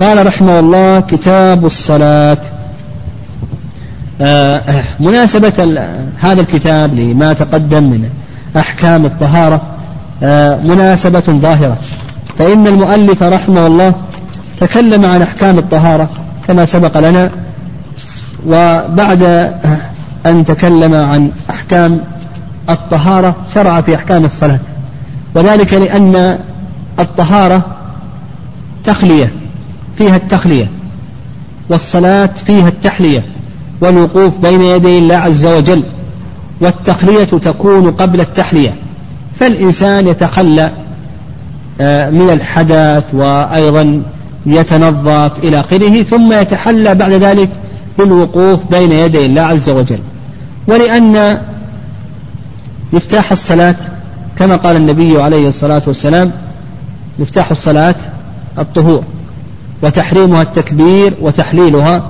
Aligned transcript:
قال 0.00 0.26
رحمه 0.26 0.60
الله 0.60 1.00
كتاب 1.00 1.66
الصلاة. 1.66 2.38
آه 4.20 4.82
مناسبة 5.00 5.82
هذا 6.20 6.40
الكتاب 6.40 6.94
لما 6.94 7.32
تقدم 7.32 7.82
من 7.82 8.10
أحكام 8.56 9.06
الطهارة 9.06 9.62
آه 10.22 10.56
مناسبة 10.56 11.20
ظاهرة. 11.28 11.76
فإن 12.38 12.66
المؤلف 12.66 13.22
رحمه 13.22 13.66
الله 13.66 13.94
تكلم 14.60 15.04
عن 15.04 15.22
أحكام 15.22 15.58
الطهارة 15.58 16.08
كما 16.48 16.64
سبق 16.64 16.98
لنا 16.98 17.30
وبعد 18.46 19.22
أن 20.26 20.44
تكلم 20.44 20.94
عن 20.94 21.30
أحكام 21.50 22.00
الطهارة 22.70 23.34
شرع 23.54 23.80
في 23.80 23.94
أحكام 23.94 24.24
الصلاة. 24.24 24.58
وذلك 25.34 25.74
لأن 25.74 26.38
الطهارة 26.98 27.62
تخلية. 28.84 29.32
فيها 29.98 30.16
التخلية 30.16 30.70
والصلاة 31.68 32.30
فيها 32.46 32.68
التحلية 32.68 33.24
والوقوف 33.80 34.38
بين 34.38 34.60
يدي 34.60 34.98
الله 34.98 35.16
عز 35.16 35.46
وجل 35.46 35.82
والتخلية 36.60 37.24
تكون 37.24 37.90
قبل 37.90 38.20
التحلية. 38.20 38.74
فالإنسان 39.40 40.08
يتخلى 40.08 40.70
آه، 41.80 42.10
من 42.10 42.30
الحدث 42.30 43.04
وأيضا 43.14 44.02
يتنظف 44.46 45.32
إلى 45.44 45.60
آخره 45.60 46.02
ثم 46.02 46.32
يتحلى 46.32 46.94
بعد 46.94 47.12
ذلك 47.12 47.48
بالوقوف 47.98 48.60
بين 48.70 48.92
يدي 48.92 49.26
الله 49.26 49.42
عز 49.42 49.70
وجل. 49.70 49.98
ولأن 50.66 51.40
مفتاح 52.92 53.32
الصلاة 53.32 53.76
كما 54.38 54.56
قال 54.56 54.76
النبي 54.76 55.22
عليه 55.22 55.48
الصلاة 55.48 55.82
والسلام 55.86 56.32
مفتاح 57.18 57.50
الصلاة 57.50 57.94
الطهور. 58.58 59.02
وتحريمها 59.82 60.42
التكبير 60.42 61.14
وتحليلها 61.20 62.02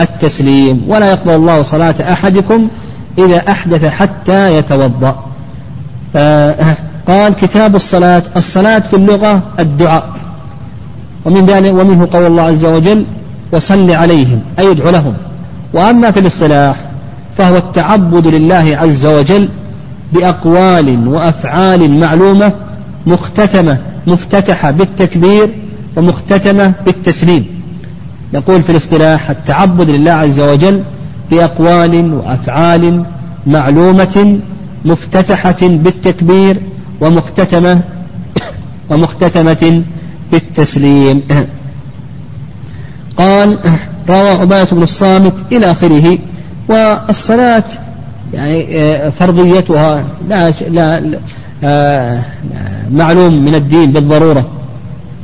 التسليم. 0.00 0.84
ولا 0.88 1.10
يقبل 1.10 1.34
الله 1.34 1.62
صلاة 1.62 1.94
أحدكم 2.12 2.68
إذا 3.18 3.42
أحدث 3.48 3.84
حتى 3.84 4.58
يتوضأ. 4.58 5.24
آه 6.16 6.54
قال 7.08 7.34
كتاب 7.34 7.74
الصلاة. 7.74 8.22
الصلاة 8.36 8.78
في 8.78 8.96
اللغة 8.96 9.42
الدعاء. 9.58 10.08
ومن 11.24 11.44
ذلك 11.44 11.72
ومنه 11.72 12.08
قول 12.12 12.26
الله 12.26 12.42
عز 12.42 12.64
وجل 12.64 13.06
وصل 13.52 13.90
عليهم 13.90 14.40
أي 14.58 14.70
ادعو 14.70 14.90
لهم. 14.90 15.14
وأما 15.72 16.10
في 16.10 16.20
الاصطلاح 16.20 16.76
فهو 17.38 17.56
التعبد 17.56 18.26
لله 18.26 18.76
عز 18.80 19.06
وجل 19.06 19.48
بأقوال 20.12 21.08
وأفعال 21.08 22.00
معلومة 22.00 22.52
مختتمة 23.06 23.78
مفتتحة 24.06 24.70
بالتكبير 24.70 25.50
ومختتمة 25.96 26.72
بالتسليم. 26.86 27.46
نقول 28.34 28.62
في 28.62 28.70
الاصطلاح 28.70 29.30
التعبد 29.30 29.90
لله 29.90 30.12
عز 30.12 30.40
وجل 30.40 30.82
بأقوال 31.30 32.14
وأفعال 32.14 33.04
معلومة 33.46 34.38
مفتتحة 34.84 35.56
بالتكبير 35.62 36.60
ومختتمة 37.00 37.80
ومختتمة 38.90 39.82
بالتسليم. 40.32 41.22
قال 43.18 43.58
روى 44.08 44.30
عبادة 44.30 44.76
بن 44.76 44.82
الصامت 44.82 45.52
إلى 45.52 45.70
آخره 45.70 46.18
والصلاة 46.68 47.64
يعني 48.34 48.80
آه، 48.80 49.08
فرضيتها 49.08 50.04
لا, 50.28 50.50
لا 50.50 51.18
آه، 51.64 52.22
معلوم 52.90 53.44
من 53.44 53.54
الدين 53.54 53.92
بالضرورة. 53.92 54.63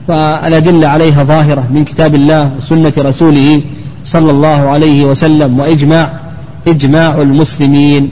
والأدلة 0.08 0.88
عليها 0.88 1.24
ظاهرة 1.24 1.66
من 1.70 1.84
كتاب 1.84 2.14
الله 2.14 2.50
وسنة 2.58 2.92
رسوله 2.98 3.62
صلى 4.04 4.30
الله 4.30 4.48
عليه 4.48 5.04
وسلم 5.04 5.60
وإجماع 5.60 6.20
إجماع 6.68 7.22
المسلمين. 7.22 8.10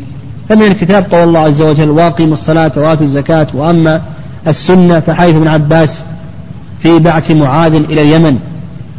فمن 0.48 0.62
الكتاب 0.62 1.06
قول 1.12 1.28
الله 1.28 1.40
عز 1.40 1.62
وجل 1.62 1.90
وأقيموا 1.90 2.32
الصلاة 2.32 2.72
وآتوا 2.76 3.04
الزكاة 3.04 3.46
وأما 3.54 4.02
السنة 4.46 5.00
فحيث 5.00 5.36
ابن 5.36 5.48
عباس 5.48 6.04
في 6.80 6.98
بعث 6.98 7.30
معاذ 7.30 7.74
إلى 7.74 8.02
اليمن 8.02 8.38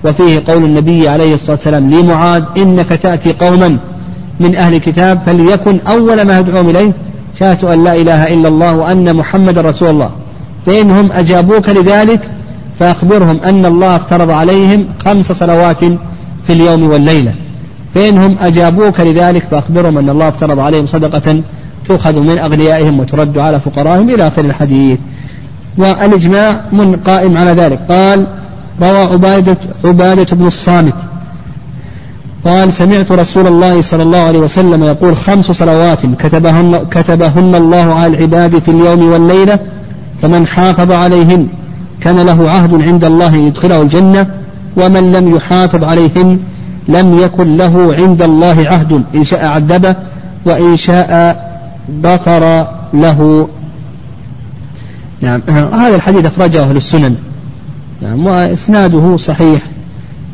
وفيه 0.03 0.44
قول 0.47 0.63
النبي 0.63 1.09
عليه 1.09 1.33
الصلاة 1.33 1.51
والسلام 1.51 1.89
لمعاذ 1.89 2.44
إنك 2.57 2.89
تأتي 2.89 3.33
قوما 3.33 3.78
من 4.39 4.55
أهل 4.55 4.73
الكتاب 4.73 5.22
فليكن 5.25 5.79
أول 5.88 6.22
ما 6.22 6.39
يدعوهم 6.39 6.69
إليه 6.69 6.91
شهادة 7.39 7.73
أن 7.73 7.83
لا 7.83 7.95
إله 7.95 8.33
إلا 8.33 8.47
الله 8.47 8.75
وأن 8.75 9.16
محمد 9.16 9.57
رسول 9.57 9.89
الله 9.89 10.09
فإنهم 10.66 11.11
أجابوك 11.11 11.69
لذلك 11.69 12.22
فأخبرهم 12.79 13.40
أن 13.45 13.66
الله 13.66 13.95
افترض 13.95 14.29
عليهم 14.29 14.85
خمس 15.06 15.31
صلوات 15.31 15.79
في 16.47 16.53
اليوم 16.53 16.90
والليلة. 16.90 17.34
فإنهم 17.95 18.35
أجابوك 18.41 19.00
لذلك 19.00 19.44
فأخبرهم 19.51 19.97
أن 19.97 20.09
الله 20.09 20.28
افترض 20.28 20.59
عليهم 20.59 20.88
صدقة 20.88 21.41
تؤخذ 21.85 22.19
من 22.19 22.38
أغنيائهم 22.38 23.00
وترد 23.00 23.38
على 23.38 23.59
فقرائهم 23.59 24.09
إلى 24.09 24.28
آخر 24.28 24.45
الحديث. 24.45 25.00
والإجماع 25.78 26.62
من 26.72 26.95
قائم 26.95 27.38
على 27.38 27.51
ذلك. 27.51 27.79
قال 27.90 28.28
روى 28.81 29.01
عبادة, 29.01 29.57
عبادة 29.85 30.35
بن 30.35 30.47
الصامت. 30.47 30.96
قال 32.46 32.73
سمعت 32.73 33.11
رسول 33.11 33.47
الله 33.47 33.81
صلى 33.81 34.03
الله 34.03 34.17
عليه 34.17 34.40
وسلم 34.40 34.84
يقول 34.84 35.16
خمس 35.16 35.51
صلوات 35.51 36.06
كتبهن, 36.06 36.79
كتبهن 36.91 37.56
الله 37.56 37.94
على 37.94 38.07
العباد 38.07 38.59
في 38.59 38.72
اليوم 38.72 39.11
والليلة 39.11 39.59
فمن 40.22 40.47
حافظ 40.47 40.91
عليهن 40.91 41.47
كان 42.01 42.19
له 42.19 42.49
عهد 42.49 42.81
عند 42.81 43.03
الله 43.03 43.35
يدخله 43.35 43.81
الجنة 43.81 44.27
ومن 44.77 45.11
لم 45.11 45.35
يحافظ 45.35 45.83
عليهن 45.83 46.39
لم 46.87 47.19
يكن 47.19 47.57
له 47.57 47.95
عند 47.95 48.21
الله 48.21 48.65
عهد 48.67 49.03
إن 49.15 49.23
شاء 49.23 49.45
عذبه 49.45 49.95
وإن 50.45 50.75
شاء 50.75 51.39
غفر 52.03 52.67
له. 52.93 53.47
نعم 55.21 55.41
هذا 55.49 55.95
الحديث 55.95 56.25
أخرجه 56.25 56.63
أهل 56.63 56.77
السنن. 56.77 57.15
نعم 58.01 58.25
وإسناده 58.25 59.17
صحيح. 59.17 59.61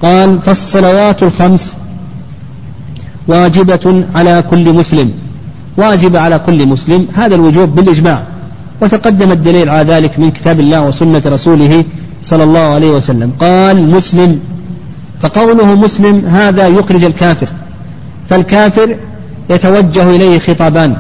قال 0.02 0.40
فالصلوات 0.40 1.24
الخمس 1.24 1.78
واجبة 3.28 4.06
على 4.16 4.44
كل 4.50 4.74
مسلم. 4.74 5.12
واجب 5.78 6.16
على 6.16 6.40
كل 6.40 6.68
مسلم. 6.68 7.08
هذا 7.16 7.36
الوجوب 7.36 7.76
بالإجماع. 7.76 8.24
وتقدم 8.82 9.32
الدليل 9.32 9.70
على 9.70 9.94
ذلك 9.94 10.20
من 10.20 10.32
كتاب 10.32 10.60
الله 10.60 10.82
وسنة 10.82 11.22
رسوله 11.26 11.84
صلى 12.22 12.44
الله 12.44 12.60
عليه 12.60 12.90
وسلم. 12.90 13.32
قال 13.40 13.90
مسلم 13.92 14.40
فقوله 15.22 15.76
مسلم 15.76 16.26
هذا 16.26 16.68
يخرج 16.68 17.04
الكافر 17.04 17.48
فالكافر 18.30 18.96
يتوجه 19.50 20.10
إليه 20.10 20.40
خطابان. 20.40 20.98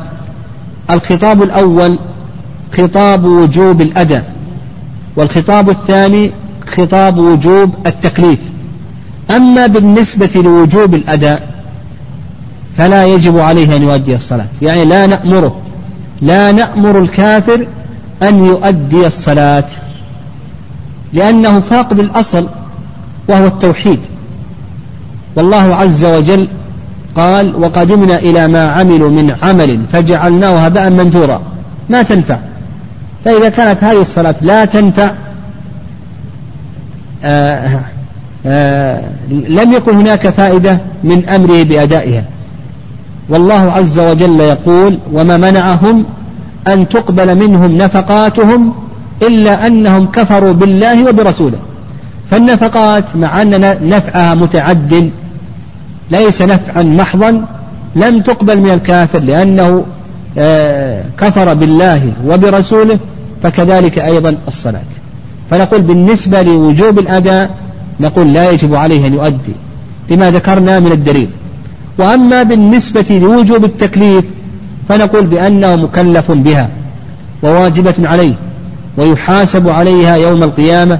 الخطاب 0.89 1.43
الأول 1.43 1.99
خطاب 2.77 3.25
وجوب 3.25 3.81
الأداء 3.81 4.33
والخطاب 5.15 5.69
الثاني 5.69 6.31
خطاب 6.67 7.17
وجوب 7.17 7.73
التكليف. 7.85 8.39
أما 9.29 9.67
بالنسبة 9.67 10.29
لوجوب 10.35 10.93
الأداء 10.93 11.55
فلا 12.77 13.05
يجب 13.05 13.39
عليه 13.39 13.75
أن 13.75 13.83
يؤدي 13.83 14.15
الصلاة 14.15 14.47
يعني 14.61 14.85
لا 14.85 15.05
نأمره. 15.07 15.61
لا 16.21 16.51
نأمر 16.51 16.99
الكافر 16.99 17.67
أن 18.23 18.45
يؤدي 18.45 19.07
الصلاة 19.07 19.65
لأنه 21.13 21.59
فاقد 21.59 21.99
الأصل 21.99 22.47
وهو 23.27 23.45
التوحيد. 23.45 23.99
والله 25.35 25.75
عز 25.75 26.05
وجل 26.05 26.47
قال 27.15 27.55
وقدمنا 27.55 28.19
إلى 28.19 28.47
ما 28.47 28.71
عملوا 28.71 29.09
من 29.09 29.31
عمل 29.41 29.81
فجعلناه 29.93 30.65
هباء 30.65 30.89
منثورا. 30.89 31.41
ما 31.89 32.03
تنفع. 32.03 32.39
فإذا 33.25 33.49
كانت 33.49 33.83
هذه 33.83 34.01
الصلاة 34.01 34.35
لا 34.41 34.65
تنفع 34.65 35.11
آه، 37.23 37.79
آه، 38.45 39.01
لم 39.29 39.73
يكن 39.73 39.95
هناك 39.95 40.29
فائدة 40.29 40.77
من 41.03 41.29
أمره 41.29 41.63
بأدائها. 41.63 42.23
والله 43.29 43.71
عز 43.71 43.99
وجل 43.99 44.39
يقول 44.39 44.97
وما 45.13 45.37
منعهم 45.37 46.05
أن 46.67 46.89
تقبل 46.89 47.35
منهم 47.35 47.77
نفقاتهم 47.77 48.73
إلا 49.21 49.67
أنهم 49.67 50.05
كفروا 50.05 50.53
بالله 50.53 51.09
وبرسوله. 51.09 51.57
فالنفقات 52.31 53.15
مع 53.15 53.41
أن 53.41 53.77
نفعها 53.89 54.35
متعد 54.35 55.11
ليس 56.11 56.41
نفعا 56.41 56.83
محضا 56.83 57.45
لم 57.95 58.21
تقبل 58.21 58.59
من 58.59 58.69
الكافر 58.69 59.19
لأنه 59.19 59.83
آه، 60.37 61.03
كفر 61.17 61.53
بالله 61.53 62.11
وبرسوله 62.27 62.99
فكذلك 63.43 63.99
أيضا 63.99 64.35
الصلاة. 64.47 64.81
فنقول 65.49 65.81
بالنسبة 65.81 66.41
لوجوب 66.41 66.99
الأداء 66.99 67.49
نقول 67.99 68.33
لا 68.33 68.51
يجب 68.51 68.75
عليه 68.75 69.07
أن 69.07 69.13
يؤدي 69.13 69.53
بما 70.09 70.31
ذكرنا 70.31 70.79
من 70.79 70.91
الدليل. 70.91 71.29
وأما 71.97 72.43
بالنسبة 72.43 73.19
لوجوب 73.21 73.65
التكليف 73.65 74.25
فنقول 74.89 75.27
بأنه 75.27 75.75
مكلف 75.75 76.31
بها 76.31 76.69
وواجبة 77.43 77.93
عليه 77.99 78.33
ويحاسب 78.97 79.69
عليها 79.69 80.15
يوم 80.15 80.43
القيامة 80.43 80.99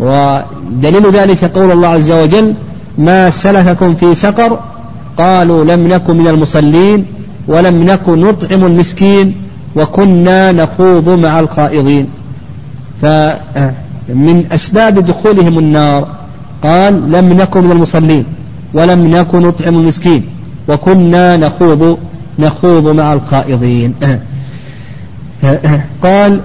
ودليل 0.00 1.10
ذلك 1.10 1.44
قول 1.44 1.70
الله 1.70 1.88
عز 1.88 2.12
وجل 2.12 2.54
ما 2.98 3.30
سلككم 3.30 3.94
في 3.94 4.14
سقر 4.14 4.60
قالوا 5.18 5.64
لم 5.64 5.88
نكن 5.88 6.16
من 6.16 6.28
المصلين 6.28 7.06
ولم 7.48 7.82
نكن 7.82 8.20
نطعم 8.20 8.64
المسكين 8.64 9.34
وكنا 9.76 10.52
نخوض 10.52 11.08
مع 11.08 11.40
الخائضين 11.40 12.08
فمن 13.02 14.44
أسباب 14.52 15.06
دخولهم 15.06 15.58
النار 15.58 16.08
قال 16.62 17.12
لم 17.12 17.32
نكن 17.32 17.64
من 17.64 17.72
المصلين 17.72 18.24
ولم 18.74 19.06
نكن 19.06 19.40
نطعم 19.40 19.74
المسكين. 19.74 20.24
وكنا 20.68 21.36
نخوض 21.36 21.98
نخوض 22.38 22.88
مع 22.88 23.12
الخائضين. 23.12 23.94
قال 26.02 26.40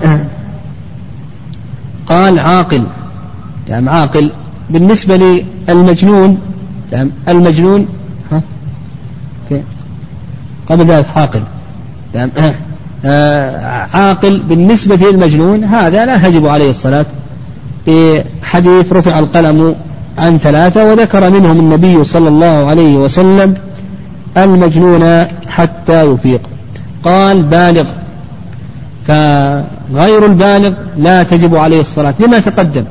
قال 2.06 2.39
عاقل. 2.39 2.83
يعني 3.68 3.89
عاقل. 3.89 4.31
بالنسبة 4.69 5.44
للمجنون 5.69 6.38
يعني 6.91 7.09
المجنون 7.27 7.88
ها؟ 8.31 8.41
قبل 10.69 10.85
ذلك 10.85 11.06
عاقل. 11.15 11.41
يعني 12.15 12.31
عاقل 13.94 14.39
بالنسبة 14.50 14.95
للمجنون 14.95 15.63
هذا 15.63 16.06
لا 16.06 16.17
تجب 16.17 16.47
عليه 16.47 16.69
الصلاة. 16.69 17.06
بحديث 17.88 18.94
رفع 18.94 19.19
القلم 19.19 19.75
عن 20.17 20.37
ثلاثة 20.37 20.91
وذكر 20.91 21.29
منهم 21.29 21.59
النبي 21.59 22.03
صلى 22.03 22.27
الله 22.27 22.45
عليه 22.69 22.97
وسلم 22.97 23.53
المجنون 24.37 25.25
حتى 25.47 26.03
يفيق. 26.03 26.41
قال 27.03 27.43
بالغ. 27.43 27.83
فغير 29.07 30.25
البالغ 30.25 30.73
لا 30.97 31.23
تجب 31.23 31.55
عليه 31.55 31.79
الصلاة. 31.79 32.13
لما 32.19 32.39
تقدم؟ 32.39 32.83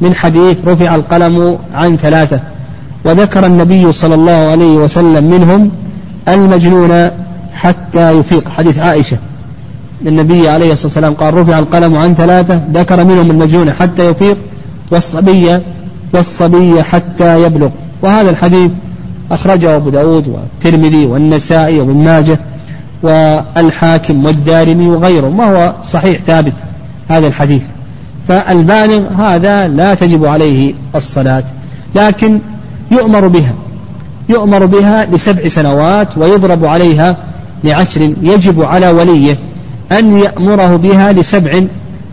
من 0.00 0.14
حديث 0.14 0.58
رفع 0.66 0.94
القلم 0.94 1.58
عن 1.74 1.96
ثلاثة. 1.96 2.40
وذكر 3.04 3.46
النبي 3.46 3.92
صلى 3.92 4.14
الله 4.14 4.32
عليه 4.32 4.76
وسلم 4.76 5.24
منهم 5.24 5.70
المجنون 6.28 7.10
حتى 7.52 8.10
يفيق. 8.10 8.48
حديث 8.48 8.78
عائشة. 8.78 9.16
النبي 10.06 10.48
عليه 10.48 10.72
الصلاة 10.72 10.86
والسلام 10.86 11.14
قال 11.14 11.34
رفع 11.34 11.58
القلم 11.58 11.96
عن 11.96 12.14
ثلاثة. 12.14 12.60
ذكر 12.74 13.04
منهم 13.04 13.30
المجنون 13.30 13.72
حتى 13.72 14.10
يفيق. 14.10 14.36
والصبي 14.90 15.58
والصبي 16.12 16.82
حتى 16.82 17.42
يبلغ. 17.42 17.68
وهذا 18.02 18.30
الحديث 18.30 18.70
أخرجه 19.30 19.76
أبو 19.76 19.90
داود 19.90 20.28
والترمذي 20.28 21.06
والنسائي 21.06 21.80
وابن 21.80 21.96
ماجه 22.04 22.38
والحاكم 23.02 24.24
والدارمي 24.24 24.88
وغيره 24.88 25.28
ما 25.28 25.44
هو 25.44 25.74
صحيح 25.82 26.18
ثابت 26.18 26.52
هذا 27.08 27.26
الحديث. 27.26 27.62
فالبالغ 28.28 29.12
هذا 29.12 29.68
لا 29.68 29.94
تجب 29.94 30.24
عليه 30.24 30.74
الصلاة 30.94 31.44
لكن 31.94 32.38
يؤمر 32.90 33.28
بها 33.28 33.52
يؤمر 34.28 34.66
بها 34.66 35.06
لسبع 35.06 35.48
سنوات 35.48 36.18
ويضرب 36.18 36.64
عليها 36.64 37.16
لعشر. 37.64 38.12
يجب 38.22 38.62
على 38.62 38.90
وليه 38.90 39.38
أن 39.92 40.18
يأمره 40.18 40.76
بها 40.76 41.12
لسبع 41.12 41.62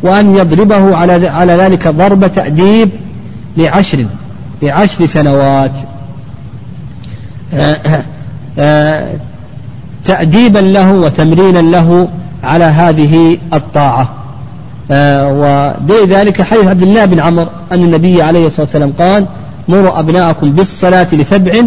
وأن 0.03 0.35
يضربه 0.35 0.95
على 0.95 1.27
على 1.27 1.53
ذلك 1.53 1.87
ضرب 1.87 2.31
تأديب 2.31 2.89
لعشر 3.57 4.05
لعشر 4.61 5.05
سنوات. 5.05 5.71
آه، 7.53 7.73
آه، 7.73 8.01
آه، 8.59 9.07
تأديبا 10.05 10.59
له 10.59 10.91
وتمرينا 10.91 11.59
له 11.59 12.07
على 12.43 12.63
هذه 12.63 13.37
الطاعة. 13.53 14.09
ودليل 14.89 16.07
ذلك 16.07 16.41
حديث 16.41 16.65
عبد 16.67 16.81
الله 16.81 17.05
بن 17.05 17.19
عمر 17.19 17.49
أن 17.71 17.83
النبي 17.83 18.21
عليه 18.21 18.45
الصلاة 18.45 18.65
والسلام 18.65 18.93
قال 18.99 19.25
مروا 19.67 19.99
أبناءكم 19.99 20.51
بالصلاة 20.51 21.07
لسبع 21.13 21.63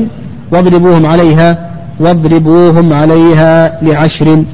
واضربوهم 0.51 1.07
عليها 1.07 1.71
واضربوهم 2.01 2.93
عليها 2.93 3.79
لعشر. 3.83 4.45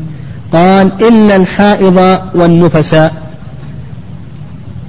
قال 0.52 0.92
إلا 1.02 1.37
الحائض 1.37 2.19
والنفساء 2.34 3.24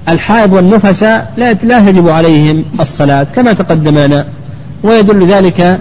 الحائض 0.10 0.54
والنفساء 0.54 1.34
لا 1.38 1.54
لا 1.54 1.80
تجب 1.80 2.10
عليهم 2.10 2.64
الصلاة 2.80 3.24
كما 3.24 3.54
تقدم 3.54 3.98
لنا 3.98 4.26
ويدل 4.84 5.28
ذلك 5.28 5.80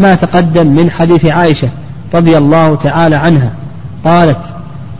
ما 0.00 0.14
تقدم 0.14 0.66
من 0.66 0.90
حديث 0.90 1.26
عائشة 1.26 1.68
رضي 2.14 2.38
الله 2.38 2.76
تعالى 2.76 3.16
عنها. 3.16 3.50
قالت 4.04 4.38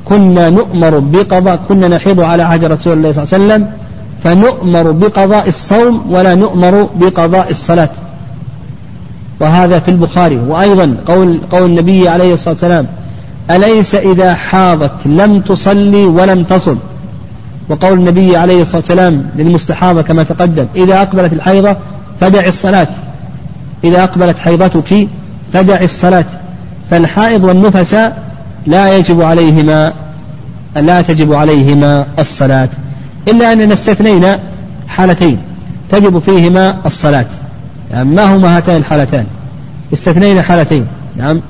كنا 0.05 0.51
نؤمر 0.51 0.99
بقضاء 0.99 1.61
كنا 1.69 1.89
نحيض 1.89 2.21
على 2.21 2.43
عهد 2.43 2.65
رسول 2.65 2.93
الله 2.93 3.13
صلى 3.13 3.23
الله 3.23 3.35
عليه 3.35 3.45
وسلم 3.45 3.71
فنؤمر 4.25 4.91
بقضاء 4.91 5.49
الصوم 5.49 6.03
ولا 6.11 6.35
نؤمر 6.35 6.89
بقضاء 6.95 7.51
الصلاة. 7.51 7.91
وهذا 9.41 9.79
في 9.79 9.91
البخاري. 9.91 10.37
وأيضا 10.37 10.97
قول 11.07 11.41
قول 11.51 11.63
النبي 11.65 12.09
عليه 12.09 12.35
الصلاة 12.35 12.55
والسلام 12.55 12.87
أليس 13.51 13.95
إذا 13.95 14.35
حاضت 14.35 15.07
لم 15.07 15.41
تصلي 15.41 16.05
ولم 16.05 16.45
تصم؟ 16.45 16.77
وقول 17.69 17.99
النبي 17.99 18.37
عليه 18.37 18.61
الصلاة 18.61 18.77
والسلام 18.77 19.25
للمستحاضة 19.37 20.03
كما 20.03 20.23
تقدم 20.23 20.67
إذا 20.77 21.03
أقبلت 21.03 21.33
الحيضة 21.33 21.77
فدع 22.21 22.47
الصلاة. 22.47 22.89
إذا 23.85 24.05
أقبلت 24.05 24.39
حيضتك 24.39 25.09
فدع 25.53 25.81
الصلاة. 25.81 26.25
فالحائض 26.91 27.45
والنفس 27.45 27.97
لا 28.67 28.97
يجب 28.97 29.23
عليهما 29.23 29.93
لا 30.77 31.03
تجب 31.03 31.33
عليهما 31.33 32.07
الصلاة. 32.19 32.69
إلا 33.29 33.53
أننا 33.53 33.75
استثنينا 33.75 34.39
حالتين 34.89 35.39
تجب 35.91 36.19
فيهما 36.19 36.77
الصلاة. 36.87 37.27
يعني 37.93 38.09
ما 38.09 38.37
هما 38.37 38.57
هاتان 38.57 38.77
الحالتان؟ 38.77 39.27
استثنينا 39.93 40.43
حالتين. 40.43 40.87
نعم 41.17 41.41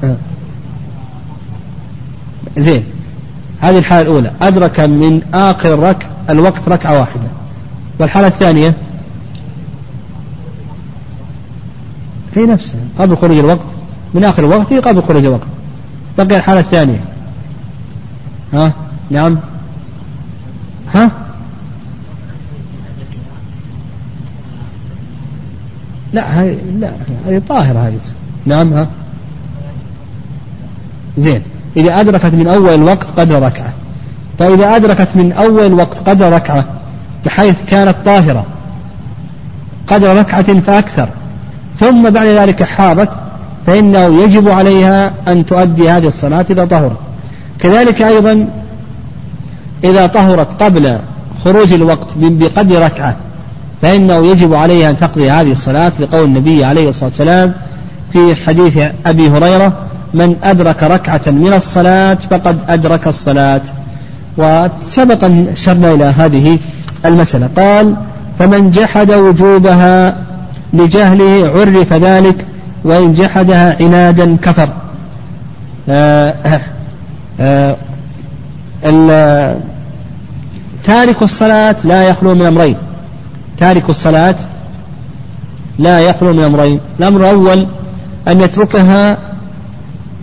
زين. 2.57 2.85
هذه 3.63 3.79
الحالة 3.79 4.03
الأولى. 4.03 4.33
أدرك 4.43 4.81
من 4.81 5.23
آخر 5.35 5.75
الركع 5.75 6.07
الوقت 6.31 6.69
ركعة 6.69 6.99
واحدة. 6.99 7.29
والحالة 7.99 8.27
الثانية؟ 8.27 8.75
في 12.35 12.41
نفسها 12.41 12.81
قبل 12.99 13.17
خروج 13.17 13.39
الوقت. 13.39 13.67
من 14.15 14.25
آخر 14.25 14.45
الوقت 14.45 14.73
قبل 14.73 15.03
خروج 15.03 15.25
الوقت. 15.25 15.47
بقي 16.19 16.37
الحالة 16.37 16.61
الثانية. 16.61 17.05
ها؟ 18.53 18.73
نعم. 19.11 19.39
ها؟ 20.95 21.11
لا 26.13 26.23
هذه 26.23 26.59
لا 26.79 26.93
هذه 27.27 27.43
طاهرة 27.49 27.79
هذه. 27.79 28.01
نعم 28.47 28.73
ها؟ 28.73 28.89
زين. 31.19 31.43
إذا 31.77 32.01
أدركت 32.01 32.35
من 32.35 32.47
أول 32.47 32.75
الوقت 32.75 33.07
قدر 33.17 33.43
ركعة. 33.43 33.73
فإذا 34.39 34.77
أدركت 34.77 35.09
من 35.15 35.33
أول 35.33 35.67
الوقت 35.67 36.09
قدر 36.09 36.33
ركعة 36.33 36.65
بحيث 37.27 37.57
كانت 37.67 37.97
طاهرة 38.05 38.45
قدر 39.87 40.17
ركعة 40.17 40.61
فأكثر. 40.61 41.09
ثم 41.79 42.11
بعد 42.11 42.27
ذلك 42.27 42.63
حاضت 42.63 43.11
فإنه 43.67 44.23
يجب 44.23 44.49
عليها 44.49 45.13
أن 45.29 45.47
تؤدي 45.47 45.91
هذه 45.91 46.07
الصلاة 46.07 46.47
إذا 46.51 46.65
طهرت. 46.65 46.99
كذلك 47.61 48.03
أيضا 48.03 48.49
إذا 49.85 50.07
طهرت 50.07 50.63
قبل 50.63 50.99
خروج 51.45 51.73
الوقت 51.73 52.09
بقدر 52.17 52.83
ركعة 52.83 53.17
فإنه 53.83 54.27
يجب 54.27 54.55
عليها 54.55 54.91
أن 54.91 54.97
تقضي 54.97 55.31
هذه 55.31 55.53
الصلاة 55.53 55.93
لقول 56.01 56.25
النبي 56.25 56.65
عليه 56.65 56.89
الصلاة 56.89 57.09
والسلام 57.09 57.55
في 58.13 58.35
حديث 58.35 58.79
أبي 59.07 59.29
هريرة 59.29 59.73
من 60.15 60.37
أدرك 60.43 60.83
ركعة 60.83 61.21
من 61.27 61.53
الصلاة 61.53 62.19
فقد 62.31 62.59
أدرك 62.69 63.07
الصلاة. 63.07 63.61
وسبق 64.37 65.25
أشرنا 65.53 65.93
إلى 65.93 66.05
هذه 66.05 66.59
المسألة. 67.05 67.49
قال 67.57 67.97
فمن 68.39 68.71
جحد 68.71 69.11
وجوبها 69.11 70.17
لجهله 70.73 71.51
عرف 71.55 71.93
ذلك 71.93 72.47
وإن 72.85 73.13
جحدها 73.13 73.77
عنادا 73.81 74.37
كفر. 74.37 74.69
آه، 75.89 76.35
آآ 77.41 77.77
آه، 78.85 79.57
تارك 80.85 81.23
الصلاة 81.23 81.77
لا 81.85 82.03
يخلو 82.03 82.35
من 82.35 82.47
أمرين. 82.47 82.77
تارك 83.59 83.91
الصلاة 83.91 84.35
لا 85.79 86.01
يخلو 86.01 86.33
من 86.33 86.45
أمرين. 86.45 86.81
الأمر 86.99 87.21
الأول 87.21 87.67
أن 88.29 88.41
يتركها 88.41 89.19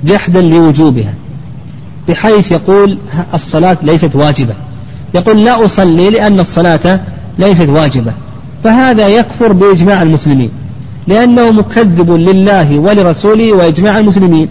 جحدا 0.04 0.42
لوجوبها 0.42 1.14
بحيث 2.08 2.52
يقول 2.52 2.98
الصلاة 3.34 3.78
ليست 3.84 4.16
واجبة. 4.16 4.54
يقول 5.14 5.46
لا 5.46 5.66
أصلي 5.66 6.10
لأن 6.10 6.40
الصلاة 6.40 7.00
ليست 7.40 7.70
واجبة. 7.70 8.12
فهذا 8.64 9.08
يكفر 9.08 9.54
بإجماع 9.54 10.02
المسلمين 10.02 10.50
لأنه 11.08 11.52
مكذب 11.52 12.12
لله 12.12 12.80
ولرسوله 12.80 13.54
وإجماع 13.54 14.00
المسلمين. 14.00 14.48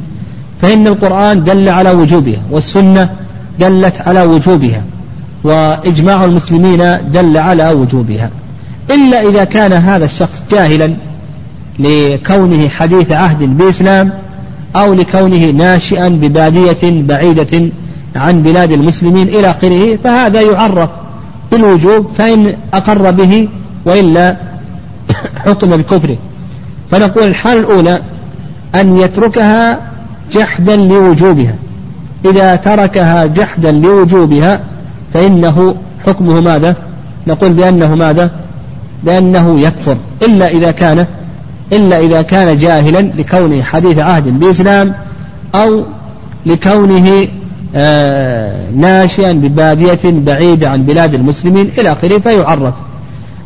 فإن 0.62 0.86
القرآن 0.86 1.44
دل 1.44 1.68
على 1.68 1.90
وجوبها 1.90 2.40
والسنة 2.50 3.10
دلت 3.60 4.00
على 4.00 4.22
وجوبها 4.22 4.82
وإجماع 5.44 6.24
المسلمين 6.24 6.98
دل 7.12 7.36
على 7.36 7.70
وجوبها. 7.70 8.30
إلا 8.90 9.28
إذا 9.28 9.44
كان 9.44 9.72
هذا 9.72 10.04
الشخص 10.04 10.44
جاهلا 10.50 10.94
لكونه 11.78 12.68
حديث 12.68 13.12
عهد 13.12 13.58
بإسلام 13.58 14.12
أو 14.76 14.94
لكونه 14.94 15.50
ناشئا 15.50 16.08
ببادية 16.08 17.02
بعيدة 17.02 17.70
عن 18.16 18.42
بلاد 18.42 18.72
المسلمين 18.72 19.28
إلى 19.28 19.50
آخره 19.50 19.98
فهذا 20.04 20.40
يعرف 20.40 20.90
بالوجوب 21.52 22.10
فإن 22.18 22.54
أقر 22.74 23.10
به 23.10 23.48
وإلا 23.84 24.36
حكم 25.44 25.76
بكفره 25.76 26.16
فنقول 26.90 27.24
الحالة 27.24 27.60
الأولى 27.60 28.02
أن 28.74 28.96
يتركها 28.96 29.78
جحدا 30.32 30.76
لوجوبها 30.76 31.54
إذا 32.24 32.56
تركها 32.56 33.26
جحدا 33.26 33.72
لوجوبها 33.72 34.60
فإنه 35.14 35.74
حكمه 36.06 36.40
ماذا؟ 36.40 36.76
نقول 37.26 37.52
بأنه 37.52 37.94
ماذا؟ 37.94 38.30
بأنه 39.04 39.60
يكفر 39.60 39.96
إلا 40.22 40.48
إذا 40.48 40.70
كان 40.70 41.06
إلا 41.72 42.00
إذا 42.00 42.22
كان 42.22 42.56
جاهلا 42.56 43.00
لكونه 43.00 43.62
حديث 43.62 43.98
عهد 43.98 44.40
بإسلام 44.40 44.94
أو 45.54 45.84
لكونه 46.46 47.28
آه 47.74 48.70
ناشئا 48.70 49.32
ببادية 49.32 49.98
بعيدة 50.04 50.70
عن 50.70 50.82
بلاد 50.82 51.14
المسلمين 51.14 51.70
إلى 51.78 51.92
آخره 51.92 52.18
فيعرف. 52.18 52.74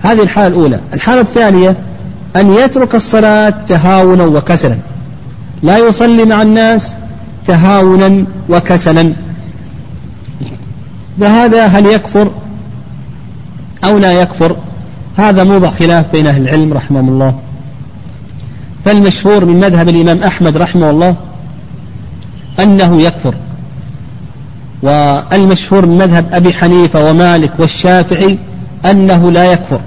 هذه 0.03 0.23
الحالة 0.23 0.47
الأولى. 0.47 0.81
الحالة 0.93 1.21
الثانية 1.21 1.77
أن 2.37 2.55
يترك 2.55 2.95
الصلاة 2.95 3.55
تهاونا 3.69 4.25
وكسلا. 4.25 4.77
لا 5.63 5.79
يصلي 5.79 6.25
مع 6.25 6.43
الناس 6.43 6.95
تهاونا 7.47 8.25
وكسلا. 8.49 9.13
فهذا 11.21 11.67
هل 11.67 11.87
يكفر 11.87 12.31
أو 13.85 13.99
لا 13.99 14.13
يكفر؟ 14.13 14.57
هذا 15.17 15.45
موضع 15.45 15.71
خلاف 15.71 16.13
بين 16.13 16.27
أهل 16.27 16.43
العلم 16.43 16.73
رحمهم 16.73 17.09
الله. 17.09 17.35
فالمشهور 18.85 19.45
من 19.45 19.61
مذهب 19.61 19.89
الإمام 19.89 20.23
أحمد 20.23 20.57
رحمه 20.57 20.91
الله 20.91 21.17
أنه 22.61 23.03
يكفر. 23.03 23.35
والمشهور 24.83 25.87
من 25.87 25.99
مذهب 25.99 26.27
أبي 26.33 26.53
حنيفة 26.53 27.11
ومالك 27.11 27.53
والشافعي 27.59 28.39
أنه 28.87 29.31
لا 29.31 29.45
يكفر. 29.53 29.81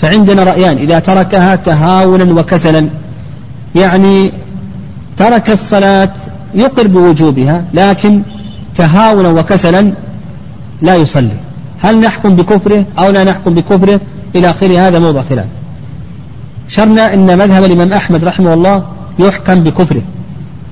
فعندنا 0.00 0.42
رأيان 0.42 0.76
إذا 0.76 0.98
تركها 0.98 1.56
تهاونا 1.56 2.40
وكسلا. 2.40 2.88
يعني 3.74 4.32
ترك 5.16 5.50
الصلاة 5.50 6.12
يقر 6.54 6.86
بوجوبها 6.86 7.64
لكن 7.74 8.22
تهاونا 8.76 9.28
وكسلا 9.28 9.92
لا 10.82 10.94
يصلي. 10.94 11.36
هل 11.82 12.00
نحكم 12.00 12.36
بكفره 12.36 12.84
أو 12.98 13.10
لا 13.10 13.24
نحكم 13.24 13.54
بكفره؟ 13.54 14.00
إلى 14.34 14.50
آخره 14.50 14.88
هذا 14.88 14.98
موضع 14.98 15.22
خلاف. 15.22 15.46
شرنا 16.68 17.14
أن 17.14 17.38
مذهب 17.38 17.64
الإمام 17.64 17.92
أحمد 17.92 18.24
رحمه 18.24 18.54
الله 18.54 18.82
يحكم 19.18 19.62
بكفره 19.62 20.02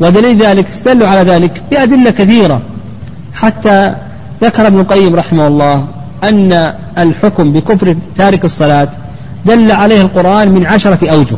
ودليل 0.00 0.42
ذلك 0.42 0.68
استدلوا 0.68 1.08
على 1.08 1.30
ذلك 1.30 1.62
بأدلة 1.70 2.11
كثيرة. 2.11 2.62
حتى 3.34 3.94
ذكر 4.42 4.66
ابن 4.66 4.80
القيم 4.80 5.16
رحمه 5.16 5.46
الله 5.46 5.87
أن 6.25 6.75
الحكم 6.99 7.52
بكفر 7.52 7.96
تارك 8.16 8.44
الصلاة 8.44 8.88
دل 9.46 9.72
عليه 9.72 10.00
القرآن 10.00 10.49
من 10.49 10.66
عشرة 10.66 11.11
أوجه. 11.11 11.37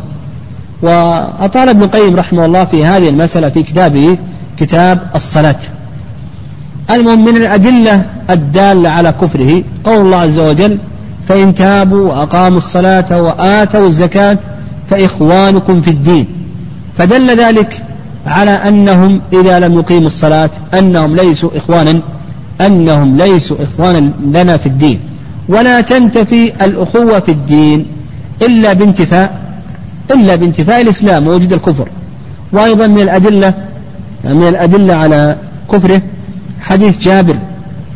وأطال 0.82 1.68
ابن 1.68 1.82
القيم 1.82 2.16
رحمه 2.16 2.44
الله 2.44 2.64
في 2.64 2.84
هذه 2.84 3.08
المسألة 3.08 3.48
في 3.48 3.62
كتابه 3.62 4.18
كتاب 4.58 5.06
الصلاة. 5.14 5.60
المهم 6.90 7.24
من 7.24 7.36
الأدلة 7.36 8.02
الدالة 8.30 8.88
على 8.88 9.12
كفره 9.12 9.62
قول 9.84 10.00
الله 10.00 10.16
عز 10.16 10.38
وجل 10.38 10.78
فإن 11.28 11.54
تابوا 11.54 12.08
وأقاموا 12.08 12.58
الصلاة 12.58 13.22
وآتوا 13.22 13.86
الزكاة 13.86 14.38
فإخوانكم 14.90 15.80
في 15.80 15.90
الدين. 15.90 16.26
فدل 16.98 17.36
ذلك 17.36 17.82
على 18.26 18.50
أنهم 18.50 19.20
إذا 19.32 19.58
لم 19.58 19.74
يقيموا 19.74 20.06
الصلاة 20.06 20.50
أنهم 20.74 21.16
ليسوا 21.16 21.50
إخوانا 21.56 22.00
أنهم 22.60 23.16
ليسوا 23.16 23.56
إخوانا 23.62 24.10
لنا 24.32 24.56
في 24.56 24.66
الدين. 24.66 25.00
ولا 25.48 25.80
تنتفي 25.80 26.52
الأخوة 26.64 27.20
في 27.20 27.30
الدين 27.30 27.86
إلا 28.42 28.72
بانتفاء 28.72 29.40
إلا 30.10 30.34
بانتفاء 30.34 30.80
الإسلام 30.80 31.26
ووجود 31.26 31.52
الكفر. 31.52 31.88
وأيضا 32.52 32.86
من 32.86 33.00
الأدلة 33.00 33.54
من 34.24 34.48
الأدلة 34.48 34.94
على 34.94 35.36
كفره 35.72 36.02
حديث 36.60 36.98
جابر 36.98 37.36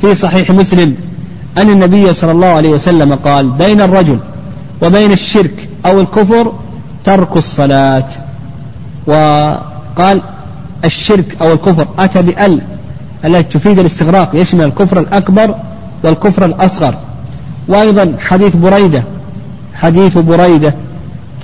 في 0.00 0.14
صحيح 0.14 0.50
مسلم 0.50 0.94
أن 1.58 1.70
النبي 1.70 2.12
صلى 2.12 2.32
الله 2.32 2.46
عليه 2.46 2.68
وسلم 2.68 3.14
قال 3.14 3.50
بين 3.50 3.80
الرجل 3.80 4.18
وبين 4.82 5.12
الشرك 5.12 5.68
أو 5.86 6.00
الكفر 6.00 6.52
ترك 7.04 7.36
الصلاة. 7.36 8.04
وقال 9.06 10.20
الشرك 10.84 11.36
أو 11.40 11.52
الكفر 11.52 11.86
أتى 11.98 12.22
بأل 12.22 12.60
التي 13.24 13.58
تفيد 13.58 13.78
الاستغراق 13.78 14.30
يشمل 14.34 14.64
الكفر 14.64 14.98
الأكبر 14.98 15.54
والكفر 16.04 16.44
الأصغر. 16.44 16.94
وأيضا 17.68 18.14
حديث 18.18 18.56
بريدة 18.56 19.02
حديث 19.74 20.18
بريدة 20.18 20.74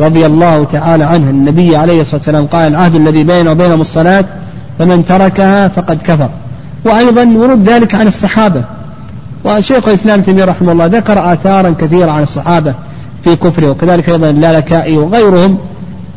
رضي 0.01 0.27
الله 0.27 0.65
تعالى 0.65 1.05
عنه 1.05 1.31
النبي 1.31 1.77
عليه 1.77 2.01
الصلاة 2.01 2.17
والسلام 2.17 2.47
قال 2.47 2.69
العهد 2.69 2.95
الذي 2.95 3.25
بينه 3.25 3.51
وبينهم 3.51 3.81
الصلاة 3.81 4.25
فمن 4.79 5.05
تركها 5.05 5.69
فقد 5.69 6.03
كفر. 6.03 6.31
وأيضا 6.85 7.25
ورد 7.25 7.69
ذلك 7.69 7.95
عن 7.95 8.07
الصحابة 8.07 8.65
وشيخ 9.45 9.89
الإسلام 9.89 10.23
تيمية 10.23 10.45
رحمه 10.45 10.73
الله 10.73 10.87
ذكر 10.87 11.33
آثارا 11.33 11.75
كثيرة 11.81 12.11
عن 12.11 12.23
الصحابة 12.23 12.75
في 13.25 13.37
كفره 13.37 13.71
وكذلك 13.71 14.09
أيضا 14.09 14.31
اللالكائي 14.31 14.97
وغيرهم 14.97 15.59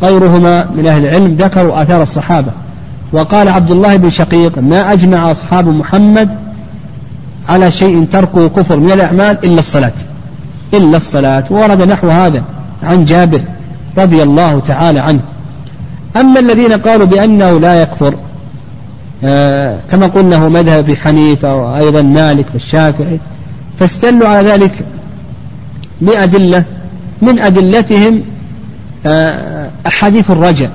غيرهما 0.03 0.67
من 0.75 0.87
أهل 0.87 1.05
العلم 1.05 1.35
ذكروا 1.39 1.81
آثار 1.81 2.01
الصحابة. 2.01 2.51
وقال 3.13 3.49
عبد 3.49 3.71
الله 3.71 3.95
بن 3.95 4.09
شقيق 4.09 4.59
ما 4.59 4.93
أجمع 4.93 5.31
أصحاب 5.31 5.67
محمد 5.67 6.29
على 7.49 7.71
شيء 7.71 8.07
تركه 8.11 8.49
كفر 8.49 8.77
من 8.77 8.91
الأعمال 8.91 9.37
إلا 9.43 9.59
الصلاة 9.59 9.93
إلا 10.73 10.97
الصلاة. 10.97 11.43
ورد 11.49 11.81
نحو 11.81 12.09
هذا 12.09 12.43
عن 12.83 13.05
جابر 13.05 13.41
رضي 13.97 14.23
الله 14.23 14.61
تعالى 14.67 14.99
عنه. 14.99 15.19
أما 16.15 16.39
الذين 16.39 16.73
قالوا 16.73 17.05
بأنه 17.05 17.59
لا 17.59 17.81
يكفر 17.81 18.13
كما 19.91 20.07
قلنا 20.15 20.35
هو 20.35 20.49
مذهب 20.49 20.77
أبي 20.77 20.97
حنيفة 20.97 21.55
وأيضا 21.55 22.01
مالك 22.01 22.45
والشافعي. 22.53 23.19
فاستلوا 23.79 24.27
على 24.27 24.49
ذلك 24.49 24.85
بأدلة 26.01 26.63
من 27.21 27.39
أدلتهم 27.39 28.21
آه 29.05 29.69
أحاديث 29.87 30.31
الرجاء. 30.31 30.71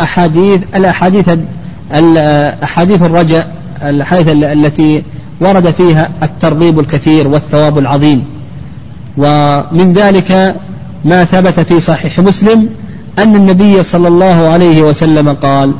أحاديث 0.00 0.60
الأحاديث 0.74 1.30
أحاديث 2.62 3.02
الرجاء 3.02 3.54
الأحاديث 3.82 4.28
التي 4.28 5.02
ورد 5.40 5.70
فيها 5.70 6.10
الترغيب 6.22 6.80
الكثير 6.80 7.28
والثواب 7.28 7.78
العظيم. 7.78 8.24
ومن 9.16 9.92
ذلك 9.92 10.56
ما 11.04 11.24
ثبت 11.24 11.60
في 11.60 11.80
صحيح 11.80 12.18
مسلم 12.18 12.68
أن 13.18 13.36
النبي 13.36 13.82
صلى 13.82 14.08
الله 14.08 14.48
عليه 14.48 14.82
وسلم 14.82 15.28
قال 15.28 15.72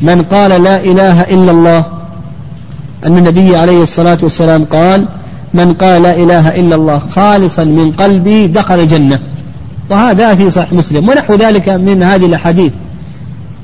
من 0.00 0.22
قال 0.22 0.62
لا 0.62 0.84
إله 0.84 1.22
إلا 1.22 1.50
الله 1.50 1.84
أن 3.06 3.18
النبي 3.18 3.56
عليه 3.56 3.82
الصلاة 3.82 4.18
والسلام 4.22 4.64
قال 4.64 5.04
من 5.54 5.72
قال 5.72 6.02
لا 6.02 6.16
إله 6.16 6.60
إلا 6.60 6.74
الله 6.74 6.98
خالصا 6.98 7.64
من 7.64 7.92
قلبي 7.92 8.46
دخل 8.46 8.80
الجنة. 8.80 9.20
وهذا 9.90 10.34
في 10.34 10.50
صحيح 10.50 10.72
مسلم 10.72 11.08
ونحو 11.08 11.34
ذلك 11.34 11.68
من 11.68 12.02
هذه 12.02 12.26
الأحاديث. 12.26 12.72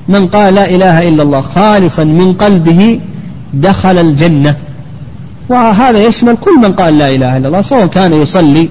من 0.08 0.26
قال 0.26 0.54
لا 0.54 0.70
إله 0.70 1.08
إلا 1.08 1.22
الله 1.22 1.40
خالصا 1.40 2.04
من 2.04 2.32
قلبه 2.32 3.00
دخل 3.54 3.98
الجنة. 3.98 4.56
وهذا 5.48 6.04
يشمل 6.04 6.36
كل 6.36 6.58
من 6.62 6.72
قال 6.72 6.98
لا 6.98 7.08
إله 7.08 7.36
إلا 7.36 7.48
الله 7.48 7.60
سواء 7.60 7.86
كان 7.86 8.12
يصلي 8.12 8.68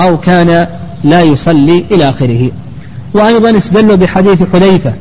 أو 0.00 0.18
كان 0.18 0.66
لا 1.04 1.22
يصلي 1.22 1.84
إلى 1.90 2.08
آخره. 2.08 2.50
وأيضا 3.14 3.56
استدلوا 3.56 3.96
بحديث 3.96 4.42
حذيفة 4.52 4.92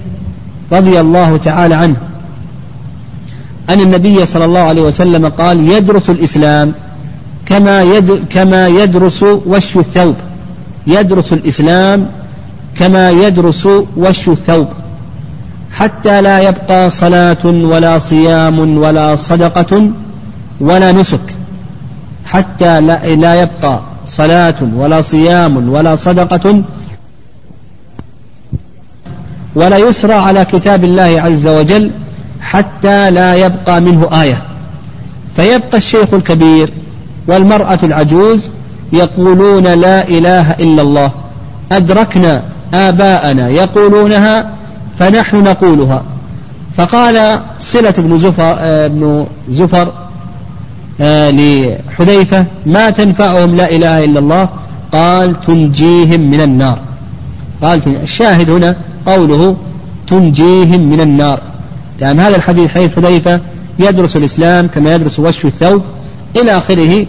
رضي 0.71 1.01
الله 1.01 1.37
تعالى 1.37 1.75
عنه. 1.75 1.95
أن 3.69 3.81
النبي 3.81 4.25
صلى 4.25 4.45
الله 4.45 4.59
عليه 4.59 4.81
وسلم 4.81 5.25
قال 5.25 5.69
يدرس 5.69 6.09
الإسلام 6.09 6.73
كما 7.45 7.81
يد 7.81 8.25
كما 8.29 8.67
يدرس 8.67 9.23
وش 9.23 9.77
الثوب. 9.77 10.15
يدرس 10.87 11.33
الإسلام 11.33 12.07
كما 12.79 13.09
يدرس 13.09 13.67
وش 13.97 14.29
الثوب. 14.29 14.67
حتى 15.71 16.21
لا 16.21 16.39
يبقى 16.39 16.89
صلاة 16.89 17.45
ولا 17.45 17.99
صيام 17.99 18.77
ولا 18.77 19.15
صدقة 19.15 19.89
ولا 20.61 20.91
نسك. 20.91 21.37
حتى 22.25 22.81
لا, 22.81 23.41
يبقى 23.41 23.79
صلاة 24.05 24.55
ولا 24.75 25.01
صيام 25.01 25.69
ولا 25.69 25.95
صدقة 25.95 26.61
ولا 29.57 29.77
يسرى 29.77 30.13
على 30.13 30.45
كتاب 30.45 30.83
الله 30.83 31.21
عز 31.21 31.47
وجل 31.47 31.91
حتى 32.41 33.11
لا 33.11 33.35
يبقى 33.35 33.81
منه 33.81 34.21
آية. 34.21 34.41
فيبقى 35.35 35.77
الشيخ 35.77 36.13
الكبير 36.13 36.69
والمرأة 37.27 37.79
العجوز 37.83 38.49
يقولون 38.93 39.63
لا 39.63 40.07
إله 40.07 40.51
إلا 40.51 40.81
الله. 40.81 41.11
أدركنا 41.71 42.41
آباءنا 42.73 43.49
يقولونها 43.49 44.49
فنحن 44.99 45.43
نقولها. 45.43 46.03
فقال 46.77 47.39
صلة 47.59 47.93
بن 47.97 48.17
زفر, 48.17 48.55
آه، 48.59 48.87
بن 48.87 49.25
زفر 49.49 49.91
آه، 51.01 51.31
لحذيفة 51.31 52.45
ما 52.65 52.89
تنفعهم 52.89 53.55
لا 53.55 53.71
إله 53.71 54.03
إلا 54.03 54.19
الله؟ 54.19 54.49
قال 54.91 55.39
تنجيهم 55.39 56.21
من 56.21 56.41
النار. 56.41 56.79
قال 57.61 57.81
الشاهد 58.03 58.49
هنا 58.49 58.75
قوله 59.07 59.55
تنجيهم 60.07 60.89
من 60.89 61.01
النار. 61.01 61.39
لأن 61.99 62.19
هذا 62.19 62.35
الحديث 62.35 62.71
حديث 62.71 62.95
حذيفة 62.95 63.39
يدرس 63.79 64.17
الإسلام 64.17 64.67
كما 64.67 64.95
يدرس 64.95 65.19
وش 65.19 65.45
الثوب 65.45 65.81
إلى 66.35 66.57
آخره 66.57 67.05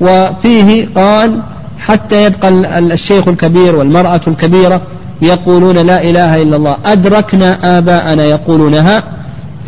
وفيه 0.00 0.88
قال 0.94 1.40
حتى 1.78 2.24
يبقى 2.24 2.48
الشيخ 2.78 3.28
الكبير 3.28 3.76
والمرأة 3.76 4.20
الكبيرة 4.26 4.80
يقولون 5.22 5.78
لا 5.78 6.02
إله 6.02 6.42
إلا 6.42 6.56
الله 6.56 6.76
أدركنا 6.84 7.78
آباءنا 7.78 8.24
يقولونها 8.24 9.02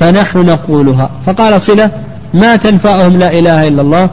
فنحن 0.01 0.39
نقولها. 0.39 1.11
فقال 1.27 1.61
صلة 1.61 1.91
ما 2.35 2.57
تنفعهم 2.57 3.19
لا 3.19 3.39
إله 3.39 3.69
إلا 3.69 3.83
الله؟ 3.83 4.11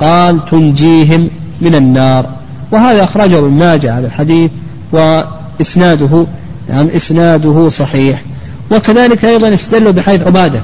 قال 0.00 0.44
تنجيهم 0.50 1.28
من 1.60 1.74
النار. 1.74 2.26
وهذا 2.72 3.04
أخرجه 3.04 3.38
ابن 3.38 3.50
ماجه 3.50 3.98
هذا 3.98 4.06
الحديث 4.06 4.50
وإسناده 4.92 6.26
نعم 6.70 6.86
إسناده 6.86 7.68
صحيح. 7.68 8.22
وكذلك 8.70 9.24
أيضا 9.24 9.54
استدلوا 9.54 9.92
بحيث 9.92 10.22
عبادة 10.22 10.62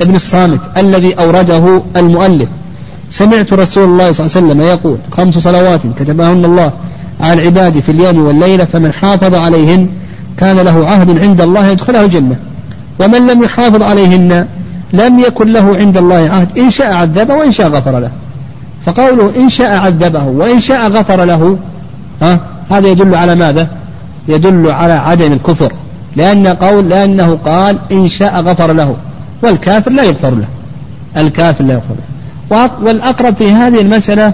ابن 0.00 0.14
الصامت 0.14 0.60
الذي 0.76 1.14
أورده 1.14 1.82
المؤلف. 1.96 2.48
سمعت 3.10 3.52
رسول 3.52 3.84
الله 3.84 4.12
صلى 4.12 4.26
الله 4.26 4.36
عليه 4.36 4.46
وسلم 4.46 4.60
يقول 4.60 4.98
خمس 5.12 5.38
صلوات 5.38 5.80
كتبهن 5.98 6.44
الله 6.44 6.72
على 7.20 7.32
العباد 7.32 7.80
في 7.80 7.92
اليوم 7.92 8.26
والليلة 8.26 8.64
فمن 8.64 8.92
حافظ 8.92 9.34
عليهن 9.34 9.88
كان 10.36 10.56
له 10.56 10.86
عهد 10.86 11.18
عند 11.18 11.40
الله 11.40 11.66
يدخله 11.66 12.04
الجنة. 12.04 12.36
ومن 13.00 13.26
لم 13.26 13.42
يحافظ 13.42 13.82
عليهن 13.82 14.46
لم 14.92 15.18
يكن 15.18 15.52
له 15.52 15.76
عند 15.76 15.96
الله 15.96 16.30
عهد 16.30 16.58
إن 16.58 16.70
شاء 16.70 16.92
عذبه 16.92 17.34
وإن 17.34 17.52
شاء 17.52 17.68
غفر 17.68 17.98
له. 17.98 18.10
فقوله 18.86 19.32
إن 19.36 19.48
شاء 19.48 19.76
عذبه 19.76 20.24
وإن 20.24 20.60
شاء 20.60 20.88
غفر 20.88 21.24
له 21.24 21.58
ها 22.22 22.40
هذا 22.70 22.88
يدل 22.88 23.14
على 23.14 23.34
ماذا؟ 23.34 23.68
يدل 24.30 24.70
على 24.70 24.92
عدم 24.92 25.32
الكفر 25.32 25.72
لأن 26.16 26.46
قول 26.46 26.88
لأنه 26.88 27.38
قال 27.44 27.78
إن 27.92 28.08
شاء 28.08 28.40
غفر 28.40 28.72
له 28.72 28.96
والكافر 29.42 29.90
لا 29.90 30.02
يغفر 30.02 30.30
له 30.30 30.48
الكافر 31.16 31.64
لا 31.64 31.74
يغفر 31.74 31.94
له. 31.94 32.70
والأقرب 32.82 33.34
في 33.36 33.52
هذه 33.52 33.80
المسألة 33.80 34.32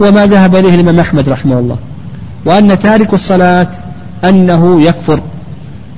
وما 0.00 0.26
ذهب 0.26 0.56
إليه 0.56 0.74
الإمام 0.74 1.00
أحمد 1.00 1.28
رحمه 1.28 1.58
الله 1.58 1.76
وأن 2.44 2.78
تارك 2.78 3.14
الصلاة 3.14 3.68
أنه 4.24 4.82
يكفر 4.82 5.20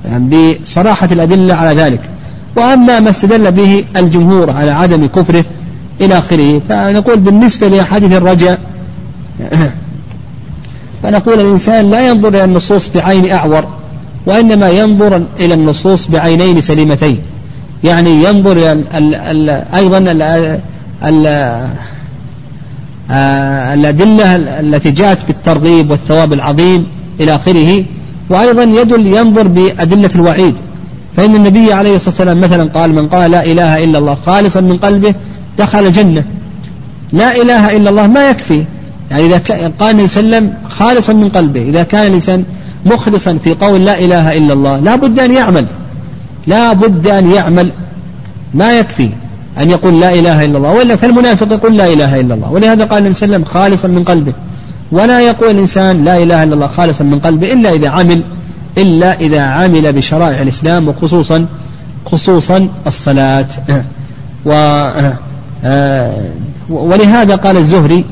يعني 0.05 0.57
بصراحة 0.61 1.09
الأدلة 1.11 1.55
على 1.55 1.81
ذلك. 1.81 2.01
وأما 2.55 2.99
ما 2.99 3.09
استدل 3.09 3.51
به 3.51 3.83
الجمهور 3.95 4.51
على 4.51 4.71
عدم 4.71 5.05
كفره 5.05 5.45
إلى 6.01 6.17
آخره 6.17 6.61
فنقول 6.69 7.19
بالنسبة 7.19 7.67
لأحاديث 7.67 8.11
الرجاء 8.11 8.59
فنقول 11.03 11.39
الإنسان 11.39 11.89
لا 11.89 12.07
ينظر 12.07 12.29
إلى 12.29 12.43
النصوص 12.43 12.89
بعين 12.89 13.31
أعور 13.31 13.67
وإنما 14.25 14.69
ينظر 14.69 15.21
إلى 15.39 15.53
النصوص 15.53 16.07
بعينين 16.07 16.61
سليمتين. 16.61 17.19
يعني 17.83 18.23
ينظر 18.23 18.51
إلى 18.51 18.71
ال 18.71 19.15
ال 19.15 19.49
أيضا 19.49 19.97
ال 21.03 21.25
آه، 23.11 23.73
الأدلة 23.73 24.35
التي 24.35 24.91
جاءت 24.91 25.25
بالترغيب 25.27 25.91
والثواب 25.91 26.33
العظيم 26.33 26.87
إلى 27.19 27.35
آخره 27.35 27.83
وأيضا 28.29 28.63
يدل 28.63 29.07
ينظر 29.07 29.47
بأدلة 29.47 30.09
الوعيد. 30.15 30.55
فإن 31.15 31.35
النبي 31.35 31.73
عليه 31.73 31.95
الصلاة 31.95 32.09
والسلام 32.09 32.41
مثلا 32.41 32.69
قال 32.69 32.93
من 32.95 33.07
قال 33.07 33.31
لا 33.31 33.45
إله 33.45 33.83
إلا 33.83 33.97
الله 33.97 34.17
خالصا 34.25 34.61
من 34.61 34.77
قلبه 34.77 35.15
دخل 35.57 35.85
الجنة 35.85 36.23
لا 37.13 37.41
إله 37.41 37.77
إلا 37.77 37.89
الله 37.89 38.07
ما 38.07 38.29
يكفي. 38.29 38.63
يعني 39.11 39.25
إذا 39.25 39.37
قال 39.79 39.91
النبي 39.91 40.07
صلى 40.07 40.23
الله 40.23 40.37
عليه 40.37 40.47
وسلم 40.47 40.53
خالصا 40.69 41.13
من 41.13 41.29
قلبه 41.29 41.61
إذا 41.61 41.83
كان 41.83 42.07
الإنسان 42.07 42.43
مخلصا 42.85 43.37
في 43.43 43.53
قول 43.53 43.85
لا 43.85 43.99
إله 43.99 44.37
إلا 44.37 44.53
الله 44.53 44.79
لا 44.79 44.95
بد 44.95 45.19
أن 45.19 45.33
يعمل 45.33 45.65
لا 46.47 46.73
بد 46.73 47.07
أن 47.07 47.31
يعمل 47.31 47.71
ما 48.53 48.79
يكفي 48.79 49.09
أن 49.57 49.69
يقول 49.69 49.99
لا 49.99 50.13
إله 50.13 50.45
إلا 50.45 50.57
الله 50.57 50.71
وإلا 50.71 50.95
فالمنافق 50.95 51.53
يقول 51.53 51.77
لا 51.77 51.93
إله 51.93 52.19
إلا 52.19 52.33
الله. 52.33 52.51
ولهذا 52.51 52.85
قال 52.85 52.97
النبي 52.97 53.13
صلى 53.13 53.25
الله 53.25 53.35
عليه 53.35 53.45
وسلم 53.45 53.53
خالصا 53.53 53.87
من 53.87 54.03
قلبه. 54.03 54.33
ولا 54.91 55.19
يقول 55.21 55.49
الإنسان 55.51 56.03
لا 56.03 56.17
إله 56.17 56.43
إلا 56.43 56.53
الله 56.53 56.67
خالصا 56.67 57.03
من 57.03 57.19
قلبه 57.19 57.53
إلا 57.53 57.71
إذا 57.71 57.89
عمل 57.89 58.21
إلا 58.77 59.19
إذا 59.19 59.41
عمل 59.41 59.93
بشرائع 59.93 60.41
الإسلام 60.41 60.87
وخصوصا 60.87 61.45
خصوصا 62.05 62.67
الصلاة. 62.87 63.47
و 64.45 64.51
آه، 65.63 66.13
ولهذا 66.69 67.35
قال 67.35 67.57
الزهري 67.57 68.05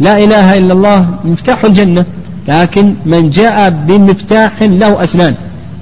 لا 0.00 0.18
إله 0.18 0.58
إلا 0.58 0.72
الله 0.72 1.06
مفتاح 1.24 1.64
الجنة. 1.64 2.04
لكن 2.48 2.94
من 3.06 3.30
جاء 3.30 3.70
بمفتاح 3.70 4.62
له 4.62 5.02
أسنان 5.02 5.34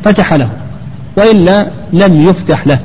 فتح 0.04 0.32
له. 0.32 0.50
وإلا 1.16 1.70
لم 1.92 2.22
يفتح 2.28 2.66
له. 2.66 2.78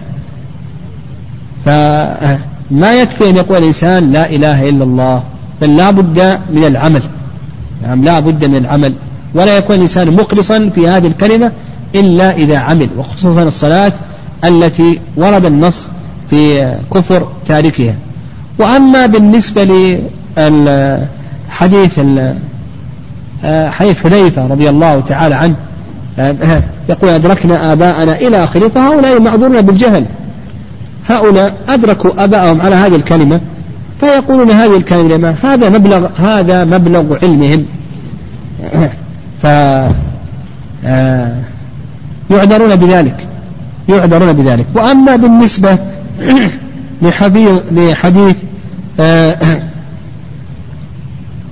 فما 1.65 2.93
يكفي 2.93 3.29
أن 3.29 3.35
يقول 3.35 3.57
الإنسان 3.57 4.11
لا 4.11 4.29
إله 4.29 4.69
إلا 4.69 4.83
الله 4.83 5.23
بل 5.61 5.77
لا 5.77 5.91
بد 5.91 6.39
من 6.53 6.63
العمل. 6.63 7.01
نعم 7.83 8.03
لا 8.03 8.19
بد 8.19 8.45
من 8.45 8.55
العمل. 8.55 8.93
ولا 9.33 9.57
يكون 9.57 9.75
الإنسان 9.75 10.11
مخلصا 10.11 10.69
في 10.75 10.87
هذه 10.87 11.07
الكلمة 11.07 11.51
إلا 11.95 12.31
إذا 12.31 12.57
عمل 12.57 12.89
وخصوصا 12.97 13.43
الصلاة 13.43 13.93
التي 14.45 14.99
ورد 15.15 15.45
النص 15.45 15.89
في 16.29 16.73
كفر 16.93 17.27
تاركها. 17.45 17.95
وأما 18.59 19.05
بالنسبة 19.05 19.63
للحديث 20.37 21.99
حديث 23.69 23.99
حذيفة 24.03 24.47
رضي 24.47 24.69
الله 24.69 24.99
تعالى 24.99 25.35
عنه 25.35 25.55
يقول 26.89 27.09
أدركنا 27.09 27.73
آباءنا 27.73 28.15
إلى 28.15 28.43
آخره 28.43 28.67
فهؤلاء 28.67 29.19
معذورون 29.19 29.61
بالجهل. 29.61 30.05
هؤلاء 31.09 31.53
أدركوا 31.69 32.23
آباءهم 32.23 32.61
على 32.61 32.75
هذه 32.75 32.95
الكلمة 32.95 33.41
فيقولون 33.99 34.51
هذه 34.51 34.77
الكلمة 34.77 35.35
هذا 35.43 35.69
مبلغ 35.69 36.07
هذا 36.15 36.65
مبلغ 36.65 37.17
علمهم. 37.23 37.65
ف 39.41 39.45
آه، 40.85 41.35
يعذرون 42.31 42.75
بذلك. 42.75 43.27
يعذرون 43.89 44.33
بذلك. 44.33 44.65
وأما 44.75 45.15
بالنسبة 45.15 45.77
لحديث 47.01 47.61
لحديث 47.71 48.35
آه، 48.99 49.37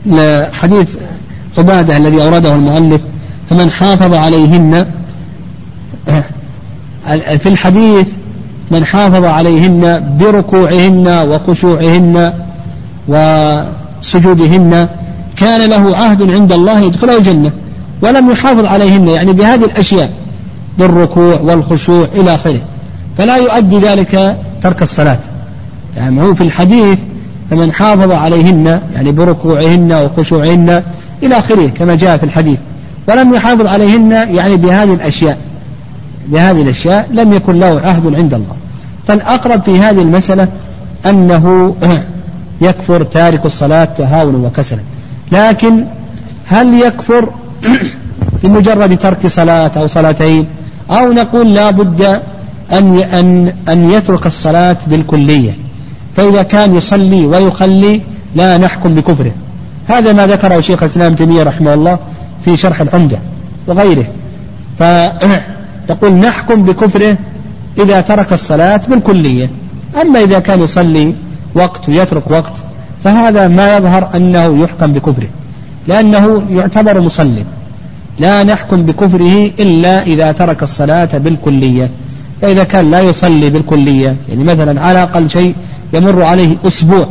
لحديث 0.06 0.90
عبادة 1.58 1.98
الذي 1.98 2.24
أورده 2.24 2.56
المؤلف 2.56 3.02
فمن 3.50 3.72
حافظ 3.72 4.14
عليهن 4.14 4.86
آه، 6.10 6.24
في 7.38 7.50
الحديث 7.50 8.08
من 8.72 8.86
حافظ 8.86 9.26
عليهن 9.26 10.16
بركوعهن 10.20 11.08
وخشوعهن 11.08 12.34
وسجودهن 13.08 14.88
كان 15.38 15.70
له 15.70 15.98
عهد 15.98 16.32
عند 16.32 16.52
الله 16.52 16.80
يدخله 16.80 17.18
الجنة 17.18 17.52
ولم 18.02 18.32
يحافظ 18.32 18.66
عليهن 18.66 19.08
يعني 19.08 19.34
بهذه 19.34 19.66
الأشياء 19.66 20.10
بالركوع 20.78 21.40
والخشوع 21.42 22.08
إلى 22.16 22.36
آخره. 22.36 22.62
فلا 23.18 23.36
يؤدي 23.36 23.80
ذلك 23.80 24.38
ترك 24.62 24.82
الصلاة. 24.82 25.20
يعني 25.98 26.22
هو 26.22 26.34
في 26.34 26.42
الحديث 26.42 27.00
فمن 27.50 27.72
حافظ 27.72 28.12
عليهن 28.12 28.82
يعني 28.96 29.12
بركوعهن 29.12 29.92
وخشوعهن 29.92 30.84
إلى 31.24 31.38
آخره 31.38 31.68
كما 31.68 31.96
جاء 31.96 32.18
في 32.18 32.24
الحديث. 32.24 32.60
ولم 33.08 33.34
يحافظ 33.34 33.68
عليهن 33.68 34.12
يعني 34.12 34.56
بهذه 34.56 34.94
الأشياء 34.94 35.38
بهذه 36.28 36.62
الأشياء 36.62 37.08
لم 37.12 37.34
يكن 37.34 37.60
له 37.60 37.82
عهد 37.84 38.16
عند 38.16 38.34
الله. 38.34 38.56
فالأقرب 39.08 39.64
في 39.64 39.80
هذه 39.80 40.02
المسألة 40.02 40.48
أنه 41.06 41.76
يكفر 42.62 43.04
تارك 43.04 43.46
الصلاة 43.46 43.86
تهاونا 43.86 44.48
وكسلا. 44.48 44.80
لكن 45.32 45.86
هل 46.46 46.74
يكفر 46.74 47.30
بمجرد 48.44 48.98
ترك 48.98 49.28
صلاة 49.28 49.72
أو 49.78 49.88
صلاتين؟ 49.88 50.46
أو 50.90 51.14
نقول 51.14 51.54
لا 51.54 51.72
بد 51.72 52.02
أن 52.72 53.00
أن 53.00 53.54
أن 53.70 53.92
يترك 53.92 54.26
الصلاة 54.26 54.78
بالكلية. 54.88 55.54
فإذا 56.16 56.44
كان 56.44 56.76
يصلي 56.76 57.26
ويخلي 57.26 58.02
لا 58.36 58.58
نحكم 58.58 58.96
بكفره. 58.96 59.32
هذا 59.88 60.14
ما 60.14 60.28
ذكره 60.28 60.60
شيخ 60.60 60.84
الإسلام 60.84 61.16
تيمية 61.16 61.44
رحمه 61.44 61.74
الله 61.74 62.00
في 62.46 62.58
شرح 62.58 62.82
العمدة 62.82 63.18
وغيره. 63.68 64.06
فيقول 64.78 66.14
نحكم 66.26 66.64
بكفره 66.64 67.18
إذا 67.80 68.02
ترك 68.02 68.34
الصلاة 68.34 68.82
بالكلية. 68.88 69.50
أما 70.02 70.24
إذا 70.24 70.40
كان 70.40 70.62
يصلي 70.62 71.16
وقت 71.56 71.90
ويترك 71.90 72.32
وقت 72.32 72.54
فهذا 73.04 73.48
ما 73.48 73.78
يظهر 73.78 74.10
أنه 74.16 74.64
يحكم 74.64 74.94
بكفره. 74.94 75.28
لأنه 75.88 76.44
يعتبر 76.50 77.02
مصلي. 77.02 77.44
لا 78.20 78.44
نحكم 78.44 78.82
بكفره 78.82 79.52
إلا 79.60 80.04
إذا 80.04 80.32
ترك 80.32 80.64
الصلاة 80.64 81.18
بالكلية. 81.18 81.90
فإذا 82.42 82.64
كان 82.64 82.92
لا 82.92 83.02
يصلي 83.02 83.50
بالكلية 83.50 84.16
يعني 84.30 84.44
مثلا 84.44 84.82
على 84.82 85.04
أقل 85.04 85.30
شيء 85.30 85.56
يمر 85.96 86.24
عليه 86.24 86.56
أسبوع 86.68 87.08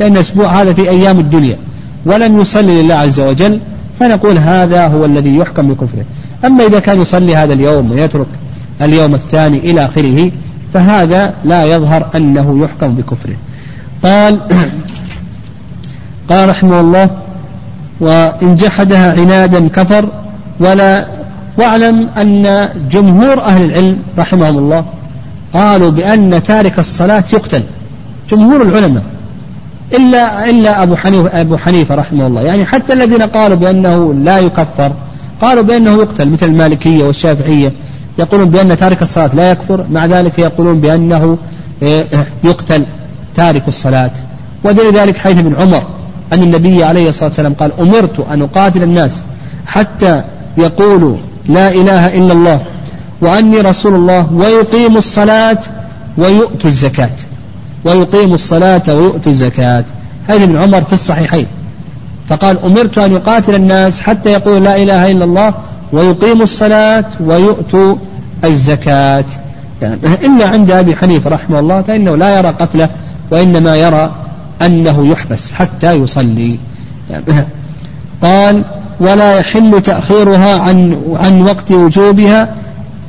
لأن 0.00 0.16
أسبوع 0.16 0.62
هذا 0.62 0.72
في 0.72 0.90
أيام 0.90 1.20
الدنيا. 1.20 1.56
ولم 2.06 2.40
يصلي 2.40 2.82
لله 2.82 2.94
عز 2.94 3.20
وجل 3.20 3.60
فنقول 4.00 4.38
هذا 4.38 4.86
هو 4.86 5.04
الذي 5.04 5.36
يحكم 5.36 5.68
بكفره. 5.68 6.04
أما 6.44 6.66
إذا 6.66 6.78
كان 6.78 7.00
يصلي 7.00 7.36
هذا 7.36 7.52
اليوم 7.52 7.90
ويترك 7.90 8.26
اليوم 8.82 9.14
الثاني 9.14 9.58
إلى 9.58 9.84
آخره 9.84 10.30
فهذا 10.74 11.34
لا 11.44 11.64
يظهر 11.64 12.06
أنه 12.14 12.64
يحكم 12.64 12.94
بكفره. 12.94 13.36
قال 14.02 14.40
قال 16.30 16.48
رحمه 16.48 16.80
الله 16.80 17.10
وإن 18.00 18.54
جحدها 18.54 19.20
عنادا 19.20 19.68
كفر 19.68 20.08
ولا 20.60 21.04
واعلم 21.58 22.08
أن 22.16 22.68
جمهور 22.90 23.40
أهل 23.40 23.64
العلم 23.64 23.98
رحمهم 24.18 24.58
الله 24.58 24.84
قالوا 25.52 25.90
بأن 25.90 26.42
تارك 26.42 26.78
الصلاة 26.78 27.24
يقتل. 27.32 27.62
جمهور 28.30 28.62
العلماء 28.62 29.02
إلا 29.94 30.50
إلا 30.50 30.82
أبو 30.82 30.96
حنيفة 30.96 31.40
أبو 31.40 31.56
حنيفة 31.56 31.94
رحمه 31.94 32.26
الله. 32.26 32.42
يعني 32.42 32.64
حتى 32.64 32.92
الذين 32.92 33.22
قالوا 33.22 33.56
بأنه 33.56 34.14
لا 34.14 34.38
يكفر 34.38 34.92
قالوا 35.40 35.62
بأنه 35.62 35.90
يقتل 35.90 36.28
مثل 36.28 36.46
المالكية 36.46 37.04
والشافعية 37.04 37.72
يقولون 38.18 38.50
بأن 38.50 38.76
تارك 38.76 39.02
الصلاة 39.02 39.34
لا 39.34 39.50
يكفر 39.50 39.84
مع 39.90 40.06
ذلك 40.06 40.38
يقولون 40.38 40.80
بأنه 40.80 41.38
إيه، 41.82 42.06
يقتل 42.44 42.84
تارك 43.34 43.68
الصلاة. 43.68 44.10
ودليل 44.64 44.94
ذلك 44.94 45.16
حيث 45.16 45.38
ابن 45.38 45.54
عمر 45.54 45.82
أن 46.32 46.42
النبي 46.42 46.84
عليه 46.84 47.08
الصلاة 47.08 47.28
والسلام 47.28 47.54
قال 47.54 47.72
أمرت 47.80 48.26
أن 48.30 48.42
أقاتل 48.42 48.82
الناس 48.82 49.22
حتى 49.66 50.22
يقولوا 50.58 51.16
لا 51.48 51.68
إله 51.70 52.18
إلا 52.18 52.32
الله 52.32 52.60
وأني 53.20 53.60
رسول 53.60 53.94
الله 53.94 54.32
ويقيم 54.32 54.96
الصلاة 54.96 55.58
ويؤتوا 56.18 56.70
الزكاة. 56.70 57.10
ويقيم 57.84 58.34
الصلاة 58.34 58.82
ويؤتوا 58.88 59.32
الزكاة. 59.32 59.84
هذه 60.28 60.44
ابن 60.44 60.56
عمر 60.56 60.82
في 60.84 60.92
الصحيحين. 60.92 61.46
فقال 62.28 62.58
أمرت 62.64 62.98
أن 62.98 63.12
يقاتل 63.12 63.54
الناس 63.54 64.00
حتى 64.00 64.30
يقولوا 64.30 64.60
لا 64.60 64.76
إله 64.82 65.10
إلا 65.10 65.24
الله 65.24 65.54
ويقيموا 65.92 66.42
الصلاة 66.42 67.04
ويؤتوا 67.20 67.96
الزكاة. 68.44 69.24
يعني 69.82 69.98
إلا 70.24 70.48
عند 70.48 70.70
أبي 70.70 70.96
حنيفة 70.96 71.30
رحمه 71.30 71.58
الله 71.58 71.82
فإنه 71.82 72.16
لا 72.16 72.38
يرى 72.38 72.48
قتله 72.48 72.88
وإنما 73.30 73.76
يرى 73.76 74.10
أنه 74.62 75.08
يحبس 75.08 75.52
حتى 75.52 75.92
يصلي. 75.92 76.58
يعني 77.10 77.44
قال 78.22 78.62
ولا 79.00 79.38
يحل 79.38 79.82
تأخيرها 79.82 80.58
عن 80.58 81.02
عن 81.14 81.42
وقت 81.42 81.72
وجوبها 81.72 82.54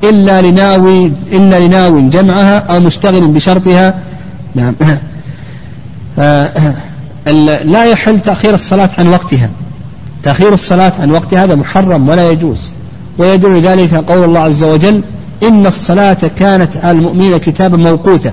إلا 0.04 0.42
لناوي 0.42 1.12
إلا 1.32 1.60
لناوي 1.60 2.02
جمعها 2.02 2.58
أو 2.60 2.80
مشتغل 2.80 3.28
بشرطها 3.28 3.96
نعم. 4.56 4.76
لا 7.64 7.86
يحل 7.86 8.20
تأخير 8.20 8.54
الصلاة 8.54 8.90
عن 8.98 9.08
وقتها. 9.08 9.50
تأخير 10.24 10.54
الصلاة 10.54 10.94
عن 11.00 11.12
وقتها 11.12 11.44
هذا 11.44 11.56
محرم 11.56 12.10
ولا 12.10 12.30
يجوز. 12.30 12.70
ويدل 13.18 13.62
ذلك 13.62 13.94
قول 13.94 14.24
الله 14.24 14.40
عز 14.40 14.64
وجل 14.64 15.04
إن 15.44 15.66
الصلاة 15.66 16.18
كانت 16.36 16.78
على 16.78 16.98
المؤمنين 16.98 17.38
كتابا 17.38 17.78
موقوتا 17.78 18.32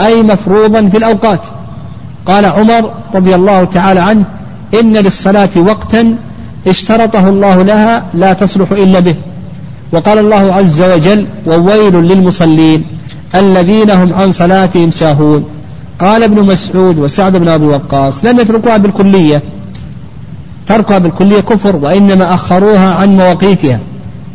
أي 0.00 0.22
مفروضا 0.22 0.88
في 0.88 0.96
الأوقات. 0.96 1.40
قال 2.26 2.44
عمر 2.44 2.92
رضي 3.14 3.34
الله 3.34 3.64
تعالى 3.64 4.00
عنه 4.00 4.24
إن 4.80 4.92
للصلاة 4.92 5.50
وقتا 5.56 6.16
اشترطه 6.66 7.28
الله 7.28 7.62
لها 7.62 8.04
لا 8.14 8.32
تصلح 8.32 8.72
إلا 8.72 9.00
به. 9.00 9.14
وقال 9.92 10.18
الله 10.18 10.54
عز 10.54 10.82
وجل 10.82 11.26
وويل 11.46 11.94
للمصلين. 11.94 12.84
الذين 13.34 13.90
هم 13.90 14.14
عن 14.14 14.32
صلاتهم 14.32 14.90
ساهون. 14.90 15.44
قال 16.00 16.22
ابن 16.22 16.42
مسعود 16.42 16.98
وسعد 16.98 17.36
بن 17.36 17.48
أبي 17.48 17.66
وقاص 17.66 18.24
لم 18.24 18.40
يتركوها 18.40 18.76
بالكلية. 18.76 19.42
تركها 20.66 20.98
بالكلية 20.98 21.40
كفر 21.40 21.76
وإنما 21.76 22.34
أخروها 22.34 22.94
عن 22.94 23.16
مواقيتها 23.16 23.78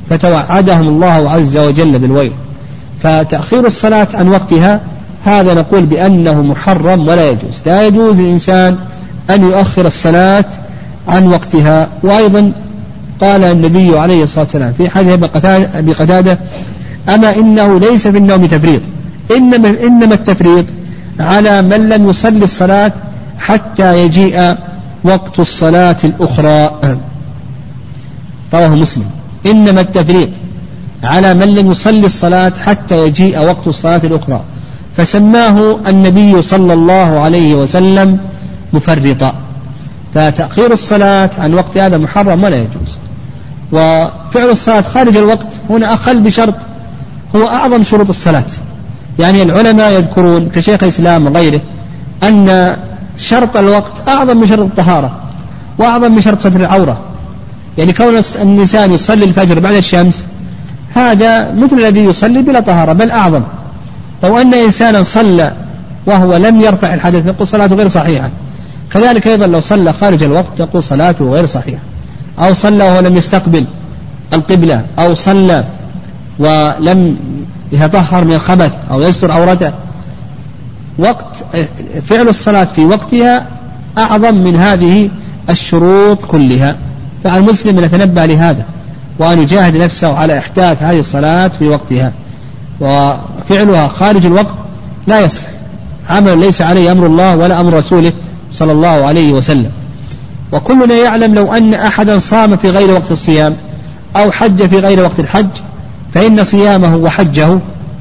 فتوعدهم 0.09 0.87
الله 0.87 1.29
عز 1.29 1.57
وجل 1.57 1.99
بالويل. 1.99 2.31
فتأخير 3.03 3.65
الصلاة 3.65 4.07
عن 4.13 4.27
وقتها 4.27 4.81
هذا 5.25 5.53
نقول 5.53 5.85
بأنه 5.85 6.41
محرم 6.41 7.07
ولا 7.07 7.29
يجوز. 7.29 7.61
لا 7.65 7.87
يجوز 7.87 8.21
للإنسان 8.21 8.77
أن 9.29 9.43
يؤخر 9.43 9.87
الصلاة 9.87 10.45
عن 11.07 11.27
وقتها. 11.27 11.87
وأيضا 12.03 12.51
قال 13.21 13.43
النبي 13.43 13.99
عليه 13.99 14.23
الصلاة 14.23 14.43
والسلام 14.43 14.73
في 14.73 14.89
حديث 14.89 15.19
أبي 15.75 15.93
قتادة 15.93 16.37
أما 17.15 17.35
إنه 17.35 17.79
ليس 17.79 18.07
في 18.07 18.17
النوم 18.17 18.45
تفريط. 18.45 18.81
إنما, 19.31 19.69
إنما 19.83 20.13
التفريط 20.13 20.65
على 21.19 21.61
من 21.61 21.89
لم 21.89 22.09
يصلي 22.09 22.43
الصلاة 22.43 22.91
حتى 23.39 24.03
يجيء 24.05 24.55
وقت 25.03 25.39
الصلاة 25.39 25.97
الأخرى. 26.03 26.79
رواه 28.53 28.75
مسلم. 28.75 29.05
إنما 29.45 29.81
التفريط 29.81 30.29
على 31.03 31.33
من 31.33 31.55
لم 31.55 31.71
يصلي 31.71 32.05
الصلاة 32.05 32.53
حتى 32.61 33.07
يجيء 33.07 33.39
وقت 33.39 33.67
الصلاة 33.67 34.01
الأخرى. 34.03 34.41
فسماه 34.97 35.79
النبي 35.87 36.41
صلى 36.41 36.73
الله 36.73 37.19
عليه 37.19 37.55
وسلم 37.55 38.19
مفرطا. 38.73 39.33
فتأخير 40.13 40.71
الصلاة 40.71 41.29
عن 41.37 41.53
وقت 41.53 41.77
هذا 41.77 41.97
محرم 41.97 42.43
ولا 42.43 42.55
يجوز. 42.55 42.97
وفعل 43.71 44.49
الصلاة 44.49 44.81
خارج 44.81 45.17
الوقت 45.17 45.47
هنا 45.69 45.93
أقل 45.93 46.19
بشرط 46.19 46.55
هو 47.35 47.47
أعظم 47.47 47.83
شروط 47.83 48.09
الصلاة. 48.09 48.45
يعني 49.19 49.43
العلماء 49.43 49.91
يذكرون 49.91 50.49
كشيخ 50.49 50.83
الإسلام 50.83 51.27
وغيره 51.27 51.61
أن 52.23 52.75
شرط 53.17 53.57
الوقت 53.57 53.91
أعظم 54.07 54.37
من 54.37 54.47
شرط 54.47 54.59
الطهارة 54.59 55.15
وأعظم 55.77 56.11
من 56.11 56.21
شرط 56.21 56.39
ستر 56.39 56.59
العورة. 56.59 56.99
يعني 57.77 57.93
كون 57.93 58.17
الإنسان 58.41 58.91
يصلي 58.91 59.25
الفجر 59.25 59.59
بعد 59.59 59.73
الشمس 59.73 60.25
هذا 60.93 61.53
مثل 61.53 61.77
الذي 61.77 61.99
يصلي 61.99 62.41
بلا 62.41 62.59
طهارة 62.59 62.93
بل 62.93 63.11
أعظم. 63.11 63.41
لو 64.23 64.37
أن 64.41 64.53
إنسانا 64.53 65.03
صلى 65.03 65.53
وهو 66.05 66.37
لم 66.37 66.61
يرفع 66.61 66.93
الحدث 66.93 67.25
نقول 67.25 67.47
صلاته 67.47 67.75
غير 67.75 67.87
صحيحة. 67.87 68.29
كذلك 68.93 69.27
أيضا 69.27 69.47
لو 69.47 69.59
صلى 69.59 69.93
خارج 69.93 70.23
الوقت 70.23 70.57
تقول 70.57 70.83
صلاته 70.83 71.25
غير 71.25 71.45
صحيحة. 71.45 71.81
أو 72.39 72.53
صلى 72.53 72.83
وهو 72.83 72.99
لم 72.99 73.17
يستقبل 73.17 73.65
القبلة 74.33 74.81
أو 74.99 75.13
صلى 75.13 75.63
ولم 76.39 77.17
يتطهر 77.71 78.25
من 78.25 78.33
الخبث 78.33 78.71
أو 78.91 79.01
يستر 79.01 79.31
عورته 79.31 79.71
وقت 80.97 81.35
فعل 82.05 82.27
الصلاة 82.27 82.63
في 82.63 82.85
وقتها 82.85 83.47
أعظم 83.97 84.35
من 84.35 84.55
هذه 84.55 85.09
الشروط 85.49 86.25
كلها. 86.25 86.75
فعلى 87.23 87.37
المسلم 87.37 87.77
أن 87.77 87.83
يتنبه 87.83 88.25
لهذا 88.25 88.65
وأن 89.19 89.39
يجاهد 89.39 89.77
نفسه 89.77 90.13
على 90.13 90.37
إحداث 90.37 90.83
هذه 90.83 90.99
الصلاة 90.99 91.47
في 91.47 91.67
وقتها. 91.67 92.11
وفعلها 92.81 93.87
خارج 93.87 94.25
الوقت 94.25 94.53
لا 95.07 95.19
يصح. 95.19 95.45
عمل 96.07 96.39
ليس 96.39 96.61
عليه 96.61 96.91
أمر 96.91 97.05
الله 97.05 97.35
ولا 97.35 97.59
أمر 97.59 97.73
رسوله 97.73 98.13
صلى 98.51 98.71
الله 98.71 98.87
عليه 99.05 99.33
وسلم. 99.33 99.71
وكلنا 100.51 100.95
يعلم 100.95 101.35
لو 101.35 101.53
أن 101.53 101.73
أحدا 101.73 102.19
صام 102.19 102.57
في 102.57 102.69
غير 102.69 102.91
وقت 102.91 103.11
الصيام 103.11 103.55
أو 104.15 104.31
حج 104.31 104.65
في 104.65 104.79
غير 104.79 104.99
وقت 105.03 105.19
الحج 105.19 105.47
فإن 106.13 106.43
صيامه 106.43 106.95
وحجه 106.95 107.59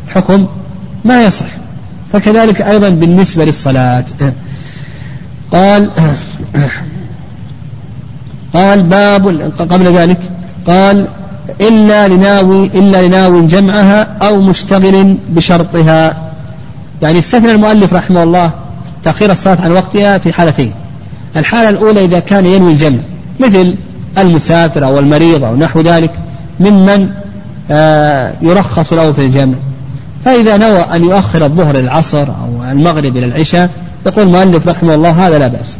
حكم 0.09 0.47
ما 1.05 1.23
يصح. 1.23 1.47
فكذلك 2.13 2.63
أيضا 2.63 2.89
بالنسبة 2.89 3.45
للصلاة. 3.45 4.05
قال 5.53 5.91
قال 8.55 8.83
باب 8.83 9.53
قبل 9.59 9.87
ذلك 9.87 10.19
قال 10.67 11.07
إلا 11.61 12.09
لناوي 12.09 12.67
إلا 12.67 13.07
لناوي 13.07 13.47
جمعها 13.47 14.03
أو 14.03 14.41
مشتغل 14.41 15.17
بشرطها. 15.29 16.31
يعني 17.03 17.19
استثنى 17.19 17.51
المؤلف 17.51 17.93
رحمه 17.93 18.23
الله 18.23 18.51
تأخير 19.05 19.33
الصلاة 19.33 19.61
عن 19.61 19.73
وقتها 19.73 20.19
في 20.19 20.33
حالتين. 20.33 20.73
الحالة 21.37 21.69
الأولى 21.69 22.05
إذا 22.05 22.19
كان 22.19 22.47
ينوي 22.47 22.73
الجمع 22.73 22.99
مثل 23.41 23.75
المسافر 24.19 24.85
أو 24.85 24.99
المريض 24.99 25.45
أو 25.45 25.57
نحو 25.57 25.81
ذلك 25.81 26.11
ممن 26.61 27.11
يرخص 28.43 28.93
له 28.93 29.13
في 29.13 29.21
الجمع. 29.21 29.55
فإذا 30.25 30.57
نوى 30.57 30.81
أن 30.81 31.05
يؤخر 31.05 31.45
الظهر 31.45 31.71
إلى 31.71 31.81
العصر 31.81 32.29
أو 32.29 32.71
المغرب 32.73 33.17
إلى 33.17 33.27
العشاء 33.27 33.71
يقول 34.07 34.27
المؤلف 34.27 34.69
رحمه 34.69 34.95
الله 34.95 35.11
هذا 35.11 35.39
لا 35.39 35.49
بأس. 35.49 35.77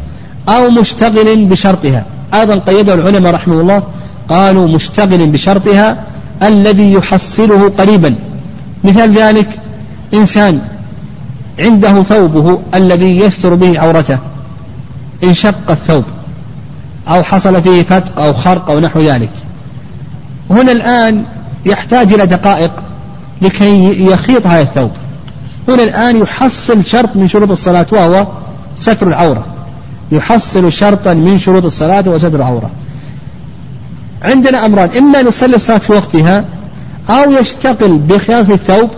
أو 0.49 0.69
مشتغل 0.69 1.45
بشرطها. 1.45 2.05
أيضا 2.33 2.55
قيده 2.55 2.93
العلماء 2.93 3.33
رحمه 3.33 3.61
الله 3.61 3.83
قالوا 4.29 4.67
مشتغل 4.67 5.27
بشرطها 5.27 6.03
الذي 6.43 6.93
يحصله 6.93 7.71
قريبا. 7.77 8.15
مثال 8.83 9.17
ذلك 9.17 9.49
إنسان 10.13 10.61
عنده 11.59 12.03
ثوبه 12.03 12.59
الذي 12.75 13.19
يستر 13.19 13.53
به 13.53 13.79
عورته. 13.79 14.17
انشق 15.23 15.71
الثوب 15.71 16.03
أو 17.07 17.23
حصل 17.23 17.61
فيه 17.61 17.83
فتق 17.83 18.21
أو 18.21 18.33
خرق 18.33 18.69
أو 18.71 18.79
نحو 18.79 18.99
ذلك. 18.99 19.31
هنا 20.49 20.71
الآن 20.71 21.23
يحتاج 21.65 22.13
إلى 22.13 22.25
دقائق 22.25 22.71
لكي 23.41 24.05
يخيط 24.05 24.47
هذا 24.47 24.61
الثوب. 24.61 24.91
هنا 25.67 25.83
الآن 25.83 26.17
يحصل 26.17 26.85
شرط 26.85 27.15
من 27.15 27.27
شروط 27.27 27.51
الصلاة 27.51 27.85
وهو 27.91 28.27
ستر 28.75 29.07
العورة. 29.07 29.45
يحصل 30.11 30.71
شرطا 30.71 31.13
من 31.13 31.37
شروط 31.37 31.65
الصلاة 31.65 32.03
وستر 32.07 32.35
العورة. 32.35 32.69
عندنا 34.23 34.65
أمران 34.65 34.89
إما 34.97 35.21
نصلي 35.21 35.55
الصلاة 35.55 35.77
في 35.77 35.93
وقتها 35.93 36.45
أو 37.09 37.31
يشتغل 37.31 37.97
بخياطة 37.97 38.53
الثوب 38.53 38.89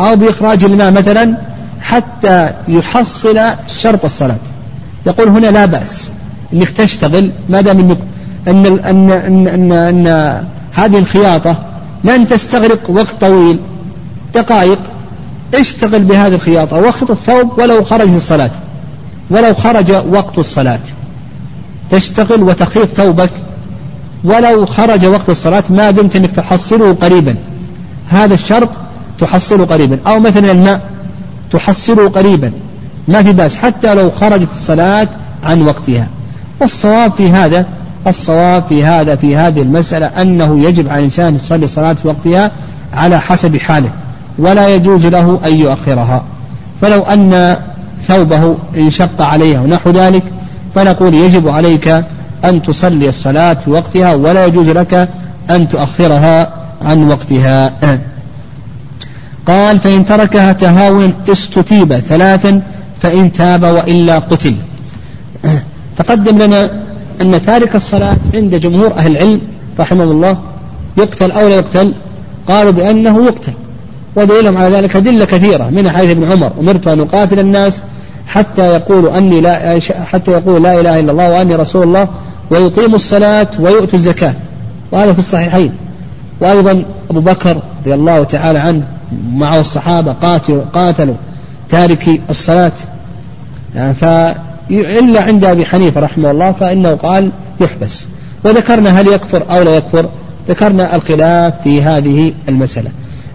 أو 0.00 0.16
بإخراج 0.16 0.64
الماء 0.64 0.90
مثلا 0.90 1.36
حتى 1.80 2.50
يحصل 2.68 3.40
شرط 3.66 4.04
الصلاة. 4.04 4.38
يقول 5.06 5.28
هنا 5.28 5.46
لا 5.46 5.66
بأس 5.66 6.10
أنك 6.52 6.70
تشتغل 6.70 7.32
ما 7.48 7.60
دام 7.60 7.78
أنك 7.78 7.98
أن, 8.48 8.66
أن, 8.66 9.10
أن, 9.10 9.72
أن, 9.72 10.06
هذه 10.72 10.98
الخياطة 10.98 11.69
لن 12.04 12.26
تستغرق 12.26 12.90
وقت 12.90 13.20
طويل. 13.20 13.58
دقائق. 14.34 14.78
اشتغل 15.54 16.02
بهذه 16.02 16.34
الخياطة. 16.34 16.76
واخط 16.76 17.10
الثوب 17.10 17.58
ولو 17.58 17.84
خرج 17.84 18.14
الصلاة. 18.14 18.50
ولو 19.30 19.54
خرج 19.54 19.92
وقت 20.08 20.38
الصلاة. 20.38 20.80
تشتغل 21.90 22.42
وتخيط 22.42 22.88
ثوبك. 22.88 23.30
ولو 24.24 24.66
خرج 24.66 25.04
وقت 25.04 25.28
الصلاة 25.28 25.64
ما 25.70 25.90
دمت 25.90 26.16
أنك 26.16 26.30
تحصله 26.30 26.94
قريبا. 26.94 27.34
هذا 28.08 28.34
الشرط 28.34 28.68
تحصله 29.20 29.64
قريبا. 29.64 29.98
أو 30.06 30.20
مثلا 30.20 30.50
الماء 30.50 30.80
تحصله 31.52 32.08
قريبا. 32.08 32.52
ما 33.08 33.22
في 33.22 33.32
بأس. 33.32 33.56
حتى 33.56 33.94
لو 33.94 34.10
خرجت 34.10 34.52
الصلاة 34.52 35.08
عن 35.42 35.62
وقتها. 35.62 36.06
والصواب 36.60 37.12
في 37.12 37.28
هذا 37.28 37.66
الصواب 38.06 38.64
في 38.68 38.84
هذا 38.84 39.16
في 39.16 39.36
هذه 39.36 39.62
المسألة 39.62 40.06
أنه 40.06 40.64
يجب 40.64 40.88
على 40.88 40.98
الإنسان 40.98 41.34
يصلي 41.34 41.64
الصلاة 41.64 41.92
في 41.92 42.08
وقتها 42.08 42.50
على 42.92 43.20
حسب 43.20 43.56
حاله 43.56 43.90
ولا 44.38 44.68
يجوز 44.68 45.06
له 45.06 45.40
أن 45.46 45.54
يؤخرها. 45.54 46.24
فلو 46.80 47.02
أن 47.02 47.56
ثوبه 48.02 48.56
انشق 48.76 49.22
عليه 49.22 49.58
ونحو 49.58 49.90
ذلك 49.90 50.22
فنقول 50.74 51.14
يجب 51.14 51.48
عليك 51.48 51.88
أن 52.44 52.62
تصلي 52.62 53.08
الصلاة 53.08 53.54
في 53.54 53.70
وقتها 53.70 54.14
ولا 54.14 54.46
يجوز 54.46 54.68
لك 54.68 55.08
أن 55.50 55.68
تؤخرها 55.68 56.52
عن 56.82 57.10
وقتها. 57.10 57.72
قال 59.46 59.80
فإن 59.80 60.04
تركها 60.04 60.52
تهاون 60.52 61.14
استتيب 61.28 61.94
ثلاثا 61.94 62.62
فإن 63.00 63.32
تاب 63.32 63.62
وإلا 63.62 64.18
قتل. 64.18 64.56
تقدم 65.98 66.38
لنا 66.38 66.70
أن 67.20 67.42
تارك 67.42 67.74
الصلاة 67.74 68.16
عند 68.34 68.54
جمهور 68.54 68.92
أهل 68.92 69.12
العلم 69.12 69.40
رحمه 69.80 70.04
الله 70.04 70.38
يقتل 70.96 71.30
أو 71.30 71.48
لا 71.48 71.54
يقتل 71.54 71.94
قالوا 72.48 72.72
بأنه 72.72 73.24
يقتل. 73.24 73.52
ودليلهم 74.16 74.56
على 74.56 74.76
ذلك 74.76 74.96
أدلة 74.96 75.24
كثيرة 75.24 75.64
من 75.64 75.90
حديث 75.90 76.10
ابن 76.10 76.32
عمر 76.32 76.52
أمرت 76.60 76.88
أن 76.88 77.00
أقاتل 77.00 77.38
الناس 77.38 77.82
حتى 78.26 78.74
يقولوا 78.74 79.18
أني 79.18 79.40
لا 79.40 79.80
حتى 80.04 80.30
يقولوا 80.30 80.58
لا 80.58 80.80
إله 80.80 81.00
إلا 81.00 81.12
الله 81.12 81.30
وأني 81.30 81.54
رسول 81.54 81.82
الله 81.82 82.08
ويقيموا 82.50 82.96
الصلاة 82.96 83.48
ويؤتوا 83.58 83.98
الزكاة. 83.98 84.34
وهذا 84.92 85.12
في 85.12 85.18
الصحيحين. 85.18 85.72
وأيضا 86.40 86.84
أبو 87.10 87.20
بكر 87.20 87.60
رضي 87.80 87.94
الله 87.94 88.24
تعالى 88.24 88.58
عنه 88.58 88.82
معه 89.32 89.60
الصحابة 89.60 90.12
قاتلوا, 90.12 90.62
قاتلوا 90.74 91.14
تاركي 91.68 92.20
الصلاة. 92.30 92.72
يعني 93.74 93.94
فإلا 94.70 95.22
عند 95.22 95.44
أبي 95.44 95.64
حنيفة 95.64 96.00
رحمه 96.00 96.30
الله 96.30 96.52
فإنه 96.52 96.94
قال 96.94 97.30
يحبس. 97.60 98.06
وذكرنا 98.44 99.00
هل 99.00 99.06
يكفر 99.06 99.42
أو 99.50 99.62
لا 99.62 99.76
يكفر 99.76 100.08
ذكرنا 100.48 100.96
الخلاف 100.96 101.62
في 101.62 101.82
هذه 101.82 102.32
المسألة. 102.48 102.90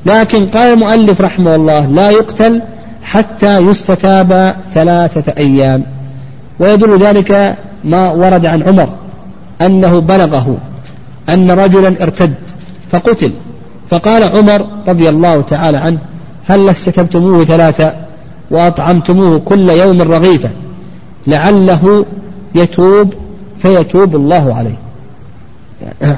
لكن 0.05 0.45
قال 0.47 0.73
المؤلف 0.73 1.21
رحمه 1.21 1.55
الله 1.55 1.85
لا 1.85 2.09
يقتل 2.09 2.61
حتى 3.03 3.57
يستتاب 3.57 4.55
ثلاثة 4.73 5.33
أيام. 5.37 5.83
ويدل 6.59 6.97
ذلك 6.97 7.55
ما 7.83 8.11
ورد 8.11 8.45
عن 8.45 8.63
عمر 8.63 8.89
أنه 9.61 9.99
بلغه 9.99 10.57
أن 11.29 11.51
رجلا 11.51 12.03
ارتد 12.03 12.33
فقتل. 12.91 13.31
فقال 13.89 14.23
عمر 14.23 14.67
رضي 14.87 15.09
الله 15.09 15.41
تعالى 15.41 15.77
عنه 15.77 15.97
هل 16.47 16.69
استتبتموه 16.69 17.45
ثلاثة 17.45 17.93
وأطعمتموه 18.51 19.39
كل 19.39 19.69
يوم 19.69 20.01
رغيفة؟ 20.01 20.49
لعله 21.27 22.05
يتوب 22.55 23.13
فيتوب 23.59 24.15
الله 24.15 24.55
عليه. 24.55 24.75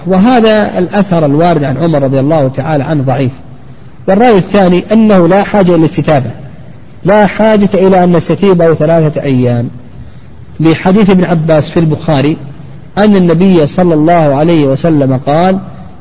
وهذا 0.07 0.77
الأثر 0.77 1.25
الوارد 1.25 1.63
عن 1.63 1.77
عمر 1.77 2.03
رضي 2.03 2.19
الله 2.19 2.47
تعالى 2.47 2.83
عنه 2.83 3.03
ضعيف. 3.03 3.31
والرأي 4.07 4.37
الثاني 4.37 4.83
أنه 4.91 5.27
لا 5.27 5.43
حاجة 5.43 5.69
إلى 5.69 5.75
الاستتابة. 5.75 6.31
لا 7.03 7.25
حاجة 7.25 7.69
إلى 7.73 8.03
أن 8.03 8.15
نستتيبه 8.15 8.73
ثلاثة 8.73 9.21
أيام. 9.21 9.69
لحديث 10.59 11.09
ابن 11.09 11.23
عباس 11.23 11.69
في 11.69 11.79
البخاري 11.79 12.37
أن 12.97 13.15
النبي 13.15 13.67
صلى 13.67 13.93
الله 13.93 14.13
عليه 14.13 14.65
وسلم 14.65 15.19
قال 15.25 15.59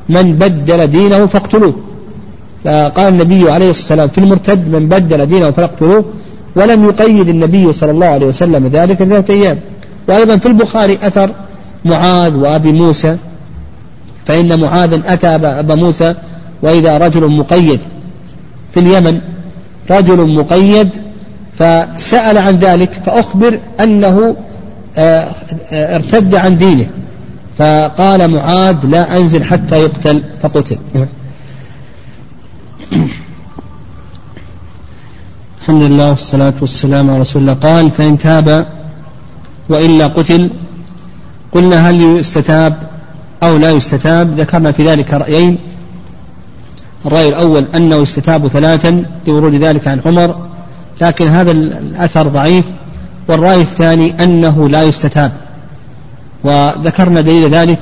من 0.09 0.35
بدل 0.35 0.87
دينه 0.87 1.25
فاقتلوه. 1.25 1.73
فقال 2.63 3.13
النبي 3.13 3.51
عليه 3.51 3.69
الصلاة 3.69 4.01
والسلام 4.03 4.07
في 4.07 4.17
المرتد 4.17 4.69
من 4.69 4.87
بدل 4.89 5.25
دينه 5.25 5.51
فاقتلوه. 5.51 6.05
ولم 6.57 6.85
يقيد 6.85 7.29
النبي 7.29 7.73
صلى 7.73 7.91
الله 7.91 8.05
عليه 8.05 8.25
وسلم 8.25 8.67
ذلك 8.67 8.95
ثلاثة 8.95 9.33
أيام. 9.33 9.59
وأيضا 10.07 10.37
في 10.37 10.45
البخاري 10.45 10.99
أثر 11.03 11.31
معاذ 11.85 12.35
وأبي 12.35 12.71
موسى 12.71 13.17
فإن 14.25 14.59
معاذ 14.59 15.01
أتى 15.05 15.27
أبا 15.27 15.75
موسى 15.75 16.15
وإذا 16.61 16.97
رجل 16.97 17.27
مقيد. 17.27 17.79
في 18.73 18.79
اليمن 18.79 19.21
رجل 19.89 20.27
مقيد 20.27 20.89
فسأل 21.59 22.37
عن 22.37 22.55
ذلك 22.55 22.91
فأخبر 23.05 23.59
أنه 23.79 24.35
آه، 24.97 25.27
آه، 25.71 25.95
ارتد 25.95 26.35
عن 26.35 26.57
دينه. 26.57 26.87
فقال 27.57 28.27
معاذ 28.27 28.85
لا 28.85 29.17
أنزل 29.17 29.43
حتى 29.43 29.75
يقتل 29.75 30.23
فقتل. 30.41 30.77
الحمد 35.67 35.83
لله 35.83 36.09
والصلاة 36.09 36.53
والسلام 36.61 37.09
على 37.09 37.19
رسول 37.19 37.41
الله. 37.41 37.53
قال 37.53 37.91
فإن 37.91 38.17
تاب 38.17 38.65
وإلا 39.69 40.07
قتل 40.07 40.49
قلنا 41.51 41.89
هل 41.89 42.01
يستتاب 42.01 42.77
أو 43.43 43.57
لا 43.57 43.71
يستتاب؟ 43.71 44.39
ذكرنا 44.39 44.71
في 44.71 44.87
ذلك 44.87 45.13
رأيين. 45.13 45.57
الرأي 47.05 47.29
الأول 47.29 47.65
أنه 47.75 47.95
يستتاب 47.95 48.47
ثلاثا 48.47 49.05
لورود 49.27 49.55
ذلك 49.55 49.87
عن 49.87 50.01
عمر 50.05 50.35
لكن 51.01 51.27
هذا 51.27 51.51
الأثر 51.51 52.27
ضعيف. 52.27 52.65
والرأي 53.27 53.61
الثاني 53.61 54.23
أنه 54.23 54.69
لا 54.69 54.83
يستتاب 54.83 55.31
وذكرنا 56.43 57.21
دليل 57.21 57.49
ذلك. 57.49 57.79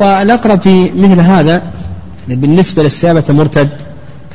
والأقرب 0.00 0.60
في 0.60 0.90
مثل 0.92 1.20
هذا 1.20 1.62
بالنسبة 2.28 2.82
للسيابة 2.82 3.24
المرتد 3.28 3.70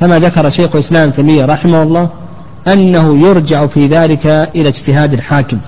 كما 0.00 0.18
ذكر 0.18 0.50
شيخ 0.50 0.70
الإسلام 0.74 1.10
تيمية 1.10 1.44
رحمه 1.44 1.82
الله 1.82 2.23
أنه 2.68 3.18
يرجع 3.28 3.66
في 3.66 3.86
ذلك 3.86 4.26
إلى 4.26 4.68
اجتهاد 4.68 5.12
الحاكم. 5.12 5.58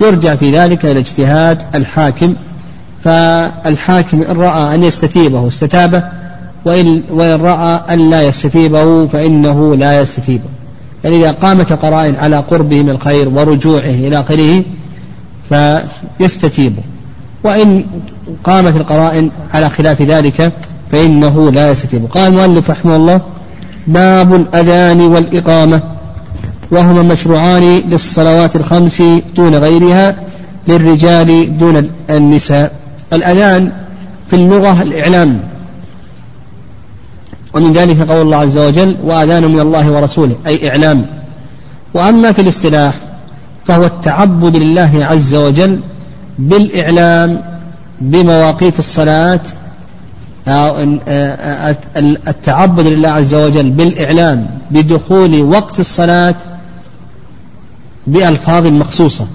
يرجع 0.00 0.34
في 0.34 0.58
ذلك 0.58 0.84
إلى 0.84 1.00
اجتهاد 1.00 1.62
الحاكم. 1.74 2.34
فالحاكم 3.04 4.22
إن 4.22 4.36
رأى 4.36 4.74
أن 4.74 4.84
يستتيبه 4.84 5.48
استتابه 5.48 6.02
وإن, 6.64 7.02
وإن 7.10 7.40
رأى 7.40 7.80
أن 7.90 8.10
لا 8.10 8.22
يستتيبه 8.22 9.06
فإنه 9.06 9.76
لا 9.76 10.00
يستتيبه. 10.00 10.48
يعني 11.04 11.16
إذا 11.16 11.32
قامت 11.32 11.72
قرائن 11.72 12.16
على 12.16 12.36
قربه 12.36 12.82
من 12.82 12.90
الخير 12.90 13.28
ورجوعه 13.28 13.84
إلى 13.84 14.20
آخره 14.20 14.64
فيستتيبه 15.48 16.82
وإن 17.44 17.84
قامت 18.44 18.76
القرائن 18.76 19.30
على 19.54 19.70
خلاف 19.70 20.02
ذلك 20.02 20.52
فإنه 20.92 21.50
لا 21.50 21.70
يستتيب. 21.70 22.06
قال 22.06 22.26
المؤلف 22.26 22.70
رحمه 22.70 22.96
الله 22.96 23.20
باب 23.86 24.34
الأذان 24.34 25.00
والإقامة 25.00 25.82
وهما 26.70 27.02
مشروعان 27.02 27.82
للصلوات 27.88 28.56
الخمس 28.56 29.02
دون 29.36 29.54
غيرها 29.54 30.16
للرجال 30.68 31.58
دون 31.58 31.90
النساء. 32.10 32.72
الأذان 33.12 33.72
في 34.30 34.36
اللغة 34.36 34.82
الإعلام. 34.82 35.40
ومن 37.54 37.72
ذلك 37.72 38.10
قول 38.10 38.22
الله 38.22 38.36
عز 38.36 38.58
وجل 38.58 38.96
وأذان 39.04 39.44
من 39.44 39.60
الله 39.60 39.90
ورسوله 39.90 40.36
أي 40.46 40.70
إعلام. 40.70 41.06
وأما 41.94 42.32
في 42.32 42.40
الاصطلاح 42.42 42.94
فهو 43.66 43.84
التعبد 43.84 44.56
لله 44.56 45.06
عز 45.10 45.34
وجل 45.34 45.80
بالإعلام 46.38 47.40
بمواقيت 48.00 48.78
الصلاة 48.78 49.40
التعبد 52.28 52.86
لله 52.86 53.08
عز 53.08 53.34
وجل 53.34 53.70
بالإعلام 53.70 54.46
بدخول 54.70 55.42
وقت 55.42 55.80
الصلاة 55.80 56.34
بألفاظ 58.06 58.66
مخصوصة. 58.66 59.26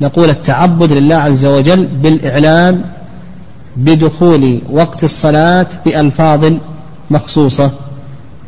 نقول 0.00 0.30
التعبد 0.30 0.92
لله 0.92 1.16
عز 1.16 1.46
وجل 1.46 1.86
بالإعلام 1.86 2.84
بدخول 3.76 4.60
وقت 4.70 5.04
الصلاة 5.04 5.66
بألفاظ 5.84 6.52
مخصوصة. 7.10 7.70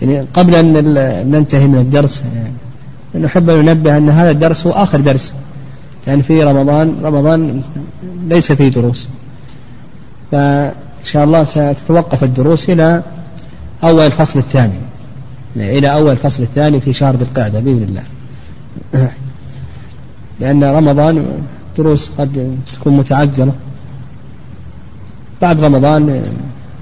يعني 0.02 0.26
قبل 0.34 0.54
أن 0.54 0.72
ننتهي 1.30 1.66
من 1.66 1.78
الدرس 1.78 2.22
نحب 3.20 3.50
أن 3.50 3.64
ننبه 3.64 3.96
أن 3.96 4.10
هذا 4.10 4.30
الدرس 4.30 4.66
هو 4.66 4.72
آخر 4.72 5.00
درس. 5.00 5.34
يعني 6.06 6.22
في 6.22 6.42
رمضان 6.42 6.94
رمضان 7.02 7.62
ليس 8.28 8.52
فيه 8.52 8.68
دروس. 8.68 9.08
فإن 10.32 10.72
شاء 11.04 11.24
الله 11.24 11.44
ستتوقف 11.44 12.24
الدروس 12.24 12.70
إلى 12.70 13.02
أول 13.84 14.06
الفصل 14.06 14.38
الثاني. 14.38 14.78
إلى 15.56 15.92
أول 15.92 16.12
الفصل 16.12 16.42
الثاني 16.42 16.80
في 16.80 16.92
شهر 16.92 17.16
ذي 17.16 17.22
القعدة 17.24 17.60
بإذن 17.60 17.82
الله. 17.82 18.02
لأن 20.40 20.64
رمضان 20.64 21.26
دروس 21.78 22.10
قد 22.18 22.58
تكون 22.74 22.96
متعذرة 22.96 23.54
بعد 25.42 25.64
رمضان 25.64 26.22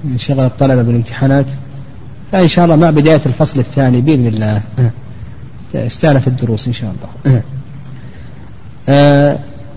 انشغل 0.05 0.45
الطلبة 0.45 0.81
بالامتحانات 0.81 1.45
فإن 2.31 2.47
شاء 2.47 2.65
الله 2.65 2.75
مع 2.75 2.89
بداية 2.89 3.21
الفصل 3.25 3.59
الثاني 3.59 4.01
بإذن 4.01 4.27
الله. 4.27 4.61
استأنف 5.75 6.27
الدروس 6.27 6.67
إن 6.67 6.73
شاء 6.73 6.93
الله. 6.93 7.41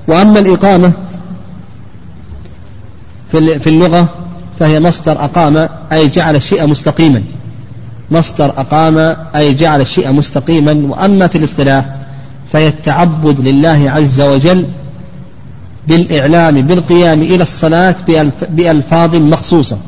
وأما 0.09 0.39
الإقامة 0.39 0.93
في 3.31 3.67
اللغة 3.67 4.09
فهي 4.59 4.81
مصدر 4.81 5.25
أقام 5.25 5.69
أي 5.93 6.09
جعل 6.09 6.37
الشيء 6.37 6.67
مستقيما. 6.67 7.23
مصدر 8.11 8.45
أقام 8.47 9.17
أي 9.37 9.55
جعل 9.55 9.81
الشيء 9.81 10.13
مستقيما. 10.13 10.73
وأما 10.73 11.27
في 11.27 11.39
الاصطلاح 11.39 11.97
فهي 12.53 12.69
التعبد 12.69 13.41
لله 13.41 13.91
عز 13.91 14.21
وجل 14.21 14.67
بالإعلام 15.89 16.61
بالقيام 16.61 17.23
إلى 17.23 17.43
الصلاة 17.43 17.95
بألفاظ 18.51 19.17
مخصوصة. 19.17 19.79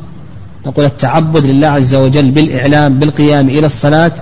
نقول 0.66 0.85
التعبد 0.85 1.44
لله 1.46 1.68
عز 1.68 1.94
وجل 1.94 2.31
بالإعلام 2.31 2.98
بالقيام 2.98 3.48
إلى 3.48 3.66
الصلاة 3.66 4.12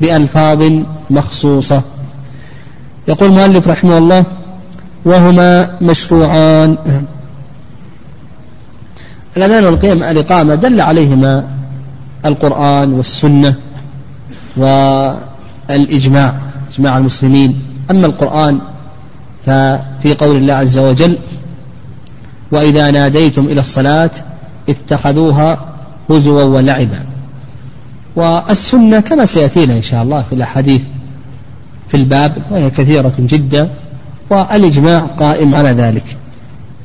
بألفاظ 0.00 0.72
مخصوصة. 1.10 1.82
يقول 3.08 3.28
المؤلف 3.28 3.68
رحمه 3.68 3.98
الله 3.98 4.24
وهما 5.04 5.70
مشروعان. 5.80 6.76
الأذان 9.36 9.64
والقيام 9.64 10.02
الإقامة 10.02 10.54
دل 10.54 10.80
عليهما 10.80 11.48
القرآن 12.26 12.92
والسنة 12.92 13.54
والإجماع 14.56 16.34
إجماع 16.74 16.98
المسلمين. 16.98 17.67
أما 17.90 18.06
القرآن 18.06 18.58
ففي 19.46 20.14
قول 20.14 20.36
الله 20.36 20.54
عز 20.54 20.78
وجل 20.78 21.18
وإذا 22.52 22.90
ناديتم 22.90 23.44
إلى 23.44 23.60
الصلاة 23.60 24.10
اتخذوها 24.68 25.58
هزوا 26.10 26.42
ولعبا. 26.42 27.04
والسنة 28.16 29.00
كما 29.00 29.24
سيأتينا 29.24 29.76
إن 29.76 29.82
شاء 29.82 30.02
الله 30.02 30.22
في 30.22 30.34
الأحاديث 30.34 30.80
في 31.88 31.96
الباب 31.96 32.36
وهي 32.50 32.70
كثيرة 32.70 33.14
جدا 33.18 33.68
والإجماع 34.30 35.00
قائم 35.00 35.54
على 35.54 35.70
ذلك 35.70 36.16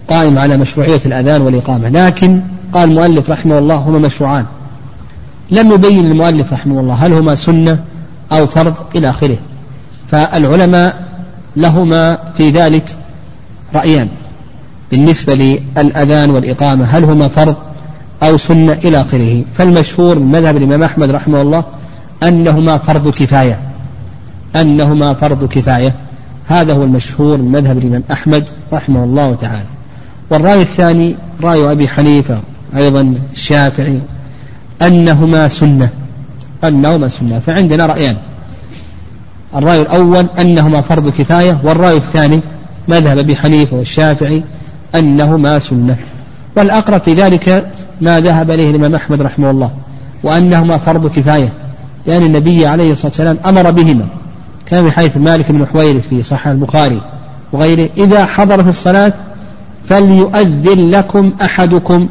قائم 0.10 0.38
على 0.38 0.58
مشروعية 0.58 1.02
الأذان 1.06 1.42
والإقامة. 1.42 1.90
لكن 1.90 2.42
قال 2.74 2.90
المؤلف 2.90 3.30
رحمه 3.30 3.58
الله 3.58 3.76
هما 3.76 4.00
مشروعان. 4.00 4.46
لم 5.52 5.72
يبين 5.72 6.12
المؤلف 6.12 6.54
رحمه 6.54 6.80
الله 6.80 6.94
هل 6.94 7.14
هما 7.14 7.36
سنة 7.36 7.80
أو 8.32 8.48
فرض 8.48 8.76
إلى 8.96 9.10
آخره. 9.10 9.38
فالعلماء 10.14 11.04
لهما 11.56 12.18
في 12.38 12.50
ذلك 12.50 12.96
رأيان. 13.76 14.08
بالنسبة 14.92 15.34
للأذان 15.36 16.30
والإقامة 16.30 16.86
هل 16.86 17.04
هما 17.04 17.28
فرض 17.28 17.56
أو 18.24 18.38
سنة 18.38 18.74
إلى 18.74 19.02
آخره؟ 19.02 19.44
فالمشهور 19.58 20.20
من 20.20 20.32
مذهب 20.32 20.58
الإمام 20.58 20.84
أحمد 20.84 21.10
رحمه 21.10 21.42
الله 21.42 21.64
أنهما 22.24 22.78
فرض 22.78 23.10
كفاية. 23.10 23.60
أنهما 24.56 25.14
فرض 25.14 25.48
كفاية. 25.48 25.96
هذا 26.48 26.74
هو 26.74 26.84
المشهور 26.84 27.38
من 27.38 27.52
مذهب 27.52 27.78
الإمام 27.78 28.04
أحمد 28.12 28.50
رحمه 28.74 29.04
الله 29.04 29.36
تعالى. 29.36 29.66
والرأي 30.30 30.62
الثاني 30.62 31.16
رأي 31.44 31.72
أبي 31.72 31.88
حنيفة 31.88 32.40
أيضا 32.76 33.16
الشافعي 33.34 34.00
أنهما 34.82 35.48
سنة. 35.48 35.90
أنهما 36.64 37.08
سنة. 37.08 37.40
فعندنا 37.40 37.86
رأيان. 37.86 38.18
الرأي 39.56 39.82
الأول 39.82 40.26
أنهما 40.40 40.82
فرض 40.82 41.10
كفاية 41.10 41.58
والرأي 41.64 41.98
الثاني 41.98 42.42
مذهب 42.88 43.18
أبي 43.18 43.36
حنيفة 43.36 43.78
والشافعي 43.78 44.44
أنهما 44.96 45.60
سنة. 45.60 45.98
والأقرب 46.56 47.02
في 47.02 47.14
ذلك 47.14 47.72
ما 48.02 48.20
ذهب 48.20 48.52
إليه 48.52 48.70
الإمام 48.70 48.96
أحمد 48.96 49.22
رحمه 49.22 49.52
الله 49.52 49.72
وأنهما 50.24 50.78
فرض 50.78 51.08
كفاية 51.08 51.54
لأن 52.08 52.24
النبي 52.24 52.66
عليه 52.66 52.92
الصلاة 52.92 53.08
والسلام 53.08 53.38
أمر 53.46 53.72
بهما 53.72 54.06
كان 54.66 54.86
في 54.86 54.92
حيث 54.92 55.18
مالك 55.18 55.52
بن 55.52 55.66
حويرث 55.66 56.08
في 56.08 56.24
صحيح 56.24 56.48
البخاري 56.48 57.02
وغيره 57.52 57.90
إذا 57.98 58.26
حضرت 58.26 58.68
الصلاة 58.68 59.14
فليؤذن 59.90 60.90
لكم 60.90 61.34
أحدكم 61.42 62.10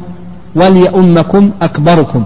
وليؤمكم 0.55 1.51
أكبركم. 1.61 2.25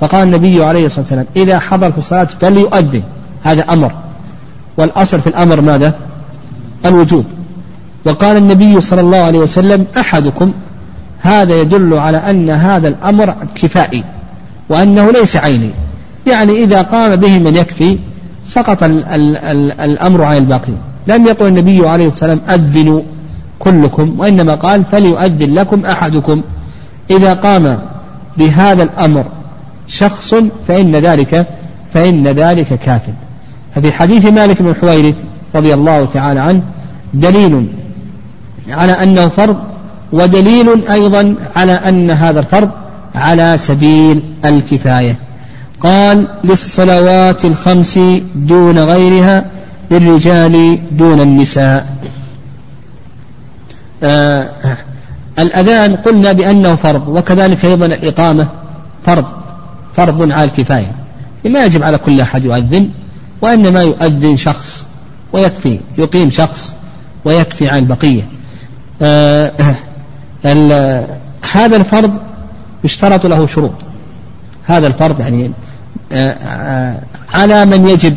فقال 0.00 0.22
النبي 0.22 0.64
عليه 0.64 0.86
الصلاة 0.86 1.00
والسلام 1.00 1.26
إذا 1.36 1.58
حضرت 1.58 1.98
الصلاة 1.98 2.24
فليؤذن 2.24 3.02
هذا 3.42 3.72
أمر. 3.72 3.92
والأصل 4.76 5.20
في 5.20 5.26
الأمر 5.26 5.60
ماذا؟ 5.60 5.94
الوجوب. 6.86 7.24
وقال 8.04 8.36
النبي 8.36 8.80
صلى 8.80 9.00
الله 9.00 9.18
عليه 9.18 9.38
وسلم 9.38 9.86
أحدكم 9.96 10.52
هذا 11.20 11.60
يدل 11.60 11.94
على 11.94 12.18
أن 12.18 12.50
هذا 12.50 12.88
الأمر 12.88 13.34
كفائي 13.54 14.04
وأنه 14.68 15.10
ليس 15.10 15.36
عيني. 15.36 15.70
يعني 16.26 16.64
إذا 16.64 16.82
قام 16.82 17.16
به 17.16 17.38
من 17.38 17.56
يكفي 17.56 17.98
سقط 18.44 18.82
ال 18.82 19.04
ال 19.04 19.36
ال 19.36 19.80
الأمر 19.80 20.22
عن 20.22 20.36
الباقين. 20.36 20.78
لم 21.06 21.26
يقل 21.26 21.46
النبي 21.46 21.88
عليه 21.88 22.06
الصلاة 22.06 22.30
والسلام 22.30 22.60
أذنوا 22.60 23.02
كلكم 23.58 24.20
وإنما 24.20 24.54
قال 24.54 24.84
فليؤذن 24.84 25.54
لكم 25.54 25.86
أحدكم. 25.86 26.42
إذا 27.10 27.34
قام 27.34 27.78
بهذا 28.36 28.82
الأمر 28.82 29.24
شخص 29.88 30.34
فإن 30.68 30.96
ذلك 30.96 31.46
فإن 31.94 32.28
ذلك 32.28 32.78
كاف. 32.78 33.02
ففي 33.74 33.92
حديث 33.92 34.26
مالك 34.26 34.62
بن 34.62 34.74
حويرث 34.80 35.14
رضي 35.54 35.74
الله 35.74 36.06
تعالى 36.06 36.40
عنه 36.40 36.62
دليل 37.14 37.66
على 38.70 38.92
أنه 38.92 39.28
فرض 39.28 39.56
ودليل 40.12 40.88
أيضا 40.88 41.34
على 41.56 41.72
أن 41.72 42.10
هذا 42.10 42.40
الفرض 42.40 42.70
على 43.14 43.58
سبيل 43.58 44.22
الكفاية. 44.44 45.18
قال 45.80 46.28
للصلوات 46.44 47.44
الخمس 47.44 47.98
دون 48.34 48.78
غيرها 48.78 49.44
للرجال 49.90 50.80
دون 50.96 51.20
النساء. 51.20 51.96
آه 54.02 54.50
الأذان 55.38 55.96
قلنا 55.96 56.32
بأنه 56.32 56.74
فرض 56.74 57.08
وكذلك 57.08 57.64
أيضا 57.64 57.86
الإقامة 57.86 58.48
فرض 59.06 59.24
فرض 59.96 60.32
على 60.32 60.44
الكفاية. 60.44 60.92
ما 61.44 61.64
يجب 61.64 61.82
على 61.82 61.98
كل 61.98 62.20
أحد 62.20 62.44
يؤذن 62.44 62.90
وإنما 63.42 63.82
يؤذن 63.82 64.36
شخص 64.36 64.86
ويكفي 65.32 65.80
يقيم 65.98 66.30
شخص 66.30 66.74
ويكفي 67.24 67.68
عن 67.68 67.78
البقية 67.78 68.28
آه 69.02 69.76
هذا 71.52 71.76
الفرض 71.76 72.18
يشترط 72.84 73.26
له 73.26 73.46
شروط. 73.46 73.72
هذا 74.64 74.86
الفرض 74.86 75.20
يعني 75.20 75.52
آه، 76.12 76.30
آه، 76.30 77.00
على 77.28 77.64
من 77.64 77.88
يجب 77.88 78.16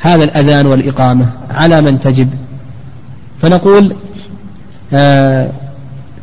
هذا 0.00 0.24
الأذان 0.24 0.66
والإقامة 0.66 1.26
على 1.50 1.80
من 1.80 2.00
تجب. 2.00 2.30
فنقول 3.42 3.96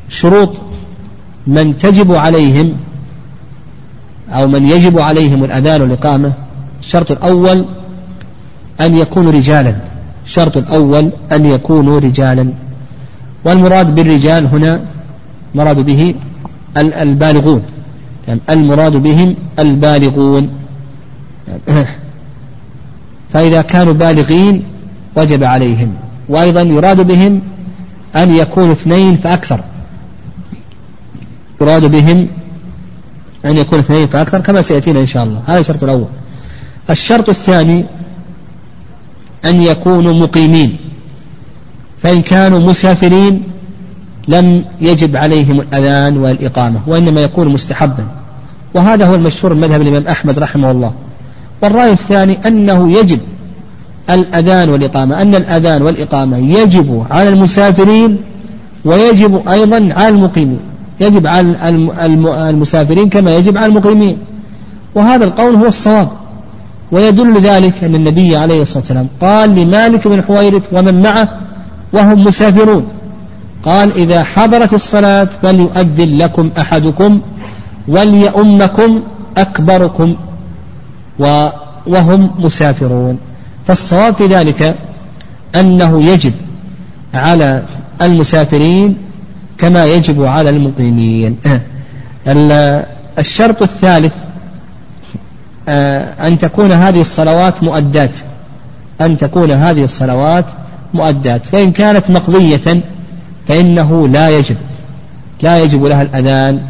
شروط 0.09 0.57
من 1.47 1.77
تجب 1.77 2.11
عليهم 2.11 2.77
أو 4.33 4.47
من 4.47 4.65
يجب 4.65 4.99
عليهم 4.99 5.43
الأذان 5.43 5.81
والإقامة 5.81 6.33
الشرط 6.85 7.11
الأول 7.11 7.65
أن 8.81 8.95
يكونوا 8.97 9.31
رجالا. 9.31 9.75
الشرط 10.25 10.57
الأول 10.57 11.09
أن 11.31 11.45
يكونوا 11.45 11.99
رجالا. 11.99 12.53
والمراد 13.45 13.95
بالرجال 13.95 14.45
هنا 14.45 14.81
مراد 15.55 15.79
به 15.79 16.15
البالغون. 16.77 17.63
يعني 18.27 18.39
المراد 18.49 18.91
بهم 18.91 19.35
البالغون. 19.59 20.49
فإذا 23.33 23.61
كانوا 23.61 23.93
بالغين 23.93 24.63
وجب 25.15 25.43
عليهم. 25.43 25.93
وأيضا 26.29 26.61
يراد 26.61 27.01
بهم 27.01 27.41
أن 28.15 28.31
يكونوا 28.31 28.73
اثنين 28.73 29.15
فأكثر. 29.15 29.59
يراد 31.61 31.85
بهم 31.85 32.27
أن 33.45 33.57
يكون 33.57 33.79
اثنين 33.79 34.07
فأكثر 34.07 34.41
كما 34.41 34.61
سيأتينا 34.61 34.99
إن 34.99 35.05
شاء 35.05 35.23
الله. 35.23 35.41
هذا 35.45 35.59
الشرط 35.59 35.83
الأول. 35.83 36.07
الشرط 36.89 37.29
الثاني 37.29 37.85
أن 39.45 39.61
يكونوا 39.61 40.13
مقيمين. 40.13 40.77
فإن 42.03 42.21
كانوا 42.21 42.59
مسافرين 42.59 43.43
لم 44.27 44.65
يجب 44.81 45.15
عليهم 45.15 45.59
الأذان 45.59 46.17
والإقامة 46.17 46.79
وإنما 46.87 47.21
يكون 47.21 47.47
مستحبا. 47.47 48.05
وهذا 48.73 49.05
هو 49.05 49.15
المشهور 49.15 49.53
مذهب 49.53 49.81
الإمام 49.81 50.07
أحمد 50.07 50.39
رحمه 50.39 50.71
الله. 50.71 50.93
والرأي 51.61 51.91
الثاني 51.91 52.47
أنه 52.47 52.91
يجب 52.91 53.19
الأذان 54.09 54.69
والإقامة 54.69 55.21
أن 55.21 55.35
الأذان 55.35 55.81
والإقامة 55.81 56.37
يجب 56.37 57.05
على 57.09 57.29
المسافرين 57.29 58.17
ويجب 58.85 59.47
أيضا 59.49 59.93
على 59.93 60.09
المقيمين. 60.09 60.59
يجب 60.99 61.27
على 61.27 61.55
المسافرين 62.49 63.09
كما 63.09 63.35
يجب 63.35 63.57
على 63.57 63.65
المقيمين. 63.65 64.17
وهذا 64.95 65.25
القول 65.25 65.55
هو 65.55 65.65
الصواب. 65.65 66.09
ويدل 66.95 67.41
ذلك 67.41 67.83
أن 67.83 67.95
النبي 67.95 68.35
عليه 68.35 68.61
الصلاة 68.61 68.79
والسلام 68.79 69.07
قال 69.21 69.55
لمالك 69.55 70.07
بن 70.07 70.23
حويرث 70.23 70.63
ومن 70.71 71.01
معه 71.01 71.29
وهم 71.93 72.23
مسافرون. 72.23 72.87
قال 73.65 73.91
إذا 73.91 74.23
حضرت 74.23 74.73
الصلاة 74.73 75.27
فليؤذن 75.41 76.17
لكم 76.17 76.51
أحدكم 76.57 77.21
وليؤمكم 77.87 79.01
أكبركم 79.37 80.15
وهم 81.87 82.31
مسافرون. 82.39 83.17
فالصواب 83.67 84.15
في 84.15 84.25
ذلك 84.25 84.75
أنه 85.55 86.03
يجب 86.03 86.33
على 87.13 87.63
المسافرين 88.01 88.97
كما 89.57 89.85
يجب 89.85 90.23
على 90.23 90.49
المقيمين. 90.49 91.37
الشرط 93.19 93.61
الثالث 93.61 94.13
أن 96.27 96.37
تكون 96.37 96.71
هذه 96.71 97.01
الصلوات 97.01 97.63
مؤدات. 97.63 98.19
أن 99.01 99.17
تكون 99.17 99.51
هذه 99.51 99.83
الصلوات 99.83 100.45
مؤدات. 100.93 101.45
فإن 101.45 101.71
كانت 101.71 102.09
مقضية 102.09 102.83
فإنه 103.47 104.07
لا 104.07 104.29
يجب 104.29 104.55
لا 105.41 105.59
يجب 105.63 105.85
لها 105.85 106.01
الأذان 106.01 106.61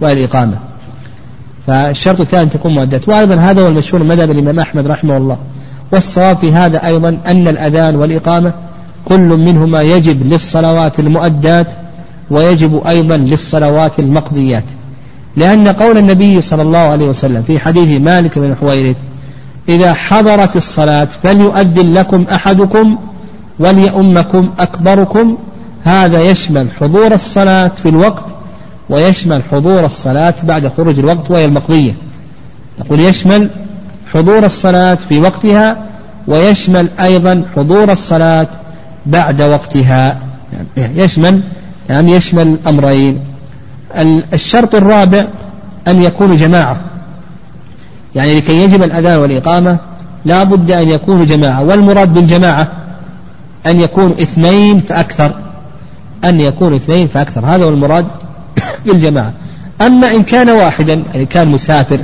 والإقامة 0.00 0.58
فالشرط 1.66 2.20
الثاني 2.20 2.42
أن 2.42 2.50
تكون 2.50 2.74
مؤدات. 2.74 3.08
وأيضا 3.08 3.34
هذا 3.34 3.62
هو 3.62 3.68
المشهور 3.68 4.02
مذهب 4.02 4.30
الإمام 4.30 4.60
أحمد 4.60 4.86
رحمه 4.86 5.16
الله. 5.16 5.38
والصواب 5.92 6.38
في 6.38 6.52
هذا 6.52 6.86
أيضا 6.86 7.18
أن 7.26 7.48
الأذان 7.48 7.96
والإقامة 7.96 8.52
كل 9.04 9.18
منهما 9.18 9.82
يجب 9.82 10.32
للصلوات 10.32 10.98
المؤدات 10.98 11.72
ويجب 12.30 12.86
أيضا 12.86 13.16
للصلوات 13.16 13.98
المقضيات. 13.98 14.64
لأن 15.36 15.68
قول 15.68 15.98
النبي 15.98 16.40
صلى 16.40 16.62
الله 16.62 16.78
عليه 16.78 17.06
وسلم 17.06 17.42
في 17.42 17.58
حديث 17.58 18.00
مالك 18.00 18.38
بن 18.38 18.54
حويرث 18.54 18.96
إذا 19.68 19.94
حضرت 19.94 20.56
الصلاة 20.56 21.08
فليؤذن 21.22 21.94
لكم 21.94 22.24
أحدكم 22.32 22.98
وليؤمكم 23.58 24.50
أكبركم. 24.58 25.36
هذا 25.84 26.20
يشمل 26.20 26.68
حضور 26.80 27.14
الصلاة 27.14 27.70
في 27.82 27.88
الوقت 27.88 28.24
ويشمل 28.90 29.42
حضور 29.52 29.84
الصلاة 29.84 30.34
بعد 30.42 30.68
خروج 30.76 30.98
الوقت 30.98 31.30
وهي 31.30 31.44
المقضية. 31.44 31.94
نقول 32.80 33.00
يشمل 33.00 33.50
حضور 34.12 34.44
الصلاة 34.44 34.94
في 34.94 35.20
وقتها 35.20 35.86
ويشمل 36.28 36.88
أيضا 37.00 37.44
حضور 37.56 37.92
الصلاة 37.92 38.46
بعد 39.06 39.42
وقتها. 39.42 40.18
يعني 40.76 40.98
يشمل 40.98 41.40
يعني 41.88 42.12
يشمل 42.12 42.46
الأمرين 42.48 43.20
الشرط 44.32 44.74
الرابع 44.74 45.24
أن 45.88 46.02
يكون 46.02 46.36
جماعة. 46.36 46.76
يعني 48.14 48.36
لكي 48.36 48.62
يجب 48.64 48.82
الأذان 48.82 49.18
والإقامة 49.18 49.78
لا 50.24 50.44
بد 50.44 50.70
أن 50.70 50.88
يكونوا 50.88 51.24
جماعة. 51.24 51.62
والمراد 51.62 52.14
بالجماعة 52.14 52.68
أن 53.66 53.80
يكون 53.80 54.10
اثنين 54.10 54.80
فأكثر. 54.80 55.34
أن 56.24 56.40
يكون 56.40 56.74
اثنين 56.74 57.06
فأكثر. 57.06 57.46
هذا 57.46 57.64
هو 57.64 57.68
المراد 57.68 58.06
بالجماعة. 58.86 59.32
أما 59.80 60.10
إن 60.10 60.22
كان 60.22 60.50
واحدا 60.50 61.02
يعني 61.14 61.26
كان 61.26 61.48
مسافر 61.48 61.98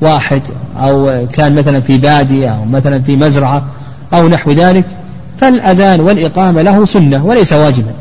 واحد 0.00 0.42
أو 0.76 1.26
كان 1.32 1.54
مثلا 1.54 1.80
في 1.80 1.98
بادية 1.98 2.48
أو 2.48 2.64
مثلا 2.64 3.02
في 3.02 3.16
مزرعة 3.16 3.64
أو 4.14 4.28
نحو 4.28 4.50
ذلك 4.52 4.84
فالأذان 5.40 6.00
والإقامة 6.00 6.62
له 6.62 6.84
سنة 6.84 7.26
وليس 7.26 7.52
واجبا. 7.52 7.92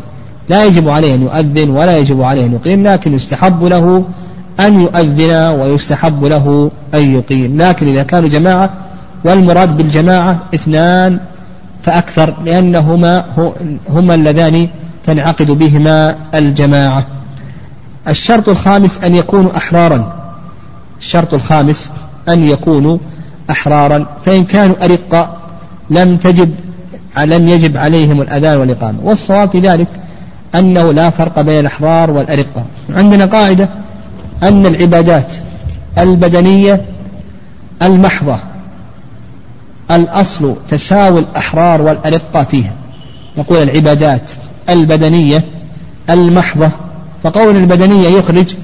لا 0.50 0.66
يجب 0.66 0.89
عليه 0.89 1.16
أن 1.16 1.22
يؤذن 1.22 1.70
ولا 1.70 1.98
يجب 1.98 2.22
عليه 2.22 2.45
أن 2.45 2.54
يقيم 2.54 2.88
لكن 2.88 3.14
يستحب 3.14 3.64
له 3.64 4.04
أن 4.60 4.82
يؤذن 4.82 5.32
ويستحب 5.32 6.26
له 6.26 6.72
أن 6.93 7.14
يقيم. 7.16 7.62
لكن 7.62 7.88
إذا 7.88 8.04
كانوا 8.04 8.30
جماعة 8.30 8.70
والمراد 9.24 9.78
بالجماعة 9.78 10.39
اثنان 10.56 11.20
فأكثر 11.84 12.34
لأنهما 12.45 13.26
هما 13.89 14.16
اللذان 14.16 14.68
تنعقد 15.06 15.52
بهما 15.52 16.16
الجماعة. 16.36 17.06
الشرط 18.08 18.50
الخامس 18.50 19.04
أن 19.04 19.16
يكونوا 19.16 19.58
أحرارا. 19.58 20.14
الشرط 21.00 21.34
الخامس 21.34 21.91
أن 22.30 22.43
يكونوا 22.43 22.98
أحرارا. 23.50 24.06
فإن 24.26 24.45
كانوا 24.45 24.76
أرقا 24.86 25.38
لم 25.89 26.18
تجب 26.18 26.52
لم 27.18 27.48
يجب 27.48 27.78
عليهم 27.78 28.22
الأذان 28.22 28.58
والإقامة. 28.58 28.98
والصواب 29.04 29.50
في 29.50 29.60
ذلك 29.60 29.88
أنه 30.56 30.91
لا 30.91 31.10
فرق 31.10 31.41
بين 31.41 31.60
الأحرار 31.60 32.12
والأرقة. 32.12 32.66
عندنا 32.89 33.26
قاعدة 33.26 33.70
أن 34.43 34.66
العبادات 34.66 35.34
البدنية 35.98 36.82
المحضة 37.82 38.39
الأصل 39.91 40.56
تساوي 40.70 41.20
الأحرار 41.20 41.82
والأرقة 41.82 42.43
فيها. 42.43 42.72
نقول 43.38 43.64
العبادات 43.64 44.32
البدنية 44.70 45.43
المحضة 46.10 46.70
فقول 47.24 47.58
البدنية 47.58 48.08
يخرج 48.08 48.56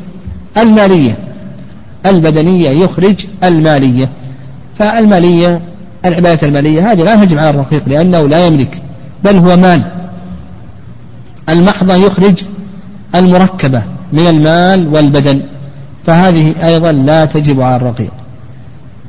المالية. 0.58 1.16
البدنية 2.06 2.70
يخرج 2.70 3.26
المالية. 3.44 4.10
فالمالية 4.80 5.60
العبادة 6.06 6.48
المالية 6.48 6.92
هذه 6.92 7.04
لا 7.04 7.26
تجب 7.26 7.38
على 7.38 7.50
الرقيق 7.50 7.82
لأنه 7.88 8.28
لا 8.28 8.48
يملك 8.48 8.82
بل 9.24 9.38
هو 9.38 9.58
مال. 9.58 9.82
المحضة 11.50 11.96
يخرج 11.96 12.44
المركبة 13.16 13.82
من 14.14 14.28
المال 14.28 14.88
والبدن 14.88 15.42
فهذه 16.06 16.68
أيضا 16.68 16.92
لا 16.92 17.26
تجب 17.26 17.62
على 17.62 17.76
الرقيق. 17.76 18.12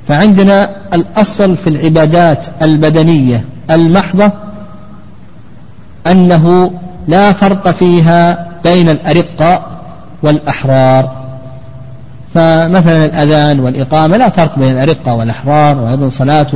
فعندنا 0.08 0.76
الأصل 0.94 1.56
في 1.56 1.66
العبادات 1.66 2.46
البدنية 2.62 3.44
المحضة 3.70 4.32
أنه 6.06 6.70
لا 7.08 7.32
فرق 7.32 7.70
فيها 7.70 8.48
بين 8.64 8.88
الأرقاء 8.88 9.80
والأحرار. 10.22 11.24
فمثلا 12.34 13.04
الأذان 13.04 13.60
والإقامة 13.60 14.16
لا 14.16 14.28
فرق 14.28 14.58
بين 14.58 14.72
الأرقة 14.72 15.14
والأحرار 15.14 15.78
وأيضا 15.78 16.08
صلاة 16.08 16.46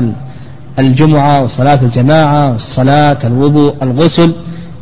الجمعة 0.79 1.43
وصلاة 1.43 1.79
الجماعة 1.83 2.53
والصلاة 2.53 3.18
الوضوء 3.24 3.74
الغسل 3.83 4.33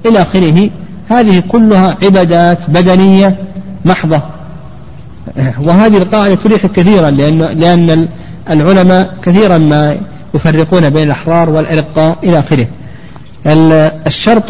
إلى 0.07 0.22
آخره 0.22 0.70
هذه 1.09 1.42
كلها 1.48 1.96
عبادات 2.02 2.70
بدنية 2.70 3.36
محضة. 3.84 4.22
وهذه 5.61 5.96
القاعدة 5.96 6.34
تريح 6.34 6.66
كثيرا 6.66 7.11
لأن 7.11 7.38
لأن 7.38 8.09
العلماء 8.50 9.14
كثيرا 9.22 9.59
ما 9.59 9.96
يفرقون 10.34 10.90
بين 10.90 11.02
الأحرار 11.02 11.50
والأرقاء 11.50 12.18
إلى 12.24 12.38
آخره. 12.38 12.66
الشرط 14.07 14.44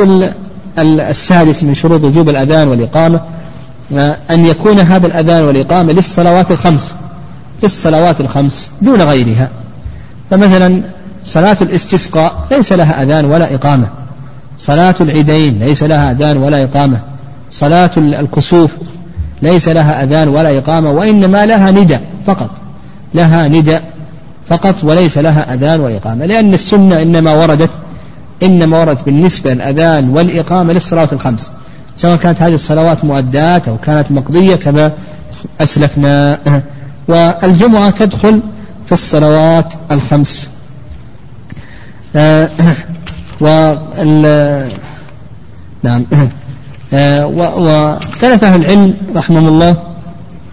السادس 0.79 1.65
من 1.65 1.75
شروط 1.75 2.05
وجوب 2.05 2.29
الأذان 2.29 2.69
والإقامة 2.69 3.21
أن 4.31 4.47
يكون 4.47 4.81
هذا 4.81 5.07
الأذان 5.07 5.45
والإقامة 5.45 5.93
للصلوات 5.93 6.51
الخمس 6.51 6.97
للصلوات 7.63 8.21
الخمس 8.21 8.71
دون 8.83 9.03
غيرها. 9.03 9.51
فمثلا 10.31 10.83
صلاة 11.25 11.57
الاستسقاء 11.61 12.47
ليس 12.51 12.73
لها 12.73 13.03
أذان 13.03 13.25
ولا 13.25 13.55
إقامة. 13.55 13.89
صلاة 14.59 14.95
العيدين 15.01 15.59
ليس 15.59 15.83
لها 15.83 16.11
أذان 16.11 16.37
ولا 16.37 16.65
إقامة. 16.65 17.01
صلاة 17.51 17.91
الكسوف 17.97 18.71
ليس 19.43 19.69
لها 19.69 20.05
أذان 20.05 20.29
ولا 20.29 20.59
إقامة 20.59 20.91
وإنما 20.91 21.47
لها 21.47 21.71
ندى 21.71 21.99
فقط. 22.27 22.51
لها 23.15 23.49
ندى 23.49 23.79
فقط 24.49 24.85
وليس 24.85 25.19
لها 25.19 25.55
أذان 25.55 25.81
ولا 25.81 25.97
إقامة. 25.97 26.27
لأن 26.27 26.55
السنة 26.55 27.03
إنما 27.03 27.35
وردت 27.35 27.71
إنما 28.43 28.81
وردت 28.81 29.05
بالنسبة 29.05 29.55
للأذان 29.55 30.09
والإقامة 30.09 30.73
للصلاة 30.73 31.09
الخمس. 31.13 31.53
سواء 31.97 32.17
كانت 32.17 32.43
هذه 32.43 32.55
الصلوات 32.55 33.05
مؤدات 33.05 33.69
أو 33.69 33.79
كانت 33.79 34.13
مقضية 34.13 34.57
كما 34.57 34.93
أسلفنا. 35.61 36.39
والجمعة 37.09 37.91
تدخل 37.91 38.41
في 38.87 38.93
الصلوات 38.93 39.73
الخمس. 39.91 40.49
آه، 42.17 42.49
وال 43.41 44.69
نعم. 45.83 46.05
آه، 46.95 47.27
واختلف 47.27 48.45
أهل 48.45 48.61
العلم 48.61 48.95
رحمهم 49.17 49.49
الله 49.49 49.77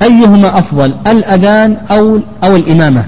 أيهما 0.02 0.60
أفضل 0.60 0.94
الأذان 1.08 1.78
أو 1.92 2.20
أو 2.44 2.56
الإمامة؟ 2.56 3.06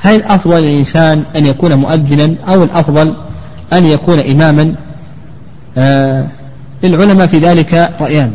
هل 0.00 0.14
الأفضل 0.14 0.62
للإنسان 0.62 1.22
أن 1.36 1.46
يكون 1.46 1.74
مؤذنا 1.74 2.34
أو 2.48 2.62
الأفضل 2.62 3.14
أن 3.72 3.84
يكون 3.84 4.18
إماما؟ 4.18 4.74
آه 5.78 6.26
للعلماء 6.82 7.26
في 7.26 7.38
ذلك 7.38 7.90
رأيان. 8.00 8.32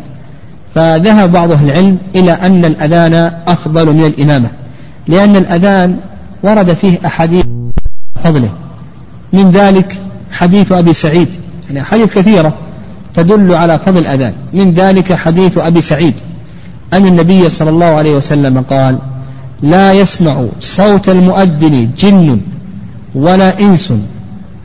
فذهب 0.76 1.32
بعض 1.32 1.52
أهل 1.52 1.70
العلم 1.70 1.98
إلى 2.16 2.32
أن 2.32 2.66
الأذان 2.66 3.14
أفضل 3.48 3.86
من 3.86 4.06
الإمامة 4.06 4.48
لأن 5.08 5.36
الأذان 5.36 5.98
ورد 6.44 6.74
فيه 6.74 6.98
أحاديث 7.06 7.46
فضله. 8.24 8.50
من 9.34 9.50
ذلك 9.50 10.02
حديث 10.32 10.72
أبي 10.72 10.94
سعيد. 10.94 11.28
يعني 11.68 11.82
أحاديث 11.82 12.14
كثيرة 12.18 12.54
تدل 13.14 13.56
على 13.56 13.80
فضل 13.80 13.98
الأذان. 13.98 14.34
من 14.54 14.74
ذلك 14.74 15.14
حديث 15.14 15.58
أبي 15.58 15.82
سعيد. 15.82 16.14
أن 16.94 17.06
النبي 17.06 17.50
صلى 17.50 17.70
الله 17.70 17.86
عليه 17.86 18.16
وسلم 18.16 18.62
قال 18.62 18.98
لا 19.62 19.94
يسمع 19.94 20.46
صوت 20.60 21.10
المؤذن 21.10 21.90
جن 21.98 22.42
ولا 23.16 23.60
إنس 23.60 23.94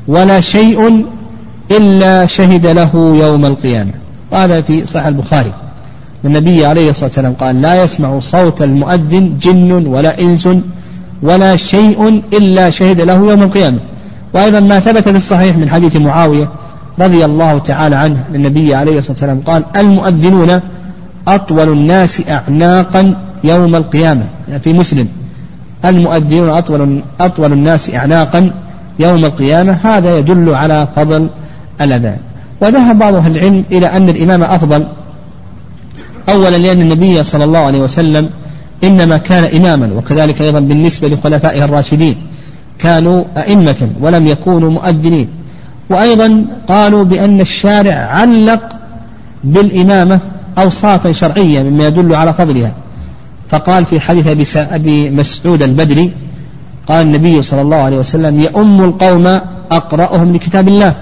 ولا 0.09 0.41
شيء 0.41 1.05
إلا 1.71 2.27
شهد 2.27 2.67
له 2.67 2.91
يوم 2.95 3.47
القيامة. 3.47 3.93
وهذا 4.33 4.61
في 4.61 4.87
صحيح 4.87 5.07
البخاري. 5.07 5.53
النبي 6.25 6.67
عليه 6.67 6.91
الصلاة 6.91 7.07
والسلام 7.07 7.33
قال 7.33 7.63
لا 7.63 7.83
يسمع 7.83 8.19
صوت 8.19 8.63
المؤذن 8.63 9.39
جن 9.39 9.73
ولا 9.73 10.21
إنس 10.21 10.49
ولا 11.23 11.57
شيء 11.57 12.23
إلا 12.33 12.71
شهد 12.71 13.01
له 13.01 13.15
يوم 13.15 13.43
القيامة. 13.43 13.79
وأيضا 14.37 14.61
ما 14.61 14.81
ثبت 14.81 15.09
في 15.09 15.17
الصحيح 15.17 15.57
من 15.57 15.69
حديث 15.71 15.97
معاوية 15.97 16.49
رضي 16.99 17.25
الله 17.25 17.59
تعالى 17.59 17.97
عنه 17.97 18.25
النبي 18.35 18.75
عليه 18.75 18.99
الصلاة 18.99 19.13
والسلام 19.13 19.41
قال 19.47 19.65
المؤذنون 19.77 20.61
أطول 21.29 21.69
الناس 21.69 22.23
أعناقا 22.29 23.17
يوم 23.45 23.75
القيامة. 23.75 24.25
يعني 24.49 24.61
في 24.61 24.73
مسلم 24.73 25.09
المؤذنون 25.85 26.49
أطول, 26.49 27.01
أطول 27.21 27.53
الناس 27.53 27.95
أعناقا 27.95 28.51
يوم 28.99 29.25
القيامة. 29.25 29.79
هذا 29.83 30.19
يدل 30.19 30.55
على 30.55 30.89
فضل 30.97 31.29
الأذان. 31.81 32.19
وذهب 32.61 32.99
بعض 32.99 33.15
أهل 33.15 33.37
العلم 33.37 33.65
إلى 33.73 33.87
أن 33.87 34.09
الإمام 34.09 34.43
أفضل 34.43 34.87
أولا 36.29 36.57
لأن 36.57 36.81
النبي 36.81 37.23
صلى 37.23 37.45
الله 37.45 37.59
عليه 37.59 37.81
وسلم 37.81 38.31
إنما 38.85 39.17
كان 39.17 39.45
إماما 39.45 39.95
وكذلك 39.95 40.43
أيضا 40.43 40.61
بالنسبة 40.61 41.09
لخلفائه 41.09 41.65
الراشدين. 41.65 42.17
كانوا 42.79 43.25
أئمة 43.37 43.89
ولم 44.01 44.27
يكونوا 44.27 44.71
مؤذنين. 44.71 45.29
وأيضا 45.91 46.45
قالوا 46.69 47.05
بأن 47.05 47.41
الشارع 47.41 47.95
علق 47.95 48.61
بالإمامة 49.45 50.21
أوصافا 50.59 51.13
شرعية 51.13 51.63
مما 51.63 51.87
يدل 51.87 52.15
على 52.15 52.33
فضلها. 52.35 52.73
فقال 53.49 53.85
في 53.85 54.01
حديث 54.01 54.57
أبي 54.57 55.11
مسعود 55.11 55.63
البدري 55.63 56.13
قال 56.89 57.07
النبي 57.07 57.43
صلى 57.43 57.61
الله 57.61 57.77
عليه 57.77 57.97
وسلم 57.97 58.41
يؤم 58.41 58.85
القوم 58.85 59.41
أقرأهم 59.71 60.35
لكتاب 60.35 60.69
الله 60.69 60.95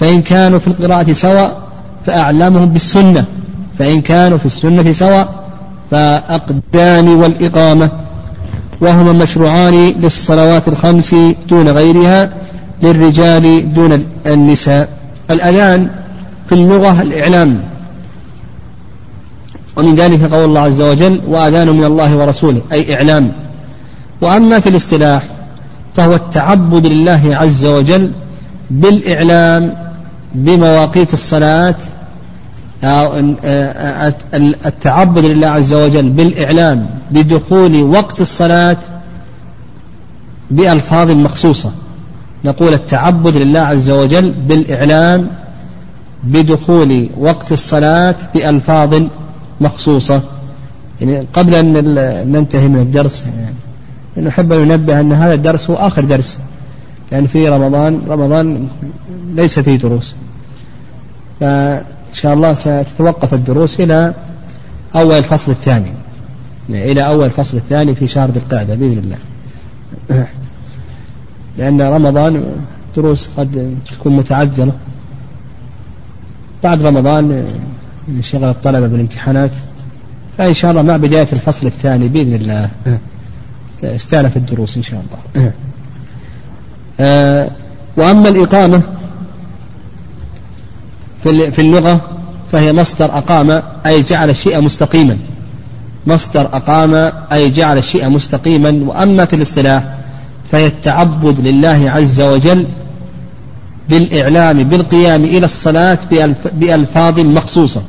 فإن 0.00 0.22
كانوا 0.22 0.58
في 0.58 0.66
القراءة 0.66 1.12
سواء 1.12 1.62
فأعلمهم 2.06 2.68
بالسنة 2.68 3.24
فإن 3.78 4.00
كانوا 4.00 4.38
في 4.38 4.46
السنة 4.46 4.92
سواء 4.92 5.28
فأقدان 5.90 7.08
والإقامة. 7.08 7.90
وهما 8.80 9.12
مشروعان 9.12 9.94
للصلوات 10.00 10.68
الخمس 10.68 11.14
دون 11.48 11.68
غيرها 11.68 12.32
للرجال 12.82 13.74
دون 13.74 14.06
النساء. 14.26 14.88
الأذان 15.30 15.90
في 16.48 16.54
اللغة 16.54 17.02
الإعلام. 17.02 17.60
ومن 19.76 19.94
ذلك 19.94 20.22
قول 20.22 20.44
الله 20.44 20.60
عز 20.60 20.82
وجل 20.82 21.20
وأذان 21.28 21.68
من 21.68 21.84
الله 21.84 22.16
ورسوله 22.16 22.60
أي 22.72 22.94
إعلام. 22.94 23.32
وأما 24.20 24.60
في 24.60 24.68
الاصطلاح 24.68 25.22
فهو 25.96 26.14
التعبد 26.14 26.86
لله 26.86 27.36
عز 27.36 27.66
وجل 27.66 28.10
بالإعلام 28.70 29.74
بمواقيت 30.34 31.12
الصلاة 31.12 31.74
التعبد 34.66 35.24
لله 35.24 35.46
عز 35.48 35.74
وجل 35.74 36.08
بالإعلام 36.10 36.86
بدخول 37.10 37.82
وقت 37.82 38.20
الصلاة 38.20 38.76
بألفاظ 40.50 41.10
مخصوصة. 41.10 41.72
نقول 42.44 42.74
التعبد 42.74 43.36
لله 43.36 43.60
عز 43.60 43.90
وجل 43.90 44.30
بالإعلام 44.30 45.28
بدخول 46.24 47.08
وقت 47.18 47.52
الصلاة 47.52 48.14
بألفاظ 48.34 49.02
مخصوصة. 49.60 50.22
يعني 51.00 51.26
قبل 51.32 51.54
أن 51.54 51.72
ننتهي 52.32 52.68
من 52.68 52.78
الدرس 52.78 53.24
يعني 54.16 54.28
نحب 54.28 54.52
أن 54.52 54.68
ننبه 54.68 55.00
أن 55.00 55.12
هذا 55.12 55.34
الدرس 55.34 55.70
هو 55.70 55.76
آخر 55.76 56.04
درس 56.04 56.38
يعني 57.12 57.28
في 57.28 57.48
رمضان 57.48 58.00
رمضان 58.08 58.68
ليس 59.34 59.58
فيه 59.58 59.76
دروس. 59.76 60.14
فإن 62.06 62.14
شاء 62.14 62.34
الله 62.34 62.54
ستتوقف 62.54 63.34
الدروس 63.34 63.80
إلى 63.80 64.14
أول 64.94 65.18
الفصل 65.18 65.52
الثاني. 65.52 65.92
إلى 66.70 67.06
أول 67.06 67.26
الفصل 67.26 67.56
الثاني 67.56 67.94
في 67.94 68.06
شهر 68.06 68.30
ذي 68.30 68.38
القعدة 68.38 68.74
بإذن 68.74 68.98
الله. 68.98 69.18
لأن 71.58 71.82
رمضان 71.82 72.42
دروس 72.96 73.28
قد 73.36 73.76
تكون 73.90 74.16
متعذرة. 74.16 74.72
بعد 76.62 76.82
رمضان 76.82 77.44
انشغل 78.08 78.44
الطلبة 78.44 78.86
بالامتحانات. 78.86 79.50
فإن 80.38 80.54
شاء 80.54 80.70
الله 80.70 80.82
مع 80.82 80.96
بداية 80.96 81.28
الفصل 81.32 81.66
الثاني 81.66 82.08
بإذن 82.08 82.34
الله 82.34 82.70
استأنف 83.84 84.36
الدروس 84.36 84.76
إن 84.76 84.82
شاء 84.82 85.02
الله. 85.34 85.52
آه، 87.00 87.50
وأما 87.96 88.28
الإقامة 88.28 88.82
في 91.26 91.58
اللغة 91.58 92.00
فهي 92.52 92.72
مصدر 92.72 93.04
أقام 93.04 93.62
أي 93.86 94.02
جعل 94.02 94.30
الشيء 94.30 94.60
مستقيما. 94.60 95.16
مصدر 96.06 96.40
أقام 96.40 97.12
أي 97.32 97.50
جعل 97.50 97.78
الشيء 97.78 98.08
مستقيما. 98.08 98.80
وأما 98.86 99.24
في 99.24 99.36
الاصطلاح 99.36 99.96
فهي 100.52 100.66
التعبد 100.66 101.40
لله 101.40 101.90
عز 101.90 102.20
وجل 102.20 102.66
بالإعلام 103.88 104.62
بالقيام 104.64 105.24
إلى 105.24 105.44
الصلاة 105.44 105.98
بألفاظ 106.52 107.20
مخصوصة. 107.20 107.82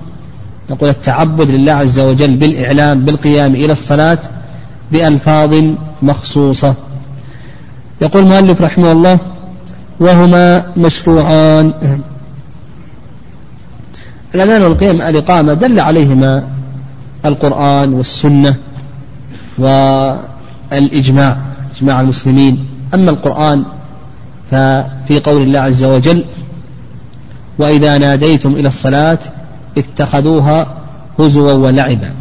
نقول 0.70 0.90
التعبد 0.90 1.50
لله 1.50 1.74
عز 1.74 2.00
وجل 2.00 2.36
بالإعلام 2.36 3.06
بالقيام 3.06 3.56
إلى 3.56 3.72
الصلاة 3.72 4.20
بألفاظ 4.92 5.64
مخصوصة. 6.02 6.74
يقول 8.02 8.24
المؤلف 8.24 8.62
رحمه 8.62 8.92
الله 8.92 9.20
وهما 10.00 10.66
مشروعان. 10.78 11.74
الأذان 14.36 14.62
والقيام 14.62 15.02
الإقامة 15.02 15.54
دل 15.54 15.80
عليهما 15.80 16.48
القرآن 17.26 17.94
والسنة 17.94 18.56
والإجماع 19.58 21.38
إجماع 21.78 22.02
المسلمين. 22.02 22.68
أما 22.94 23.12
القرآن 23.12 23.64
ففي 24.52 25.20
قول 25.24 25.42
الله 25.42 25.60
عز 25.60 25.84
وجل 25.84 26.26
وإذا 27.58 27.98
ناديتم 27.98 28.54
إلى 28.54 28.68
الصلاة 28.68 29.20
اتخذوها 29.78 30.68
هزوا 31.20 31.54
ولعبا. 31.54 32.14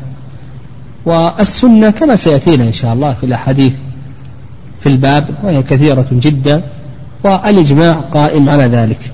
والسنة 1.05 1.91
كما 1.91 2.17
سيأتينا 2.17 2.65
إن 2.65 2.73
شاء 2.73 2.93
الله 2.93 3.13
في 3.13 3.27
الأحاديث 3.27 3.73
في 4.81 4.89
الباب 4.89 5.29
وهي 5.43 5.63
كثيرة 5.63 6.07
جدا 6.13 6.63
والإجماع 7.25 7.93
قائم 7.93 8.49
على 8.49 8.65
ذلك. 8.67 9.13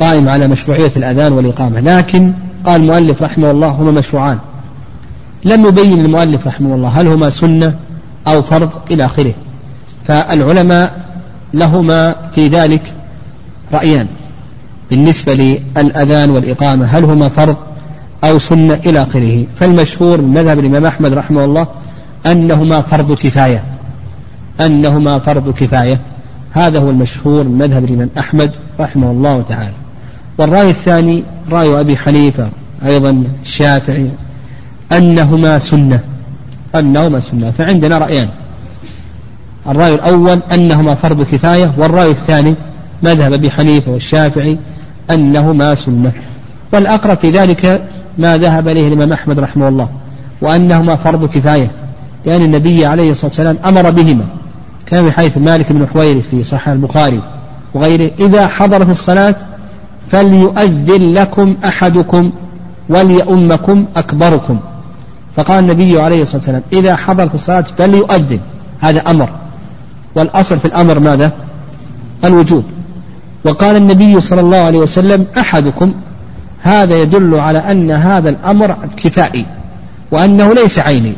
قائم 0.00 0.28
على 0.28 0.48
مشروعية 0.48 0.92
الأذان 0.96 1.32
والإقامة. 1.32 1.80
لكن 1.80 2.32
قال 2.66 2.80
المؤلف 2.80 3.22
رحمه 3.22 3.50
الله 3.50 3.68
هما 3.68 3.90
مشروعان. 3.90 4.38
لم 5.44 5.66
يبين 5.66 6.04
المؤلف 6.04 6.46
رحمه 6.46 6.74
الله 6.74 6.88
هل 6.88 7.06
هما 7.06 7.30
سنة 7.30 7.74
أو 8.26 8.42
فرض 8.42 8.70
إلى 8.90 9.04
آخره. 9.04 9.32
فالعلماء 10.06 11.04
لهما 11.54 12.14
في 12.34 12.48
ذلك 12.48 12.92
رأيان. 13.72 14.06
بالنسبة 14.90 15.34
للأذان 15.34 16.30
والإقامة 16.30 16.84
هل 16.84 17.04
هما 17.04 17.28
فرض 17.28 17.56
أو 18.24 18.38
سنة 18.38 18.80
إلى 18.86 19.02
آخره. 19.02 19.44
فالمشهور 19.60 20.20
من 20.20 20.34
مذهب 20.34 20.58
الإمام 20.58 20.86
أحمد 20.86 21.12
رحمه 21.12 21.44
الله 21.44 21.66
أنهما 22.26 22.80
فرض 22.80 23.12
كفاية. 23.12 23.62
أنهما 24.60 25.18
فرض 25.18 25.54
كفاية. 25.54 26.00
هذا 26.52 26.78
هو 26.78 26.90
المشهور 26.90 27.44
من 27.44 27.58
مذهب 27.58 27.84
الإمام 27.84 28.10
أحمد 28.18 28.56
رحمه 28.80 29.10
الله 29.10 29.42
تعالى. 29.48 29.85
والرأي 30.38 30.70
الثاني 30.70 31.24
رأي 31.50 31.80
أبي 31.80 31.96
حنيفة 31.96 32.48
أيضا 32.86 33.24
الشافعي 33.42 34.10
أنهما 34.92 35.58
سنة 35.58 36.00
أنهما 36.74 37.20
سنة 37.20 37.50
فعندنا 37.50 37.98
رأيان. 37.98 38.28
الرأي 39.68 39.94
الأول 39.94 40.40
أنهما 40.52 40.94
فرض 40.94 41.22
كفاية 41.22 41.72
والرأي 41.78 42.10
الثاني 42.10 42.54
مذهب 43.02 43.32
أبي 43.32 43.50
حنيفة 43.50 43.90
والشافعي 43.90 44.58
أنهما 45.10 45.74
سنة. 45.74 46.12
والأقرب 46.72 47.18
في 47.18 47.30
ذلك 47.30 47.82
ما 48.18 48.38
ذهب 48.38 48.68
إليه 48.68 48.88
الإمام 48.88 49.12
أحمد 49.12 49.38
رحمه 49.38 49.68
الله 49.68 49.88
وأنهما 50.40 50.96
فرض 50.96 51.28
كفاية 51.28 51.70
لأن 52.26 52.42
النبي 52.42 52.86
عليه 52.86 53.10
الصلاة 53.10 53.30
والسلام 53.30 53.58
أمر 53.64 53.90
بهما. 53.90 54.24
كان 54.86 55.04
من 55.04 55.10
حيث 55.10 55.38
مالك 55.38 55.72
بن 55.72 55.86
حويرث 55.86 56.28
في 56.30 56.44
صحيح 56.44 56.68
البخاري 56.68 57.20
وغيره 57.74 58.10
إذا 58.20 58.46
حضرت 58.46 58.88
الصلاة 58.88 59.34
فليؤذن 60.10 61.12
لكم 61.12 61.56
أحدكم 61.64 62.32
وليؤمكم 62.88 63.84
أكبركم. 63.96 64.58
فقال 65.36 65.64
النبي 65.64 66.00
عليه 66.00 66.22
الصلاة 66.22 66.36
والسلام 66.36 66.62
إذا 66.72 66.96
حضرت 66.96 67.34
الصلاة 67.34 67.64
فليؤذن. 67.78 68.40
هذا 68.80 69.10
أمر. 69.10 69.28
والأصل 70.14 70.58
في 70.58 70.64
الأمر 70.64 70.98
ماذا؟ 70.98 71.32
الوجوب. 72.24 72.64
وقال 73.44 73.76
النبي 73.76 74.20
صلى 74.20 74.40
الله 74.40 74.56
عليه 74.56 74.78
وسلم 74.78 75.26
أحدكم 75.38 75.94
هذا 76.62 77.02
يدل 77.02 77.34
على 77.34 77.58
أن 77.58 77.90
هذا 77.90 78.30
الأمر 78.30 78.76
كفائي 78.96 79.46
وأنه 80.10 80.54
ليس 80.54 80.78
عيني. 80.78 81.12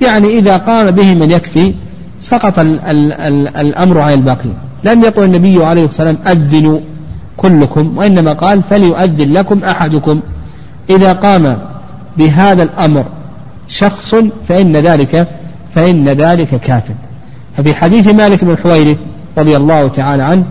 يعني 0.00 0.38
إذا 0.38 0.56
قام 0.56 0.90
به 0.90 1.14
من 1.14 1.30
يكفي 1.30 1.74
سقط 2.20 2.58
ال 2.58 2.80
ال 2.80 3.12
ال 3.12 3.56
الأمر 3.56 3.98
عن 3.98 4.12
الباقين 4.12 4.54
لم 4.84 5.04
يقل 5.04 5.24
النبي 5.24 5.64
عليه 5.64 5.84
الصلاة 5.84 6.08
والسلام 6.08 6.38
أذنوا. 6.38 6.80
كلكم 7.38 7.98
وإنما 7.98 8.32
قال 8.32 8.62
فليؤذن 8.62 9.32
لكم 9.32 9.64
أحدكم. 9.64 10.20
إذا 10.90 11.12
قام 11.12 11.58
بهذا 12.16 12.62
الأمر 12.62 13.04
شخص 13.68 14.14
فإن 14.48 14.76
ذلك 14.76 15.28
فإن 15.74 16.08
ذلك 16.08 16.60
كاف. 16.60 16.82
ففي 17.56 17.74
حديث 17.74 18.06
مالك 18.08 18.44
بن 18.44 18.50
الحويرث 18.50 18.96
رضي 19.38 19.56
الله 19.56 19.88
تعالى 19.88 20.22
عنه 20.22 20.44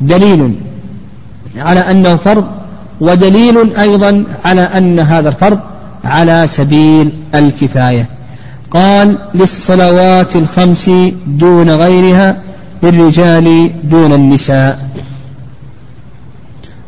دليل 0.00 0.54
على 1.56 1.80
أنه 1.80 2.16
فرض 2.16 2.44
ودليل 3.00 3.76
أيضا 3.76 4.24
على 4.44 4.60
أن 4.60 5.00
هذا 5.00 5.28
الفرض 5.28 5.58
على 6.04 6.46
سبيل 6.46 7.12
الكفاية. 7.34 8.08
قال 8.70 9.18
للصلوات 9.34 10.36
الخمس 10.36 10.90
دون 11.26 11.70
غيرها 11.70 12.36
للرجال 12.82 13.70
دون 13.90 14.12
النساء. 14.12 14.91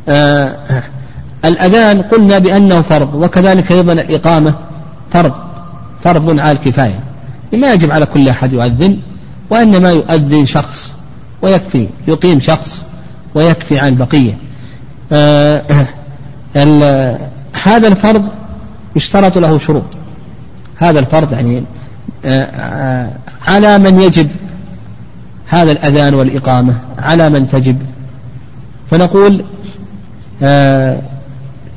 آه 0.09 0.57
الأذان 1.44 2.02
قلنا 2.02 2.38
بأنه 2.38 2.80
فرض 2.82 3.14
وكذلك 3.14 3.72
أيضا 3.72 3.92
الإقامة 3.92 4.55
فرض 5.12 5.32
فرض 6.05 6.38
على 6.38 6.52
الكفاية. 6.52 7.00
ما 7.52 7.72
يجب 7.72 7.90
على 7.90 8.07
كل 8.07 8.28
أحد 8.28 8.52
يؤذن 8.52 8.98
وإنما 9.50 9.90
يؤذن 9.90 10.46
شخص 10.46 10.94
ويكفي 11.42 11.88
يقيم 12.09 12.40
شخص 12.40 12.84
ويكفي 13.34 13.78
عن 13.78 13.88
البقية 13.88 14.38
آه 15.12 15.62
هذا 17.64 17.88
الفرض 17.88 18.28
يشترط 18.96 19.38
له 19.38 19.59
شروط. 19.59 19.84
هذا 20.78 20.98
الفرض 20.98 21.32
يعني 21.32 21.64
آه، 22.24 23.11
على 23.42 23.78
من 23.78 24.00
يجب 24.00 24.28
هذا 25.48 25.72
الأذان 25.72 26.14
والإقامة 26.14 26.74
على 26.98 27.30
من 27.30 27.48
تجب. 27.48 27.78
فنقول 28.90 29.44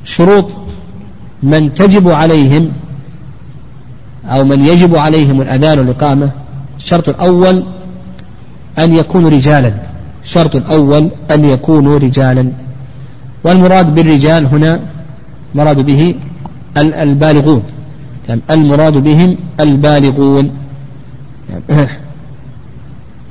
شروط 0.04 0.52
من 1.44 1.74
تجب 1.74 2.10
عليهم 2.10 2.72
أو 4.30 4.44
من 4.44 4.62
يجب 4.62 4.96
عليهم 4.96 5.42
الأذان 5.42 5.80
والإقامة 5.80 6.30
الشرط 6.78 7.10
الأول 7.10 7.64
أن 8.80 8.94
يكونوا 8.94 9.30
رجالا. 9.30 9.74
الشرط 10.24 10.56
الأول 10.56 11.10
أن 11.32 11.46
يكونوا 11.46 12.00
رجالا. 12.00 12.52
والمراد 13.44 13.96
بالرجال 13.96 14.46
هنا 14.46 14.80
مراد 15.56 15.80
به 15.80 16.16
البالغون. 16.78 17.64
المراد 18.50 18.94
بهم 18.94 19.38
البالغون. 19.60 20.50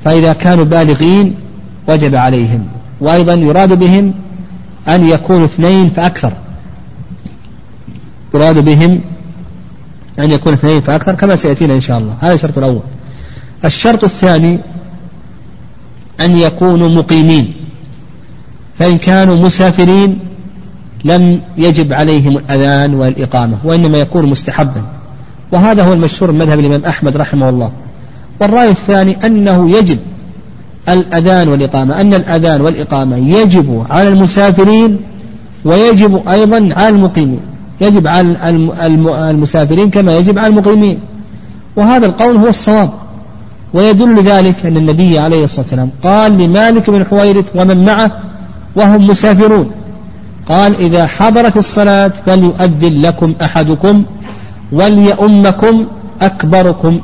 فإذا 0.04 0.32
كانوا 0.32 0.64
بالغين 0.64 1.34
وجب 1.88 2.14
عليهم. 2.14 2.66
وأيضا 3.00 3.34
يراد 3.34 3.72
بهم 3.72 4.14
أن 4.88 5.08
يكونوا 5.08 5.44
اثنين 5.44 5.88
فأكثر. 5.88 6.32
يراد 8.34 8.58
بهم 8.58 9.00
أن 10.18 10.30
يكون 10.30 10.52
اثنين 10.52 10.80
فأكثر 10.80 11.14
كما 11.14 11.36
سيأتينا 11.36 11.74
إن 11.74 11.80
شاء 11.80 11.98
الله. 11.98 12.16
هذا 12.20 12.34
الشرط 12.34 12.58
الأول. 12.58 12.80
الشرط 13.64 14.04
الثاني 14.04 14.58
أن 16.20 16.36
يكونوا 16.36 16.88
مقيمين. 16.88 17.54
فإن 18.78 18.98
كانوا 18.98 19.36
مسافرين 19.36 20.18
لم 21.04 21.40
يجب 21.56 21.92
عليهم 21.92 22.38
الأذان 22.38 22.94
والإقامة 22.94 23.56
وإنما 23.64 23.98
يكون 23.98 24.26
مستحبا. 24.26 24.82
وهذا 25.52 25.82
هو 25.82 25.92
المشهور 25.92 26.32
من 26.32 26.38
مذهب 26.38 26.58
الإمام 26.58 26.84
أحمد 26.84 27.16
رحمه 27.16 27.48
الله. 27.48 27.72
والرأي 28.40 28.70
الثاني 28.70 29.26
أنه 29.26 29.70
يجب 29.70 29.98
الأذان 30.88 31.48
والإقامة. 31.48 32.00
أن 32.00 32.14
الأذان 32.14 32.60
والإقامة 32.60 33.16
يجب 33.16 33.86
على 33.90 34.08
المسافرين 34.08 35.00
ويجب 35.64 36.28
أيضا 36.28 36.68
على 36.76 36.88
المقيمين. 36.88 37.40
يجب 37.80 38.06
على 38.06 38.36
المسافرين 39.30 39.90
كما 39.90 40.16
يجب 40.16 40.38
على 40.38 40.46
المقيمين. 40.46 40.98
وهذا 41.76 42.06
القول 42.06 42.36
هو 42.36 42.48
الصواب. 42.48 42.90
ويدل 43.74 44.22
ذلك 44.22 44.66
أن 44.66 44.76
النبي 44.76 45.18
عليه 45.18 45.44
الصلاة 45.44 45.62
والسلام 45.62 45.90
قال 46.02 46.38
لمالك 46.38 46.90
بن 46.90 47.04
حويرث 47.04 47.44
ومن 47.54 47.84
معه 47.84 48.10
وهم 48.76 49.06
مسافرون. 49.06 49.70
قال 50.48 50.74
إذا 50.80 51.06
حضرت 51.06 51.56
الصلاة 51.56 52.12
فليؤذن 52.26 53.00
لكم 53.00 53.34
أحدكم 53.42 54.04
وليؤمكم 54.72 55.86
أكبركم 56.22 57.00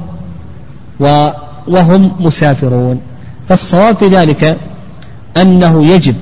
وهم 1.69 2.13
مسافرون. 2.21 3.01
فالصواب 3.53 3.97
في 3.97 4.07
ذلك 4.07 4.59
أنه 5.37 5.87
يجب 5.87 6.15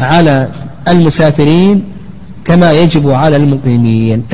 على 0.00 0.48
المسافرين 0.88 1.84
كما 2.44 2.72
يجب 2.72 3.10
على 3.10 3.36
المقيمين. 3.36 4.24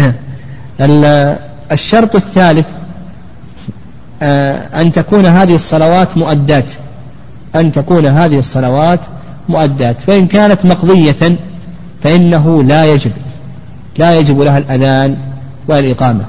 الشرط 1.72 2.16
الثالث 2.16 2.66
آه، 4.22 4.80
أن 4.80 4.92
تكون 4.92 5.26
هذه 5.26 5.54
الصلوات 5.54 6.16
مؤدات. 6.16 6.72
أن 7.54 7.72
تكون 7.72 8.06
هذه 8.06 8.38
الصلوات 8.38 9.00
مؤدات. 9.48 10.00
فإن 10.00 10.26
كانت 10.26 10.66
مقضية 10.66 11.36
فإنه 12.02 12.62
لا 12.62 12.84
يجب 12.84 13.12
لا 13.98 14.18
يجب 14.18 14.40
لها 14.40 14.58
الأذان 14.58 15.16
والإقامة. 15.68 16.24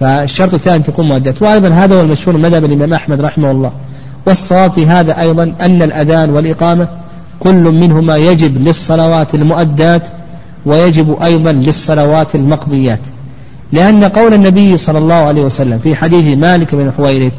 فالشرط 0.00 0.54
الثاني 0.54 0.76
أن 0.76 0.82
تكون 0.82 1.08
مؤدات. 1.08 1.42
وأيضا 1.42 1.68
هذا 1.68 1.94
هو 1.94 2.00
المشهور 2.00 2.36
مذهب 2.36 2.64
الإمام 2.64 2.94
أحمد 2.94 3.20
رحمه 3.20 3.50
الله. 3.50 3.72
والصواب 4.28 4.72
في 4.72 4.86
هذا 4.86 5.20
أيضا 5.20 5.52
أن 5.60 5.82
الأذان 5.82 6.30
والإقامة 6.30 6.88
كل 7.40 7.54
منهما 7.54 8.16
يجب 8.16 8.68
للصلوات 8.68 9.34
المؤدات 9.34 10.02
ويجب 10.66 11.22
أيضا 11.22 11.52
للصلوات 11.52 12.34
المقضيات. 12.34 13.00
لأن 13.72 14.04
قول 14.04 14.34
النبي 14.34 14.76
صلى 14.76 14.98
الله 14.98 15.14
عليه 15.14 15.42
وسلم 15.42 15.78
في 15.78 15.96
حديث 15.96 16.38
مالك 16.38 16.74
بن 16.74 16.92
حويرث 16.96 17.32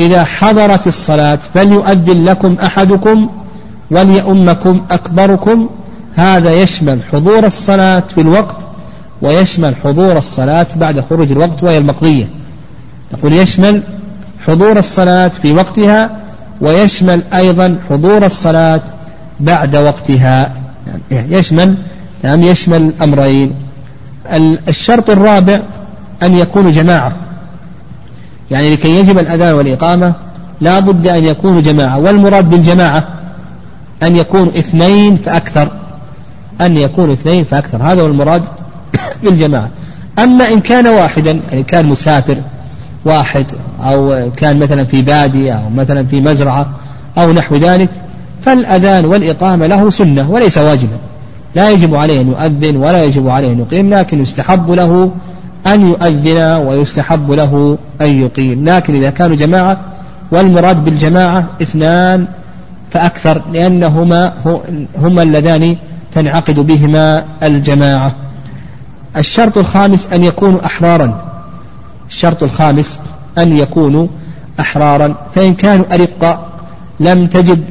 إذا 0.00 0.24
حضرت 0.24 0.86
الصلاة 0.86 1.38
فليؤذن 1.54 2.24
لكم 2.24 2.56
أحدكم 2.62 3.28
وليؤمكم 3.90 4.82
أكبركم. 4.90 5.68
هذا 6.14 6.52
يشمل 6.62 6.98
حضور 7.12 7.46
الصلاة 7.46 8.02
في 8.14 8.20
الوقت 8.20 8.56
ويشمل 9.22 9.76
حضور 9.76 10.18
الصلاة 10.18 10.66
بعد 10.76 11.00
خروج 11.10 11.32
الوقت 11.32 11.62
وهي 11.62 11.78
المقضية. 11.78 12.28
نقول 13.12 13.32
يشمل 13.32 13.82
حضور 14.46 14.78
الصلاة 14.78 15.28
في 15.28 15.52
وقتها 15.52 16.10
ويشمل 16.60 17.22
أيضا 17.34 17.78
حضور 17.90 18.24
الصلاة 18.24 18.80
بعد 19.40 19.76
وقتها. 19.76 20.52
يعني 21.10 21.32
يشمل 21.32 21.74
نعم 22.22 22.42
يشمل 22.42 22.82
الأمرين 22.82 23.54
الشرط 24.68 25.10
الرابع 25.10 25.62
أن 26.22 26.34
يكونوا 26.34 26.70
جماعة. 26.70 27.12
يعني 28.50 28.74
لكي 28.74 28.98
يجب 28.98 29.18
الأذان 29.18 29.54
والإقامة 29.54 30.14
لا 30.60 30.80
بد 30.80 31.06
أن 31.06 31.24
يكونوا 31.24 31.60
جماعة. 31.60 31.98
والمراد 31.98 32.50
بالجماعة 32.50 33.08
أن 34.02 34.16
يكونوا 34.16 34.58
اثنين 34.58 35.16
فأكثر. 35.16 35.68
أن 36.60 36.76
يكونوا 36.76 37.14
اثنين 37.14 37.44
فأكثر. 37.44 37.82
هذا 37.82 38.02
هو 38.02 38.06
المراد 38.06 38.42
بالجماعة. 39.22 39.68
أما 40.18 40.48
إن 40.48 40.60
كان 40.60 40.86
واحدا 40.86 41.40
يعني 41.50 41.62
كان 41.62 41.86
مسافر 41.86 42.36
واحد 43.04 43.46
أو 43.80 44.30
كان 44.36 44.58
مثلا 44.58 44.84
في 44.84 45.02
بادية 45.02 45.52
أو 45.52 45.70
مثلا 45.70 46.06
في 46.06 46.20
مزرعة 46.20 46.66
أو 47.18 47.32
نحو 47.32 47.56
ذلك 47.56 47.88
فالأذان 48.44 49.04
والإقامة 49.04 49.66
له 49.66 49.90
سنة 49.90 50.30
وليس 50.30 50.58
واجبا. 50.58 50.96
لا 51.54 51.70
يجب 51.70 51.94
عليه 51.94 52.20
أن 52.20 52.28
يؤذن 52.28 52.76
ولا 52.76 53.04
يجب 53.04 53.28
عليه 53.28 53.52
أن 53.52 53.58
يقيم 53.58 53.94
لكن 53.94 54.22
يستحب 54.22 54.70
له 54.70 55.10
أن 55.66 55.82
يؤذن 55.82 56.38
ويستحب 56.38 57.30
له 57.30 57.78
أن 58.00 58.22
يقيم. 58.22 58.68
لكن 58.68 58.94
إذا 58.94 59.10
كانوا 59.10 59.36
جماعة 59.36 59.80
والمراد 60.30 60.84
بالجماعة 60.84 61.44
اثنان 61.62 62.26
فأكثر 62.90 63.42
لأنهما 63.52 64.32
هما 64.98 65.22
اللذان 65.22 65.76
تنعقد 66.12 66.60
بهما 66.60 67.24
الجماعة. 67.42 68.12
الشرط 69.16 69.58
الخامس 69.58 70.12
أن 70.12 70.22
يكونوا 70.22 70.66
أحرارا. 70.66 71.31
الشرط 72.12 72.42
الخامس 72.42 73.00
أن 73.38 73.52
يكونوا 73.52 74.06
أحرارا 74.60 75.14
فإن 75.34 75.54
كانوا 75.54 75.84
أرقاء 75.94 76.48
لم 77.00 77.26
تجب 77.26 77.64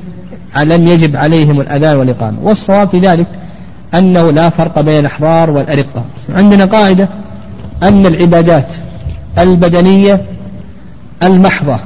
لم 0.57 0.87
يجب 0.87 1.15
عليهم 1.15 1.61
الأذان 1.61 1.95
والإقامة. 1.97 2.37
والصواب 2.41 2.89
في 2.89 2.99
ذلك 2.99 3.27
أنه 3.93 4.31
لا 4.31 4.49
فرق 4.49 4.81
بين 4.81 4.99
الأحرار 4.99 5.49
والأرقة 5.49 6.03
عندنا 6.29 6.65
قاعدة 6.65 7.09
أن 7.83 8.05
العبادات 8.05 8.73
البدنية 9.37 10.25
المحضة 11.23 11.79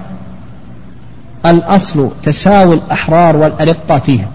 الأصل 1.45 2.09
تساوي 2.23 2.75
الأحرار 2.75 3.37
والأرقة 3.37 3.99
فيها. 3.99 4.27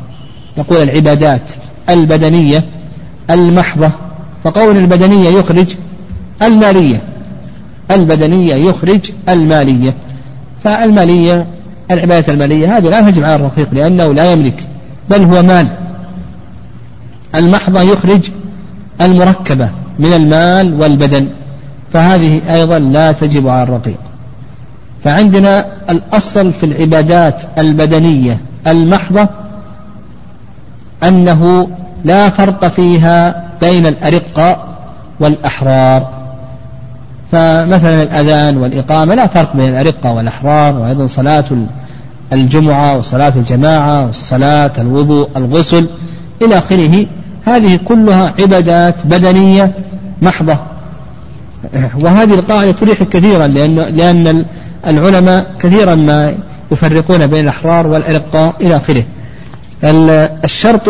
نقول 0.59 0.83
العبادات 0.83 1.53
البدنية 1.89 2.65
المحضة 3.31 3.91
فقول 4.45 4.77
البدنية 4.77 5.29
يخرج 5.29 5.75
المالية. 6.43 7.03
البدنية 7.91 8.55
يخرج 8.55 9.01
المالية. 9.29 9.95
فالمالية 10.65 11.47
العبادة 11.91 12.33
المالية 12.33 12.77
هذه 12.77 12.89
لا 12.89 13.11
تجب 13.11 13.25
على 13.25 13.35
الرقيق 13.37 13.69
لأنه 13.73 14.15
لا 14.15 14.33
يملك 14.33 14.67
بل 15.11 15.25
هو 15.25 15.43
مال. 15.43 15.67
المحضة 17.35 17.83
يخرج 17.83 18.31
المركبة 19.01 19.69
من 19.99 20.13
المال 20.13 20.81
والبدن 20.81 21.29
فهذه 21.93 22.41
أيضا 22.55 22.79
لا 22.79 23.13
تجب 23.13 23.49
على 23.49 23.63
الرقيق. 23.63 23.99
فعندنا 25.05 25.67
الأصل 25.91 26.53
في 26.53 26.67
العبادات 26.67 27.43
البدنية 27.59 28.39
المحضة 28.67 29.29
أنه 31.03 31.69
لا 32.05 32.29
فرق 32.29 32.69
فيها 32.69 33.45
بين 33.61 33.87
الأرقة 33.87 34.65
والأحرار. 35.21 36.20
فمثلا 37.33 38.03
الأذان 38.03 38.57
والإقامة 38.57 39.15
لا 39.15 39.27
فرق 39.27 39.57
بين 39.57 39.69
الأرقة 39.69 40.13
والأحرار 40.13 40.77
وأيضا 40.77 41.07
صلاة 41.07 41.45
الجمعة 42.33 42.97
وصلاة 42.97 43.33
الجماعة 43.37 44.07
والصلاة 44.07 44.73
الوضوء 44.79 45.29
الغسل 45.37 45.87
إلى 46.43 46.59
آخره. 46.59 47.07
هذه 47.47 47.81
كلها 47.85 48.35
عبادات 48.39 49.07
بدنية 49.07 49.73
محضة. 50.23 50.57
وهذه 52.01 52.35
القاعدة 52.35 52.73
تريح 52.73 53.03
كثيرا 53.03 53.47
لأن 53.47 53.75
لأن 53.75 54.45
العلماء 54.87 55.47
كثيرا 55.61 55.95
ما 55.95 56.35
يفرقون 56.73 57.27
بين 57.27 57.45
الأحرار 57.45 57.87
والأرقاء 57.87 58.55
إلى 58.61 58.77
آخره. 58.77 59.05
الشرط 60.45 60.83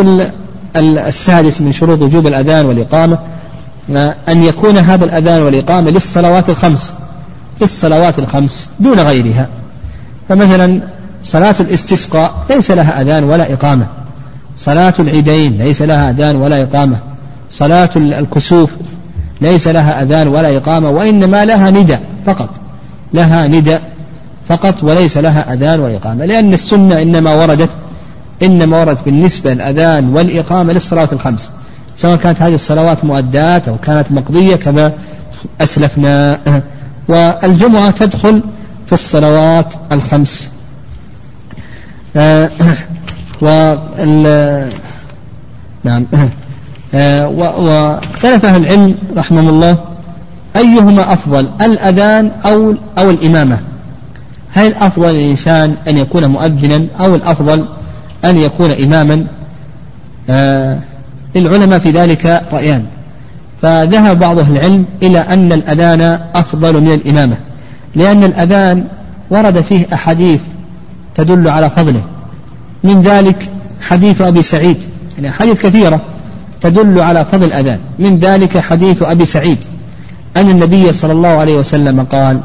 السادس 0.77 1.61
من 1.61 1.73
شروط 1.73 2.03
وجوب 2.03 2.27
الأذان 2.27 2.67
والإقامة 2.67 3.19
أن 4.29 4.43
يكون 4.43 4.79
هذا 4.79 5.05
الأذان 5.05 5.43
والإقامة 5.43 5.91
للصلوات 5.91 6.49
الخمس. 6.49 6.95
للصلوات 7.61 8.19
الخمس 8.19 8.71
دون 8.81 9.01
غيرها. 9.01 9.49
فمثلا 10.29 10.81
صلاة 11.25 11.55
الاستسقاء 11.61 12.35
ليس 12.51 12.71
لها 12.71 13.03
أذان 13.03 13.25
ولا 13.25 13.53
إقامة. 13.53 13.87
صلاة 14.57 14.95
العيدين 14.99 15.59
ليس 15.59 15.83
لها 15.83 16.11
أذان 16.11 16.37
ولا 16.37 16.63
إقامة. 16.63 16.97
صلاة 17.51 17.91
الكسوف 17.97 18.71
ليس 19.41 19.69
لها 19.69 20.03
أذان 20.03 20.29
ولا 20.29 20.57
إقامة 20.57 20.91
وإنما 20.91 21.45
لها 21.45 21.71
نداء 21.71 22.03
فقط. 22.27 22.49
لها 23.15 23.47
نداء 23.47 23.83
فقط 24.49 24.85
وليس 24.85 25.17
لها 25.17 25.53
أذان 25.53 25.81
ولا 25.81 25.97
إقامة. 25.97 26.25
لأن 26.25 26.55
السنة 26.55 27.03
إنما 27.03 27.35
وردت 27.35 27.71
إنما 28.43 28.81
وردت 28.81 29.05
بالنسبة 29.05 29.53
الأذان 29.53 30.09
والإقامة 30.09 30.73
للصلوات 30.73 31.13
الخمس. 31.13 31.53
سواء 31.97 32.17
كانت 32.17 32.43
هذه 32.43 32.55
الصلوات 32.55 33.05
مؤدات 33.05 33.69
أو 33.69 33.77
كانت 33.79 34.13
مقضية 34.13 34.57
كما 34.57 34.93
أسلفنا. 35.61 36.39
والجمعة 37.09 37.91
تدخل 37.91 38.43
في 38.87 38.93
الصلوات 38.93 39.75
الخمس. 39.93 40.51
آه، 42.17 42.51
وال 43.41 44.71
نعم. 45.85 46.07
آه، 46.95 47.29
واختلف 47.29 48.45
أهل 48.45 48.63
العلم 48.63 48.95
رحمهم 49.17 49.49
الله 49.49 49.79
أيهما 50.57 51.13
أفضل 51.13 51.51
الأذان 51.61 52.31
أو 52.45 52.75
أو 52.99 53.11
الإمامة؟ 53.11 53.61
هل 54.53 54.67
الأفضل 54.67 55.15
للإنسان 55.15 55.75
أن 55.89 55.99
يكون 55.99 56.27
مؤذنا 56.27 56.87
أو 57.01 57.15
الأفضل 57.15 57.69
أن 58.25 58.37
يكون 58.37 58.71
إماما؟ 58.71 59.27
آه. 60.31 60.79
للعلماء 61.35 61.79
في 61.79 61.91
ذلك 61.91 62.43
رأيان. 62.53 62.85
فذهب 63.63 64.19
بعض 64.19 64.39
أهل 64.39 64.57
العلم 64.57 64.85
إلى 65.03 65.19
أن 65.19 65.53
الأذان 65.53 66.21
أفضل 66.35 66.81
من 66.81 66.93
الإمامة 66.95 67.37
لأن 67.95 68.25
الأذان 68.25 68.85
ورد 69.31 69.61
فيه 69.61 69.87
أحاديث 69.93 70.41
تدل 71.15 71.49
على 71.49 71.71
فضله. 71.71 72.03
من 72.85 73.01
ذلك 73.03 73.49
حديث 73.81 74.21
أبي 74.21 74.43
سعيد 74.43 74.77
يعني 75.17 75.29
أحاديث 75.29 75.67
كثيرة 75.67 76.01
تدل 76.61 77.01
على 77.01 77.25
فضل 77.25 77.45
الأذان. 77.45 77.79
من 77.99 78.19
ذلك 78.19 78.59
حديث 78.59 79.03
أبي 79.03 79.25
سعيد 79.25 79.59
أن 80.37 80.49
النبي 80.49 80.93
صلى 80.93 81.13
الله 81.13 81.29
عليه 81.29 81.55
وسلم 81.55 82.01
قال 82.01 82.41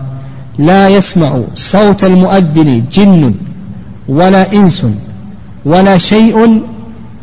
لا 0.57 0.89
يسمع 0.89 1.39
صوت 1.55 2.03
المؤذن 2.03 2.83
جن 2.91 3.33
ولا 4.07 4.53
إنس 4.53 4.85
ولا 5.65 5.97
شيء 5.97 6.61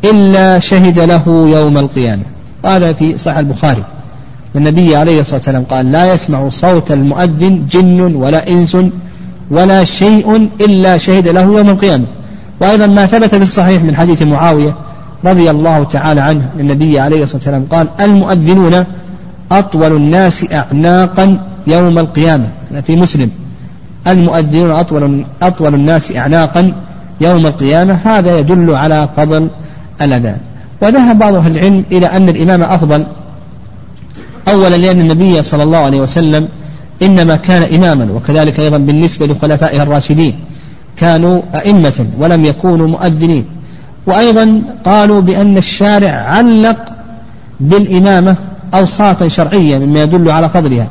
إلا 0.05 0.59
شهد 0.59 0.98
له 0.98 1.22
يوم 1.28 1.78
القيامة. 1.78 2.22
هذا 2.64 2.92
في 2.92 3.18
صحيح 3.18 3.38
البخاري. 3.38 3.84
النبي 4.57 4.96
عليه 4.96 5.20
الصلاة 5.20 5.36
والسلام 5.36 5.64
قال 5.64 5.92
لا 5.92 6.14
يسمع 6.14 6.48
صوت 6.48 6.92
المؤذن 6.92 7.66
جن 7.70 8.00
ولا 8.00 8.48
إنس 8.48 8.76
ولا 9.50 9.84
شيء 9.84 10.48
إلا 10.61 10.98
شهد 10.98 11.28
له 11.28 11.42
يوم 11.42 11.70
القيامة. 11.70 12.05
وأيضا 12.61 12.86
ما 12.86 13.07
ثبت 13.07 13.34
في 13.34 13.42
الصحيح 13.42 13.82
من 13.82 13.96
حديث 13.96 14.22
معاوية 14.22 14.74
رضي 15.24 15.50
الله 15.50 15.84
تعالى 15.84 16.20
عنه 16.20 16.50
النبي 16.61 17.00
عليه 17.00 17.22
الصلاة 17.22 17.36
والسلام 17.36 17.66
قال 17.70 17.86
المؤذنون 18.00 18.84
أطول 19.53 19.96
الناس 19.96 20.53
أعناقا 20.53 21.38
يوم 21.66 21.98
القيامة. 21.98 22.46
في 22.86 22.96
مسلم. 22.96 23.30
المؤذنون 24.07 24.70
أطول, 24.70 25.24
أطول 25.42 25.74
الناس 25.74 26.16
أعناقا 26.16 26.72
يوم 27.20 27.46
القيامة. 27.46 27.98
هذا 28.05 28.38
يدل 28.38 28.74
على 28.74 29.09
فضل 29.16 29.48
الأذان. 30.03 30.38
وذهب 30.82 31.18
بعض 31.18 31.34
أهل 31.34 31.59
العلم 31.59 31.84
إلى 31.93 32.07
أن 32.07 32.28
الإمام 32.28 32.62
أفضل. 32.62 33.07
أولا 34.49 34.76
لأن 34.76 35.01
النبي 35.01 35.43
صلى 35.43 35.62
الله 35.62 35.78
عليه 35.78 36.01
وسلم 36.01 36.49
إنما 37.03 37.36
كان 37.36 37.62
إماما 37.62 38.12
وكذلك 38.12 38.61
أيضا 38.61 38.78
بالنسبة 38.78 39.26
لخلفائه 39.26 39.82
الراشدين. 39.82 40.34
كانوا 40.97 41.43
أئمة 41.55 42.07
ولم 42.18 42.45
يكونوا 42.45 42.88
مؤذنين. 42.88 43.45
وأيضا 44.07 44.62
قالوا 44.84 45.20
بأن 45.20 45.57
الشارع 45.57 46.11
علق 46.11 46.78
بالإمامة 47.61 48.36
أوصافا 48.74 49.28
شرعية 49.28 49.78
مما 49.78 50.03
يدل 50.03 50.30
على 50.30 50.49
فضلها. 50.49 50.86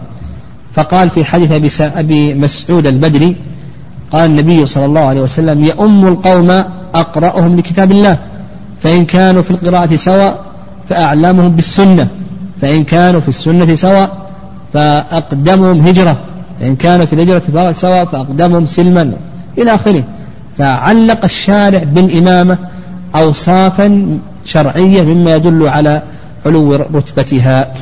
فقال 0.73 1.09
في 1.09 1.25
حديث 1.25 1.81
أبي 1.81 2.33
مسعود 2.33 2.87
البدري 2.87 3.35
قال 4.11 4.29
النبي 4.29 4.65
صلى 4.65 4.85
الله 4.85 5.01
عليه 5.01 5.21
وسلم 5.21 5.63
يؤم 5.63 6.07
القوم 6.07 6.63
أقرأهم 6.95 7.57
لكتاب 7.57 7.91
الله. 7.91 8.17
فإن 8.83 9.05
كانوا 9.05 9.41
في 9.41 9.51
القراءة 9.51 9.95
سواء 9.95 10.45
فأعلمهم 10.89 11.49
بالسنة. 11.49 12.07
فإن 12.61 12.83
كانوا 12.83 13.19
في 13.21 13.27
السنة 13.27 13.75
سواء 13.75 14.17
فأقدمهم 14.73 15.79
هجرة. 15.79 16.17
فإن 16.59 16.75
كانوا 16.75 17.05
في 17.05 17.13
الهجرة 17.13 17.71
سواء 17.71 18.05
فأقدمهم 18.05 18.65
سلما. 18.65 19.13
إلى 19.57 19.75
آخره. 19.75 20.03
فعلق 20.57 21.23
الشارع 21.23 21.83
بالإمامة 21.83 22.57
أوصافا 23.15 24.19
شرعية 24.45 25.01
مما 25.01 25.35
يدل 25.35 25.67
على 25.67 26.01
علو 26.45 26.75
رتبتها. 26.75 27.73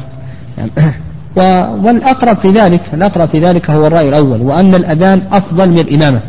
والأقرب 1.83 2.37
في 2.37 2.51
ذلك 2.51 2.81
الأقرب 2.93 3.29
في 3.29 3.39
ذلك 3.39 3.69
هو 3.69 3.87
الرأي 3.87 4.09
الأول 4.09 4.41
وأن 4.41 4.75
الأذان 4.75 5.21
أفضل 5.31 5.69
من 5.69 5.79
الإمامة. 5.79 6.21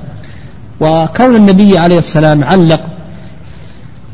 وكون 0.81 1.37
النبي 1.37 1.79
عليه 1.79 1.99
السلام 1.99 2.45
علق 2.45 2.81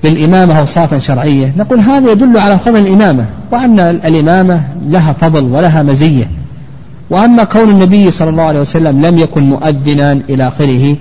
بالإمامة 0.06 0.58
أوصافا 0.58 0.98
شرعية. 0.98 1.52
نقول 1.56 1.80
هذا 1.80 2.12
يدل 2.12 2.38
على 2.38 2.58
فضل 2.58 2.76
الإمامة 2.76 3.24
وأن 3.52 3.80
الإمامة 3.80 4.60
لها 4.88 5.12
فضل 5.12 5.44
ولها 5.44 5.82
مزية. 5.82 6.24
وأما 7.10 7.44
كون 7.44 7.70
النبي 7.70 8.10
صلى 8.10 8.30
الله 8.30 8.42
عليه 8.42 8.60
وسلم 8.60 9.06
لم 9.06 9.18
يكن 9.18 9.42
مؤذنا 9.42 10.12
إلى 10.12 10.48
آخره 10.48 10.96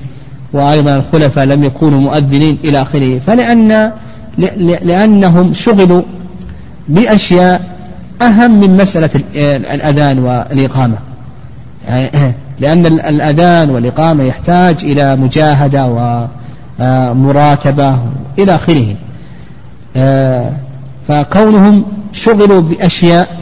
وأيضا 0.53 0.95
الخلفاء 0.95 1.45
لم 1.45 1.63
يكونوا 1.63 1.99
مؤذنين 1.99 2.57
إلى 2.63 2.81
آخره 2.81 3.19
فلأن 3.19 3.91
لأنهم 4.83 5.53
شغلوا 5.53 6.01
بأشياء 6.87 7.61
أهم 8.21 8.59
من 8.59 8.77
مسألة 8.77 9.09
الأذان 9.73 10.19
والإقامة. 10.19 10.97
يعني 11.87 12.09
لأن 12.61 12.85
الأذان 12.85 13.69
والإقامة 13.69 14.23
يحتاج 14.23 14.75
إلى 14.83 15.15
مجاهدة 15.15 15.87
ومراتبة 16.79 17.99
إلى 18.39 18.55
آخره. 18.55 18.95
فكونهم 21.07 21.85
شغلوا 22.13 22.61
بأشياء 22.61 23.37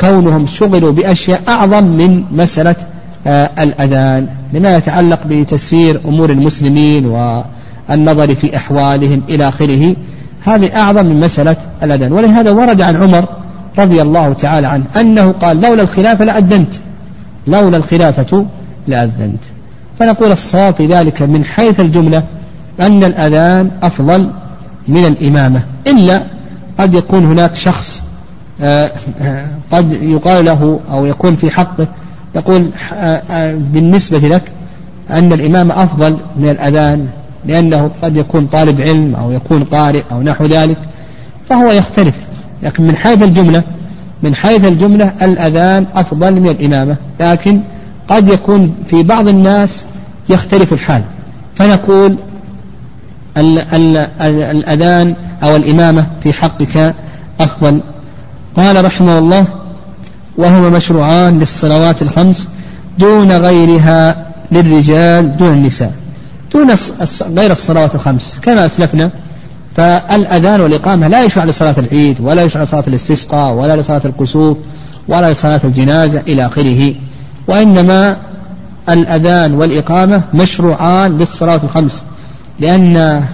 كونهم 0.00 0.46
شغلوا 0.46 0.92
بأشياء 0.92 1.42
أعظم 1.48 1.84
من 1.84 2.24
مسألة 2.32 2.76
الأذان 3.58 4.28
لما 4.52 4.76
يتعلق 4.76 5.20
بتسيير 5.26 6.00
أمور 6.04 6.30
المسلمين 6.30 7.06
والنظر 7.06 8.34
في 8.34 8.56
أحوالهم 8.56 9.22
إلى 9.28 9.48
آخره. 9.48 9.96
هذه 10.44 10.76
أعظم 10.76 11.06
من 11.06 11.20
مسألة 11.20 11.56
الأذان. 11.82 12.12
ولهذا 12.12 12.50
ورد 12.50 12.80
عن 12.80 12.96
عمر 12.96 13.24
رضي 13.78 14.02
الله 14.02 14.32
تعالى 14.32 14.66
عنه 14.66 14.84
أنه 14.96 15.32
قال 15.32 15.60
لولا 15.60 15.82
الخلافة 15.82 16.24
لأذنت 16.24 16.74
لولا 17.46 17.76
الخلافة 17.76 18.46
لأذنت. 18.86 19.42
فنقول 20.02 20.32
الصواب 20.32 20.74
في 20.74 20.86
ذلك 20.86 21.22
من 21.22 21.44
حيث 21.44 21.80
الجملة 21.80 22.22
أن 22.80 23.04
الأذان 23.04 23.70
أفضل 23.82 24.30
من 24.88 25.06
الإمامة 25.06 25.62
إلا 25.86 26.22
قد 26.78 26.94
يكون 26.94 27.24
هناك 27.24 27.54
شخص 27.54 28.02
آه، 28.62 28.90
آه، 29.20 29.46
قد 29.72 29.92
يقال 29.92 30.44
له 30.44 30.80
أو 30.90 31.06
يكون 31.06 31.36
في 31.36 31.50
حقه 31.50 31.86
يقول 32.34 32.70
آه، 32.94 33.54
بالنسبة 33.54 34.18
لك 34.18 34.42
أن 35.10 35.32
الإمام 35.32 35.72
أفضل 35.72 36.16
من 36.36 36.48
الأذان 36.48 37.08
لأنه 37.46 37.90
قد 38.02 38.16
يكون 38.16 38.46
طالب 38.46 38.80
علم 38.80 39.14
أو 39.14 39.32
يكون 39.32 39.64
قارئ 39.64 40.02
أو 40.12 40.22
نحو 40.22 40.46
ذلك 40.46 40.78
فهو 41.48 41.70
يختلف. 41.70 42.16
لكن 42.62 42.86
من 42.86 42.96
حيث 42.96 43.22
الجملة 43.22 43.62
من 44.22 44.34
حيث 44.34 44.64
الجملة 44.64 45.12
الأذان 45.22 45.86
أفضل 45.94 46.32
من 46.32 46.48
الإمامة 46.48 46.96
لكن 47.20 47.60
قد 48.08 48.28
يكون 48.28 48.74
في 48.86 49.02
بعض 49.02 49.28
الناس 49.28 49.84
يختلف 50.32 50.72
الحال. 50.72 51.02
فنقول 51.54 52.16
الأذان 53.36 55.14
أو 55.42 55.56
الإمامة 55.56 56.06
في 56.22 56.32
حقك 56.32 56.94
أفضل. 57.40 57.80
قال 58.56 58.84
رحمه 58.84 59.18
الله 59.18 59.46
وهما 60.36 60.68
مشروعان 60.68 61.38
للصلوات 61.38 62.02
الخمس 62.02 62.48
دون 62.98 63.32
غيرها 63.32 64.26
للرجال 64.52 65.36
دون 65.36 65.52
النساء. 65.52 65.92
دون 66.52 66.74
غير 67.22 67.50
الصلوات 67.50 67.94
الخمس. 67.94 68.40
كما 68.42 68.66
أسلفنا 68.66 69.10
فالأذان 69.76 70.60
والإقامة 70.60 71.08
لا 71.08 71.24
يشرع 71.24 71.44
لصلاة 71.44 71.74
العيد 71.78 72.20
ولا 72.20 72.42
يشرع 72.42 72.62
لصلاة 72.62 72.84
الاستسقاء 72.88 73.52
ولا 73.52 73.76
لصلاة 73.76 74.02
الكسوف 74.04 74.58
ولا 75.08 75.32
لصلاة 75.32 75.60
الجنازة 75.64 76.22
إلى 76.28 76.46
آخره. 76.46 76.94
وإنما 77.48 78.16
الأذان 78.88 79.54
والإقامة 79.54 80.22
مشروعان 80.34 81.18
للصلوات 81.18 81.64
الخمس. 81.64 82.04
لأن 82.60 83.24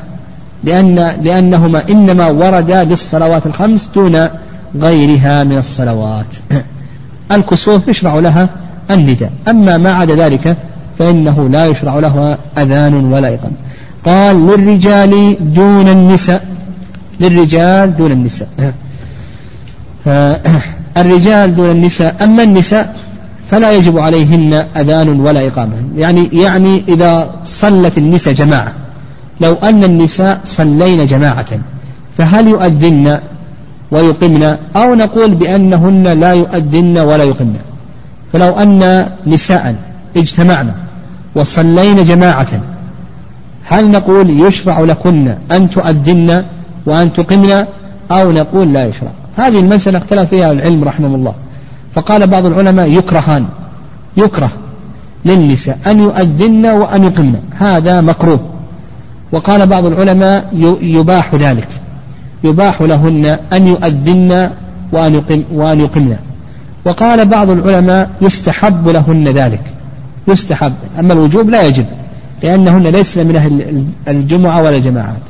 لأن 0.65 0.95
لأنهما 1.23 1.89
إنما 1.91 2.29
وردا 2.29 2.85
للصلوات 2.85 3.47
الخمس 3.47 3.91
دون 3.95 4.29
غيرها 4.81 5.45
من 5.45 5.59
الصلوات. 5.59 6.27
الكسوف 7.33 7.89
يشرع 7.89 8.15
لها 8.15 8.49
النداء. 8.91 9.31
أما 9.49 9.77
ما 9.77 9.95
عدا 9.95 10.15
ذلك 10.15 10.57
فإنه 10.99 11.49
لا 11.49 11.67
يشرع 11.67 11.99
لها 11.99 12.39
أذان 12.59 12.95
ولا 12.95 13.29
إقامة. 13.29 13.57
قال 14.05 14.47
للرجال 14.47 15.37
دون 15.55 15.89
النساء. 15.89 16.47
للرجال 17.21 17.97
دون 17.97 18.13
النساء. 18.13 18.49
الرجال 21.01 21.57
دون 21.57 21.71
النساء. 21.71 22.17
أما 22.25 22.43
النساء 22.43 22.97
فلا 23.51 23.73
يجب 23.73 23.99
عليهن 23.99 24.53
أذان 24.53 25.21
ولا 25.21 25.47
إقامة. 25.47 25.73
يعني 25.97 26.29
يعني 26.33 26.83
إذا 26.89 27.31
صلت 27.45 27.99
النساء 27.99 28.35
جماعة. 28.35 28.73
لو 29.41 29.55
أن 29.55 29.85
النساء 29.85 30.41
صلين 30.45 31.07
جماعة 31.07 31.47
فهل 32.19 32.49
يؤذن 32.49 33.19
ويقمن؟ 33.91 34.57
أو 34.77 34.95
نقول 34.95 35.35
بأنهن 35.35 36.21
لا 36.21 36.33
يؤذن 36.33 36.99
ولا 36.99 37.25
يقمن. 37.25 37.57
فلو 38.33 38.51
أن 38.53 39.07
نساء 39.27 39.75
اجتمعنا 40.17 40.75
وصلين 41.35 42.05
جماعة 42.05 42.61
هل 43.65 43.91
نقول 43.91 44.31
يشرع 44.31 44.81
لكن 44.81 45.35
أن 45.53 45.71
تؤذن 45.71 46.45
وأن 46.87 47.13
تقمن؟ 47.13 47.67
أو 48.11 48.33
نقول 48.33 48.73
لا 48.73 48.87
يشرع. 48.87 49.11
هذه 49.37 49.61
المسألة 49.61 49.99
اختلف 49.99 50.31
فيها 50.31 50.53
العلم 50.53 50.85
رحمه 50.85 51.15
الله. 51.15 51.35
فقال 51.99 52.27
بعض 52.27 52.47
العلماء 52.47 52.91
يكرهان 52.91 53.47
يكره 54.17 54.51
للنساء 55.25 55.79
أن 55.87 56.01
يؤذن 56.01 56.67
وأن 56.67 57.05
يقمن 57.05 57.41
هذا 57.59 58.01
مكروه. 58.01 58.41
وقال 59.33 59.67
بعض 59.67 59.87
العلماء 59.87 60.49
يباح 60.83 61.35
ذلك 61.35 61.69
يباح 62.45 62.83
لهن 62.83 63.39
أن 63.53 63.67
يؤذن 63.67 64.51
وأن, 64.93 65.15
يقم 65.15 65.43
وأن 65.53 65.81
يقمن. 65.81 66.17
وقال 66.85 67.25
بعض 67.25 67.51
العلماء 67.51 68.11
يستحب 68.21 68.89
لهن 68.89 69.29
ذلك 69.29 69.63
يستحب. 70.29 70.75
أما 70.99 71.13
الوجوب 71.13 71.51
لا 71.51 71.63
يجب 71.63 71.87
لأنهن 72.43 72.87
ليسن 72.87 73.27
من 73.27 73.37
أهل 73.37 73.85
الجمعة 74.09 74.63
ولا 74.63 74.77
الجماعات. 74.77 75.23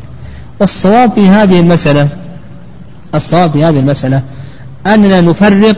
والصواب 0.61 1.12
في 1.12 1.29
هذه 1.29 1.61
المسألة 1.61 2.09
الصواب 3.14 3.51
في 3.51 3.64
هذه 3.64 3.81
المسألة 3.81 4.23
أننا 4.87 5.21
نفرق 5.21 5.77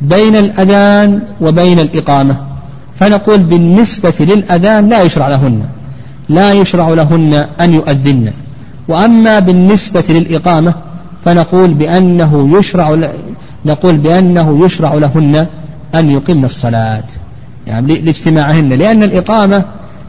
بين 0.00 0.36
الأذان 0.36 1.22
وبين 1.40 1.78
الإقامة. 1.78 2.36
فنقول 3.00 3.38
بالنسبة 3.38 4.14
للأذان 4.20 4.88
لا 4.88 5.02
يشرع 5.02 5.28
لهن. 5.28 5.62
لا 6.28 6.52
يشرع 6.52 6.88
لهن 6.88 7.46
أن 7.60 7.74
يؤذن. 7.74 8.32
وأما 8.88 9.38
بالنسبة 9.38 10.04
للإقامة 10.08 10.74
فنقول 11.24 11.74
بأنه 11.74 12.58
يشرع 12.58 12.98
نقول 13.66 13.96
بأنه 13.96 14.64
يشرع 14.64 14.94
لهن 14.94 15.46
أن 15.94 16.10
يقمن 16.10 16.44
الصلاة. 16.44 17.04
يعني 17.66 18.00
لاجتماعهن. 18.00 18.68
لأن 18.68 19.02
الإقامة 19.02 19.64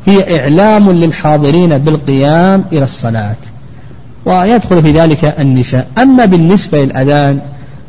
هي 0.05 0.39
إعلام 0.39 0.91
للحاضرين 0.91 1.77
بالقيام 1.77 2.65
إلى 2.71 2.83
الصلاة. 2.83 3.35
ويدخل 4.25 4.81
في 4.81 4.91
ذلك 4.91 5.35
النساء. 5.39 5.87
أما 5.97 6.25
بالنسبة 6.25 6.85
للأذان 6.85 7.39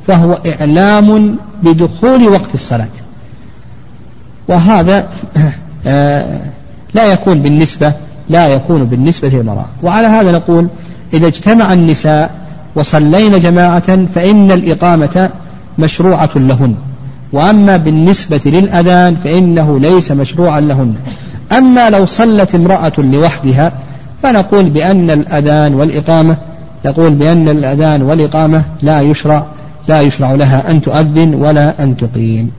فهو 0.07 0.39
إعلام 0.47 1.37
بدخول 1.63 2.29
وقت 2.29 2.55
الصلاة. 2.55 2.89
وهذا 4.49 5.09
آه، 5.87 6.41
لا 6.95 7.13
يكون 7.13 7.43
بالنسبة 7.43 7.93
لا 8.31 8.49
يكون 8.49 8.85
بالنسبة 8.85 9.29
للمرأة. 9.29 9.67
وعلى 9.83 10.07
هذا 10.07 10.33
نقول 10.33 10.69
إذا 11.13 11.27
اجتمع 11.27 11.73
النساء 11.73 12.31
وصلين 12.75 13.39
جماعة 13.39 14.07
فإن 14.15 14.51
الإقامة 14.51 15.31
مشروعة 15.79 16.31
لهن. 16.37 16.75
وأما 17.33 17.77
بالنسبة 17.77 18.41
للأذان 18.47 19.17
فإنه 19.17 19.81
ليس 19.81 20.13
مشروعا 20.13 20.61
لهن. 20.61 20.95
أما 21.53 21.91
لو 21.91 22.07
صلت 22.07 22.55
امرأة 22.55 22.93
لوحدها 22.99 23.73
فنقول 24.23 24.65
بأن 24.71 25.11
الأذان 25.11 25.75
والإقامة 25.75 26.37
نقول 26.85 27.11
بأن 27.11 27.49
الأذان 27.49 28.03
والإقامة 28.03 28.65
لا 28.83 29.01
يشرع. 29.01 29.47
لا 29.89 30.01
يشرع 30.01 30.35
لها 30.35 30.71
أن 30.71 30.81
تؤذن 30.81 31.35
ولا 31.35 31.83
أن 31.83 31.97
تقيم. 31.97 32.51